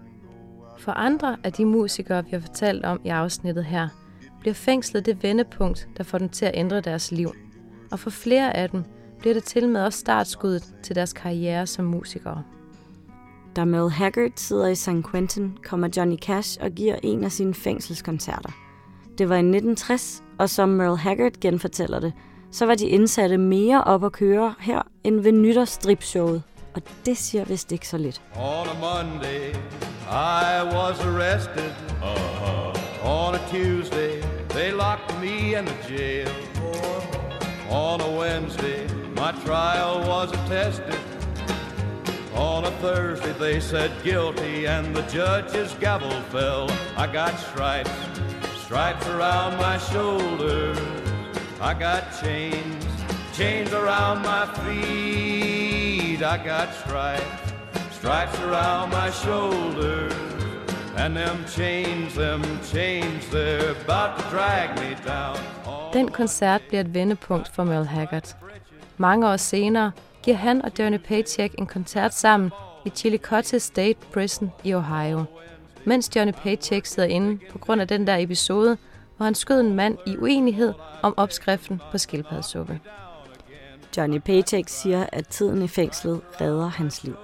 For 0.77 0.91
andre 0.91 1.37
af 1.43 1.53
de 1.53 1.65
musikere, 1.65 2.25
vi 2.25 2.29
har 2.31 2.39
fortalt 2.39 2.85
om 2.85 3.01
i 3.03 3.09
afsnittet 3.09 3.65
her, 3.65 3.87
bliver 4.39 4.53
fængslet 4.53 5.05
det 5.05 5.23
vendepunkt, 5.23 5.87
der 5.97 6.03
får 6.03 6.17
dem 6.17 6.29
til 6.29 6.45
at 6.45 6.51
ændre 6.55 6.81
deres 6.81 7.11
liv. 7.11 7.31
Og 7.91 7.99
for 7.99 8.09
flere 8.09 8.57
af 8.57 8.69
dem 8.69 8.83
bliver 9.19 9.33
det 9.33 9.43
til 9.43 9.69
med 9.69 9.81
også 9.81 9.99
startskuddet 9.99 10.75
til 10.83 10.95
deres 10.95 11.13
karriere 11.13 11.67
som 11.67 11.85
musikere. 11.85 12.43
Da 13.55 13.65
Mel 13.65 13.89
Haggard 13.89 14.31
sidder 14.35 14.67
i 14.67 14.75
San 14.75 15.03
Quentin, 15.03 15.57
kommer 15.63 15.89
Johnny 15.97 16.17
Cash 16.17 16.57
og 16.61 16.71
giver 16.71 16.95
en 17.03 17.23
af 17.23 17.31
sine 17.31 17.53
fængselskoncerter. 17.53 18.49
Det 19.17 19.29
var 19.29 19.35
i 19.35 19.39
1960, 19.39 20.23
og 20.37 20.49
som 20.49 20.69
Merle 20.69 20.97
Haggard 20.97 21.39
genfortæller 21.41 21.99
det, 21.99 22.13
så 22.51 22.65
var 22.65 22.75
de 22.75 22.87
indsatte 22.87 23.37
mere 23.37 23.83
op 23.83 24.03
at 24.03 24.11
køre 24.11 24.55
her 24.59 24.81
end 25.03 25.19
ved 25.19 25.31
nytårsstripshowet. 25.31 26.43
Og 26.75 26.81
det 27.05 27.17
siger 27.17 27.45
vist 27.45 27.71
ikke 27.71 27.87
så 27.87 27.97
lidt. 27.97 28.21
On 28.35 28.67
a 28.67 28.73
Monday, 28.73 29.53
I 30.11 30.75
was 30.75 30.99
arrested. 30.99 31.71
Uh-huh. 32.01 33.09
On 33.09 33.35
a 33.35 33.39
Tuesday, 33.49 34.21
they 34.49 34.71
locked 34.71 35.19
me 35.21 35.57
in 35.59 35.65
the 35.65 35.77
jail. 35.89 36.29
On 37.69 38.01
a 38.01 38.11
Wednesday, 38.19 38.87
my 39.15 39.31
trial 39.45 39.95
was 40.13 40.29
attested. 40.39 40.99
On 42.35 42.65
a 42.65 42.71
Thursday, 42.81 43.33
they 43.39 43.59
said 43.59 43.91
guilty, 44.03 44.67
and 44.67 44.95
the 44.95 45.03
judge's 45.03 45.73
gavel 45.79 46.21
fell. 46.33 46.69
I 46.97 47.07
got 47.07 47.33
stripes, 47.39 47.97
stripes 48.65 49.07
around 49.07 49.57
my 49.57 49.77
shoulders. 49.77 50.77
I 51.61 51.73
got 51.73 52.03
chains, 52.21 52.85
chains 53.33 53.71
around 53.71 54.23
my 54.23 54.45
feet. 54.59 55.64
I 56.21 56.37
got 56.37 56.67
stripes, 56.85 57.53
stripes 57.91 58.39
around 58.39 58.91
my 58.91 59.09
shoulders. 59.11 60.13
And 60.97 61.15
them 61.15 61.47
chains, 61.47 62.13
them 62.13 62.41
chains, 62.63 63.25
they're 63.31 63.71
about 63.83 64.17
to 64.17 64.23
drag 64.31 64.69
me 64.79 64.95
down. 65.07 65.37
Den 65.93 66.11
koncert 66.11 66.61
bliver 66.67 66.81
et 66.81 66.93
vendepunkt 66.93 67.47
for 67.47 67.63
Merle 67.63 67.85
Haggard. 67.85 68.35
Mange 68.97 69.27
år 69.27 69.37
senere 69.37 69.91
giver 70.23 70.37
han 70.37 70.61
og 70.61 70.71
Johnny 70.79 70.97
Paycheck 70.97 71.55
en 71.57 71.65
koncert 71.65 72.13
sammen 72.13 72.51
i 72.85 72.89
Chillicothe 72.89 73.59
State 73.59 73.99
Prison 74.13 74.51
i 74.63 74.73
Ohio. 74.73 75.23
Mens 75.85 76.15
Johnny 76.15 76.33
Paycheck 76.33 76.85
sidder 76.85 77.09
inde 77.09 77.39
på 77.51 77.57
grund 77.57 77.81
af 77.81 77.87
den 77.87 78.07
der 78.07 78.17
episode, 78.17 78.77
hvor 79.17 79.23
han 79.23 79.35
skød 79.35 79.59
en 79.59 79.75
mand 79.75 79.97
i 80.05 80.17
uenighed 80.17 80.73
om 81.01 81.13
opskriften 81.17 81.81
på 81.91 81.97
skildpaddesuppe. 81.97 82.79
Johnny 83.97 84.19
Paycheck 84.19 84.69
siger, 84.69 85.05
at 85.11 85.27
tiden 85.27 85.61
i 85.61 85.67
fængslet 85.67 86.21
redder 86.41 86.67
hans 86.67 87.03
liv. 87.03 87.15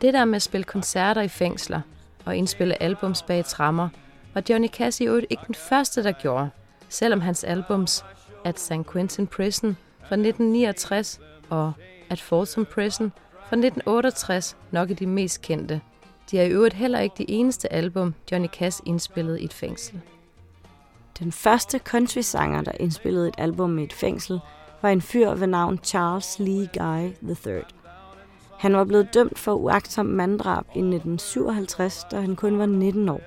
Det 0.00 0.14
der 0.14 0.24
med 0.24 0.36
at 0.36 0.42
spille 0.42 0.64
koncerter 0.64 1.22
i 1.22 1.28
fængsler 1.28 1.80
og 2.24 2.36
indspille 2.36 2.82
albums 2.82 3.22
bag 3.22 3.44
trammer, 3.44 3.88
var 4.34 4.42
Johnny 4.50 4.68
Cash 4.68 5.02
i 5.02 5.06
øvrigt 5.06 5.26
ikke 5.30 5.42
den 5.46 5.54
første, 5.54 6.04
der 6.04 6.12
gjorde, 6.12 6.50
selvom 6.88 7.20
hans 7.20 7.44
albums 7.44 8.04
At 8.44 8.60
San 8.60 8.84
Quentin 8.84 9.26
Prison 9.26 9.76
fra 9.98 10.14
1969 10.14 11.20
og 11.50 11.72
At 12.10 12.20
Folsom 12.20 12.64
Prison 12.64 13.12
fra 13.32 13.56
1968 13.56 14.56
nok 14.70 14.90
er 14.90 14.94
de 14.94 15.06
mest 15.06 15.42
kendte. 15.42 15.80
De 16.30 16.38
er 16.38 16.44
i 16.44 16.50
øvrigt 16.50 16.74
heller 16.74 16.98
ikke 16.98 17.14
de 17.18 17.30
eneste 17.30 17.72
album, 17.72 18.14
Johnny 18.32 18.48
Cash 18.48 18.80
indspillede 18.86 19.40
i 19.40 19.44
et 19.44 19.54
fængsel. 19.54 20.00
Den 21.18 21.32
første 21.32 21.78
country-sanger, 21.78 22.62
der 22.62 22.72
indspillede 22.80 23.28
et 23.28 23.34
album 23.38 23.78
i 23.78 23.84
et 23.84 23.92
fængsel, 23.92 24.40
var 24.84 24.90
en 24.90 25.00
fyr 25.00 25.34
ved 25.34 25.46
navn 25.46 25.78
Charles 25.82 26.38
Lee 26.38 26.68
Guy 26.72 27.28
III. 27.46 27.62
Han 28.58 28.76
var 28.76 28.84
blevet 28.84 29.14
dømt 29.14 29.38
for 29.38 29.52
uagtsom 29.52 30.06
manddrab 30.06 30.64
i 30.64 30.78
1957, 30.78 32.06
da 32.10 32.20
han 32.20 32.36
kun 32.36 32.58
var 32.58 32.66
19 32.66 33.08
år. 33.08 33.20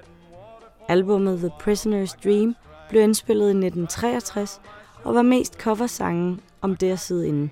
Albummet 0.87 1.39
The 1.39 1.47
Prisoner's 1.47 2.23
Dream 2.23 2.55
blev 2.89 3.01
indspillet 3.01 3.45
i 3.45 3.49
1963 3.49 4.61
og 5.03 5.15
var 5.15 5.21
mest 5.21 5.61
coversangen 5.61 6.41
om 6.61 6.75
det 6.75 6.91
at 6.91 6.99
sidde 6.99 7.27
inde. 7.27 7.49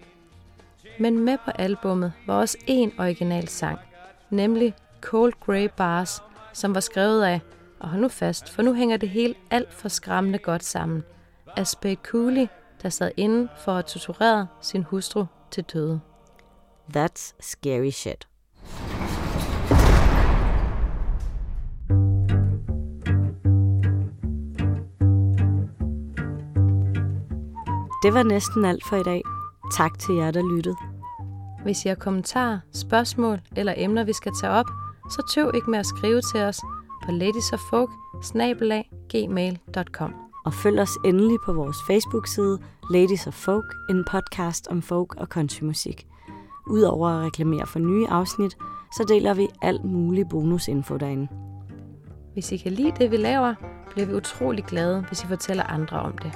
Men 0.99 1.19
med 1.19 1.37
på 1.45 1.51
albummet 1.51 2.13
var 2.27 2.33
også 2.33 2.57
en 2.67 2.91
original 2.99 3.47
sang, 3.47 3.79
nemlig 4.29 4.73
Cold 5.01 5.33
Grey 5.45 5.69
Bars, 5.77 6.23
som 6.53 6.75
var 6.75 6.81
skrevet 6.81 7.23
af, 7.23 7.41
og 7.79 7.89
hold 7.89 8.01
nu 8.01 8.07
fast, 8.07 8.49
for 8.49 8.61
nu 8.61 8.73
hænger 8.73 8.97
det 8.97 9.09
hele 9.09 9.35
alt 9.51 9.73
for 9.73 9.89
skræmmende 9.89 10.39
godt 10.39 10.63
sammen, 10.63 11.03
af 11.57 11.67
Spade 11.67 11.97
Cooley, 12.03 12.47
der 12.81 12.89
sad 12.89 13.11
inde 13.17 13.49
for 13.57 13.71
at 13.71 13.85
torturere 13.85 14.47
sin 14.61 14.83
hustru 14.83 15.25
til 15.51 15.63
døde. 15.63 16.01
That's 16.97 17.35
scary 17.41 17.89
shit. 17.89 18.27
Det 28.03 28.13
var 28.13 28.23
næsten 28.23 28.65
alt 28.65 28.83
for 28.89 28.95
i 28.95 29.03
dag. 29.03 29.21
Tak 29.77 29.99
til 29.99 30.15
jer, 30.15 30.31
der 30.31 30.55
lyttede. 30.55 30.75
Hvis 31.63 31.85
I 31.85 31.87
har 31.87 31.95
kommentarer, 31.95 32.59
spørgsmål 32.73 33.41
eller 33.55 33.73
emner, 33.77 34.03
vi 34.03 34.13
skal 34.13 34.31
tage 34.41 34.53
op, 34.53 34.65
så 35.09 35.33
tøv 35.35 35.51
ikke 35.55 35.69
med 35.69 35.79
at 35.79 35.85
skrive 35.85 36.21
til 36.21 36.41
os 36.41 36.59
på 37.05 37.11
ladiesoffolk 37.11 37.89
Og 40.45 40.53
følg 40.53 40.79
os 40.79 40.97
endelig 41.05 41.37
på 41.45 41.53
vores 41.53 41.77
Facebook-side 41.87 42.59
Ladies 42.89 43.27
of 43.27 43.33
Folk, 43.33 43.73
en 43.89 44.05
podcast 44.11 44.67
om 44.67 44.81
folk 44.81 45.15
og 45.17 45.27
countrymusik. 45.27 46.07
Udover 46.67 47.09
at 47.09 47.25
reklamere 47.25 47.67
for 47.67 47.79
nye 47.79 48.07
afsnit, 48.07 48.57
så 48.97 49.05
deler 49.07 49.33
vi 49.33 49.47
alt 49.61 49.85
mulig 49.85 50.29
bonusinfo 50.29 50.97
derinde. 50.97 51.27
Hvis 52.33 52.51
I 52.51 52.57
kan 52.57 52.71
lide 52.71 52.91
det, 52.99 53.11
vi 53.11 53.17
laver, 53.17 53.53
bliver 53.91 54.07
vi 54.07 54.13
utrolig 54.13 54.63
glade, 54.63 55.05
hvis 55.07 55.23
I 55.23 55.27
fortæller 55.27 55.63
andre 55.63 55.99
om 55.99 56.17
det. 56.17 56.31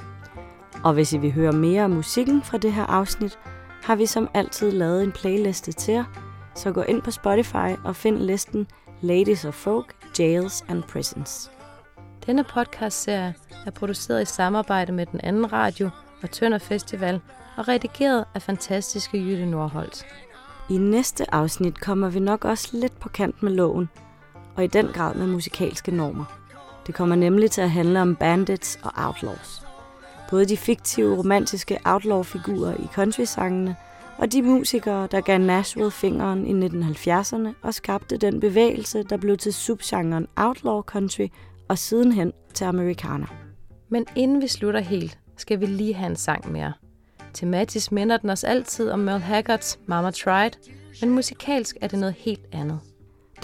Og 0.84 0.94
hvis 0.94 1.14
I 1.14 1.18
vil 1.18 1.32
høre 1.32 1.52
mere 1.52 1.86
om 1.86 1.92
musikken 1.92 2.42
fra 2.44 2.58
det 2.58 2.74
her 2.74 2.86
afsnit, 2.86 3.40
har 3.84 3.96
vi 3.96 4.06
som 4.06 4.30
altid 4.34 4.72
lavet 4.72 5.04
en 5.04 5.12
playliste 5.12 5.72
til 5.72 5.94
jer, 5.94 6.04
så 6.56 6.72
gå 6.72 6.82
ind 6.82 7.02
på 7.02 7.12
Spotify 7.12 7.76
og 7.84 7.96
find 7.96 8.18
listen 8.18 8.68
Ladies 9.02 9.46
of 9.46 9.54
Folk, 9.54 9.96
Jails 10.20 10.66
and 10.68 10.84
Prisons. 10.84 11.59
Denne 12.30 12.44
podcast-serie 12.44 13.36
er 13.66 13.72
produceret 13.72 14.22
i 14.22 14.26
samarbejde 14.26 14.92
med 14.92 15.06
den 15.06 15.20
anden 15.24 15.54
radio 15.54 15.90
og 16.24 16.32
Tønder 16.32 16.58
Festival 16.58 17.22
og 17.58 17.68
redigeret 17.68 18.26
af 18.36 18.42
fantastiske 18.42 19.18
Jytte 19.18 19.46
Nordholt. 19.46 20.06
I 20.70 20.78
næste 20.78 21.34
afsnit 21.34 21.82
kommer 21.82 22.10
vi 22.10 22.20
nok 22.20 22.46
også 22.46 22.70
lidt 22.74 23.00
på 23.00 23.10
kant 23.10 23.44
med 23.44 23.52
loven, 23.52 23.90
og 24.56 24.64
i 24.64 24.68
den 24.68 24.88
grad 24.88 25.16
med 25.16 25.28
musikalske 25.28 25.92
normer. 25.92 26.26
Det 26.88 26.96
kommer 26.96 27.16
nemlig 27.16 27.52
til 27.52 27.62
at 27.62 27.72
handle 27.72 28.02
om 28.02 28.16
bandits 28.16 28.80
og 28.84 28.92
outlaws. 28.96 29.62
Både 30.30 30.46
de 30.46 30.58
fiktive 30.58 31.18
romantiske 31.18 31.78
outlaw-figurer 31.86 32.74
i 32.74 32.88
country-sangene, 32.94 33.76
og 34.18 34.32
de 34.32 34.42
musikere, 34.42 35.08
der 35.12 35.22
gav 35.22 35.40
Nashville 35.40 35.92
fingeren 35.92 36.48
i 36.64 36.68
1970'erne 36.68 37.50
og 37.62 37.74
skabte 37.74 38.18
den 38.18 38.40
bevægelse, 38.40 39.04
der 39.04 39.18
blev 39.18 39.38
til 39.38 39.54
subgenren 39.54 40.28
outlaw 40.36 40.82
country 40.82 41.28
og 41.70 41.78
sidenhen 41.78 42.34
til 42.54 42.66
amerikaner. 42.66 43.28
Men 43.90 44.06
inden 44.16 44.42
vi 44.42 44.48
slutter 44.48 44.80
helt, 44.80 45.20
skal 45.38 45.60
vi 45.60 45.66
lige 45.66 45.94
have 45.94 46.10
en 46.10 46.16
sang 46.16 46.52
mere. 46.52 46.74
Tematisk 47.34 47.92
minder 47.92 48.18
den 48.18 48.30
os 48.30 48.44
altid 48.44 48.90
om 48.90 49.00
Merle 49.00 49.20
Haggards 49.20 49.80
Mama 49.86 50.12
Tried, 50.12 50.52
men 51.02 51.10
musikalsk 51.10 51.78
er 51.82 51.88
det 51.88 52.00
noget 52.00 52.16
helt 52.18 52.46
andet. 52.52 52.80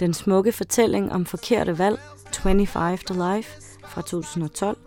Den 0.00 0.14
smukke 0.14 0.52
fortælling 0.52 1.12
om 1.12 1.26
forkerte 1.26 1.78
valg, 1.78 1.98
25 2.32 2.96
to 2.96 3.14
Life 3.14 3.60
fra 3.84 4.02
2012, 4.02 4.78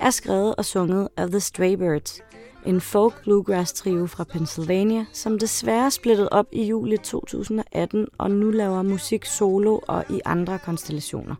er 0.00 0.10
skrevet 0.10 0.56
og 0.56 0.64
sunget 0.64 1.08
af 1.16 1.28
The 1.28 1.40
Stray 1.40 1.74
Birds, 1.74 2.20
en 2.66 2.80
folk 2.80 3.22
bluegrass 3.22 3.72
trio 3.72 4.06
fra 4.06 4.24
Pennsylvania, 4.24 5.04
som 5.12 5.38
desværre 5.38 5.90
splittede 5.90 6.28
op 6.28 6.46
i 6.52 6.64
juli 6.64 6.96
2018 6.96 8.06
og 8.18 8.30
nu 8.30 8.50
laver 8.50 8.82
musik 8.82 9.24
solo 9.24 9.78
og 9.88 10.04
i 10.10 10.20
andre 10.24 10.58
konstellationer. 10.58 11.34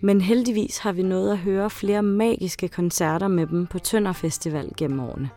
Men 0.00 0.20
heldigvis 0.20 0.78
har 0.78 0.92
vi 0.92 1.02
nået 1.02 1.32
at 1.32 1.38
høre 1.38 1.70
flere 1.70 2.02
magiske 2.02 2.68
koncerter 2.68 3.28
med 3.28 3.46
dem 3.46 3.66
på 3.66 3.78
Tønder 3.78 4.12
Festival 4.12 4.72
gennem 4.76 5.00
årene. 5.00 5.30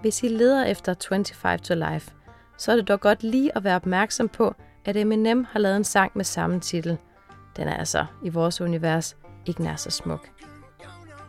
Hvis 0.00 0.22
I 0.22 0.28
leder 0.28 0.64
efter 0.64 0.94
25 1.08 1.58
to 1.58 1.74
Life, 1.74 2.12
så 2.58 2.72
er 2.72 2.76
det 2.76 2.88
dog 2.88 3.00
godt 3.00 3.22
lige 3.22 3.56
at 3.56 3.64
være 3.64 3.76
opmærksom 3.76 4.28
på, 4.28 4.54
at 4.84 4.96
Eminem 4.96 5.46
har 5.50 5.60
lavet 5.60 5.76
en 5.76 5.84
sang 5.84 6.12
med 6.14 6.24
samme 6.24 6.60
titel. 6.60 6.98
Den 7.56 7.68
er 7.68 7.76
altså 7.76 8.06
i 8.22 8.28
vores 8.28 8.60
univers 8.60 9.16
ikke 9.46 9.62
nær 9.62 9.76
så 9.76 9.90
smuk. 9.90 10.30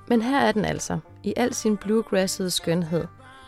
Men 0.07 0.21
her 0.21 0.39
er 0.39 0.51
den 0.51 0.65
altså, 0.65 0.99
i 1.23 1.33
al 1.37 1.53
sin 1.53 1.77
bluegrassede 1.77 2.51
skønhed, 2.51 3.05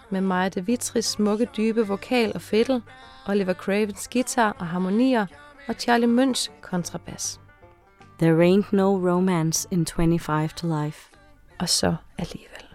med 0.09 0.21
Maja 0.21 0.49
de 0.49 0.65
Vitris 0.65 1.05
smukke 1.05 1.47
dybe 1.57 1.87
vokal 1.87 2.31
og 2.35 2.41
fiddle, 2.41 2.81
Oliver 3.27 3.53
Cravens 3.53 4.07
guitar 4.07 4.55
og 4.59 4.67
harmonier 4.67 5.25
og 5.67 5.75
Charlie 5.79 6.07
Munchs 6.07 6.51
kontrabas. 6.61 7.39
There 8.19 8.41
ain't 8.41 8.73
no 8.73 8.97
romance 8.97 9.65
in 9.71 9.85
25 9.85 10.53
to 10.55 10.67
life. 10.67 11.09
Og 11.59 11.69
så 11.69 11.95
alligevel. 12.17 12.65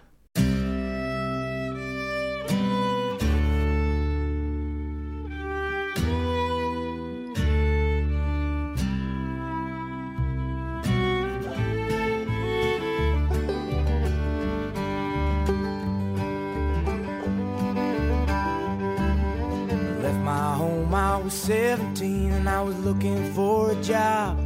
Left 20.01 20.23
my 20.23 20.55
home, 20.55 20.95
I 20.95 21.17
was 21.23 21.33
17 21.33 22.31
and 22.31 22.49
I 22.49 22.61
was 22.63 22.75
looking 22.79 23.33
for 23.33 23.71
a 23.71 23.83
job. 23.83 24.44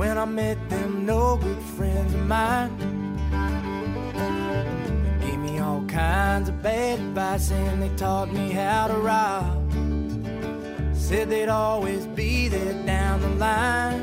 When 0.00 0.16
I 0.16 0.24
met 0.24 0.56
them 0.70 1.04
no 1.04 1.36
good 1.36 1.60
friends 1.76 2.14
of 2.14 2.26
mine, 2.26 2.72
They 5.20 5.26
gave 5.26 5.38
me 5.38 5.58
all 5.58 5.82
kinds 5.82 6.48
of 6.48 6.62
bad 6.62 7.00
advice 7.00 7.50
and 7.50 7.82
they 7.82 7.94
taught 7.96 8.32
me 8.32 8.50
how 8.50 8.88
to 8.88 8.94
rob. 8.94 9.70
Said 10.94 11.28
they'd 11.28 11.50
always 11.50 12.06
be 12.06 12.48
there 12.48 12.72
down 12.86 13.20
the 13.20 13.28
line. 13.28 14.00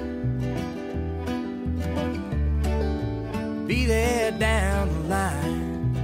Be 3.66 3.88
there 3.88 4.34
down 4.34 4.90
the 4.90 5.00
line. 5.10 5.98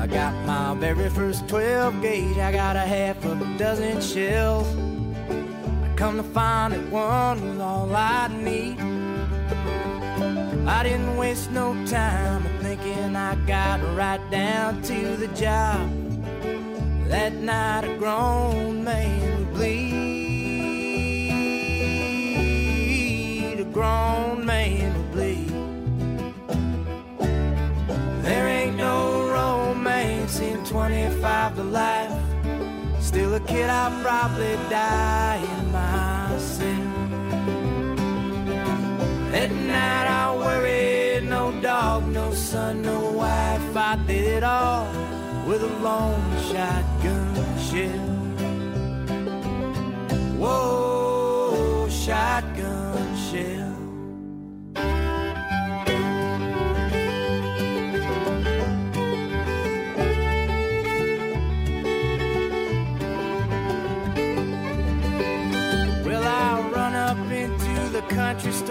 I 0.00 0.06
got 0.06 0.32
my 0.46 0.74
very 0.76 1.10
first 1.10 1.46
12 1.46 2.00
gauge. 2.00 2.38
I 2.38 2.52
got 2.52 2.76
a 2.76 2.86
half 2.96 3.22
a 3.26 3.34
dozen 3.58 4.00
shells. 4.00 4.93
Come 5.96 6.16
to 6.16 6.24
find 6.24 6.72
that 6.72 6.90
one 6.90 7.40
was 7.48 7.58
all 7.60 7.94
I 7.94 8.26
need. 8.26 8.80
I 10.66 10.82
didn't 10.82 11.16
waste 11.16 11.52
no 11.52 11.72
time 11.86 12.42
thinking 12.60 13.14
I 13.14 13.36
got 13.46 13.80
right 13.94 14.20
down 14.28 14.82
to 14.82 15.16
the 15.16 15.28
job. 15.28 15.88
That 17.08 17.34
night 17.34 17.84
a 17.84 17.96
grown 17.96 18.82
man 18.82 19.38
would 19.38 19.54
bleed. 19.54 20.10
A 23.60 23.64
grown 23.64 24.44
man 24.44 24.96
would 24.96 25.12
bleed. 25.12 25.52
There 28.24 28.48
ain't 28.48 28.76
no 28.76 29.28
romance 29.28 30.40
in 30.40 30.64
25 30.64 31.54
to 31.56 31.62
life. 31.62 32.13
Still 33.14 33.34
a 33.36 33.38
kid, 33.38 33.70
I'll 33.70 34.02
probably 34.02 34.56
die 34.68 35.36
in 35.36 35.70
my 35.70 36.36
sin. 36.36 36.82
At 39.32 39.52
night 39.52 40.06
I 40.08 40.34
worried, 40.34 41.28
no 41.28 41.52
dog, 41.60 42.08
no 42.08 42.34
son, 42.34 42.82
no 42.82 43.12
wife. 43.12 43.76
I 43.76 43.94
did 44.08 44.26
it 44.38 44.42
all 44.42 44.88
with 45.46 45.62
a 45.62 45.72
lone 45.86 46.28
shotgun 46.48 47.36
shell. 47.68 48.08
Whoa, 50.42 51.86
shotgun 51.88 52.43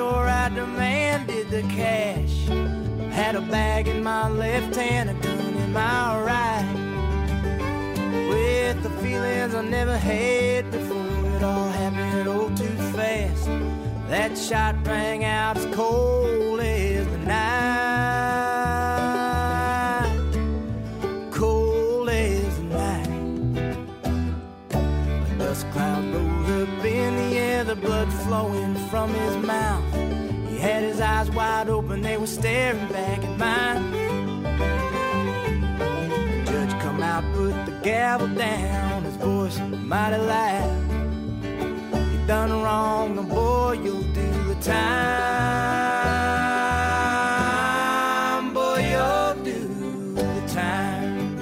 store, 0.04 0.28
I 0.28 0.50
demanded 0.50 1.50
the 1.50 1.64
cash. 1.64 2.36
Had 3.20 3.36
a 3.36 3.42
bag 3.42 3.88
in 3.88 4.04
my 4.04 4.28
left 4.30 4.76
hand, 4.76 5.10
a 5.10 5.14
gun 5.14 5.54
in 5.64 5.72
my 5.72 6.22
right. 6.30 6.66
With 8.30 8.84
the 8.84 8.90
feelings 9.02 9.54
I 9.56 9.62
never 9.62 9.98
had 9.98 10.72
before, 10.72 11.36
it 11.36 11.44
all 11.44 11.70
happened 11.70 12.28
all 12.28 12.50
too 12.50 12.78
fast. 12.96 13.48
That 14.10 14.38
shot 14.38 14.76
rang 14.86 15.24
out 15.24 15.58
as 15.58 15.66
cold 15.76 16.60
as 16.60 17.06
the 17.14 17.18
night. 17.20 17.44
Cold 21.32 22.10
as 22.10 22.58
the 22.58 22.64
night. 22.64 23.10
A 24.74 25.36
dust 25.38 25.66
cloud 25.72 26.04
rose 26.14 26.50
up 26.64 26.86
in 26.86 27.12
the 27.22 27.38
air, 27.48 27.64
the 27.64 27.76
blood 27.76 28.12
flowing 28.26 28.76
from 28.90 29.10
his 29.14 29.36
mouth. 29.38 29.83
Eyes 31.04 31.30
wide 31.32 31.68
open, 31.68 32.02
they 32.02 32.16
were 32.16 32.26
staring 32.26 32.88
back 32.88 33.20
at 33.20 33.38
mine. 33.38 33.92
Judge 36.46 36.80
come 36.80 37.04
out, 37.04 37.26
put 37.34 37.54
the 37.66 37.74
gavel 37.84 38.30
down, 38.30 39.04
his 39.04 39.18
voice 39.18 39.60
mighty 39.60 40.16
loud. 40.16 40.72
You 41.44 42.26
done 42.26 42.52
wrong, 42.64 43.18
and 43.18 43.28
boy, 43.28 43.74
you'll 43.84 44.02
do 44.14 44.32
the 44.48 44.56
time. 44.62 44.94
Boy, 48.54 48.88
you'll 48.94 49.36
do 49.44 50.14
the 50.16 50.42
time. 50.48 51.36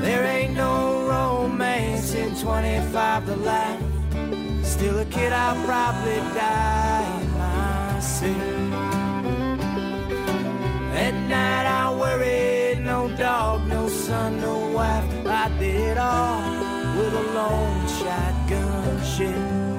There 0.00 0.24
ain't 0.24 0.54
no 0.54 1.06
romance 1.08 2.14
in 2.14 2.34
25 2.34 3.26
to 3.26 3.36
life. 3.36 3.80
Still 4.64 4.98
a 4.98 5.04
kid, 5.04 5.32
I'll 5.32 5.54
probably 5.64 6.16
die 6.34 6.45
no 14.30 14.40
no 14.40 14.68
wife. 14.74 15.26
I 15.26 15.48
did 15.58 15.76
it 15.90 15.98
all 15.98 16.40
with 16.96 17.14
a 17.14 17.24
lone 17.34 17.86
shotgun 17.98 19.02
shell. 19.04 19.76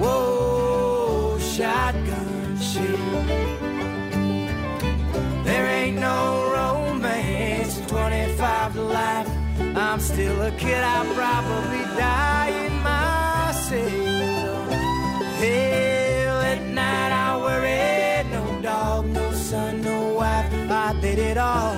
Whoa, 0.00 1.38
shotgun 1.38 2.58
shell. 2.58 3.62
There 5.44 5.66
ain't 5.66 5.98
no 5.98 6.50
romance 6.52 7.78
in 7.78 7.86
25 7.86 8.74
to 8.74 8.82
life. 8.82 9.28
I'm 9.76 10.00
still 10.00 10.42
a 10.42 10.50
kid, 10.52 10.82
I'll 10.82 11.14
probably 11.14 11.84
die 11.96 12.50
in 12.66 12.82
my 12.82 13.52
cell. 13.52 14.70
Hell, 15.40 16.40
at 16.52 16.62
night 16.62 17.12
I 17.12 17.36
worried, 17.38 18.30
no 18.32 18.60
dog, 18.60 19.06
no 19.06 19.32
son, 19.32 19.82
no 19.82 20.14
wife. 20.14 20.52
I 20.70 20.94
did 21.00 21.18
it 21.18 21.38
all, 21.38 21.74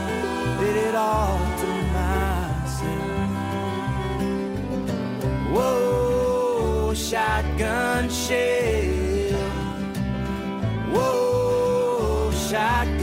Whoa, 5.54 6.92
shotgun 6.94 8.10
shell. 8.10 9.38
Whoa, 10.92 12.32
shotgun 12.48 12.93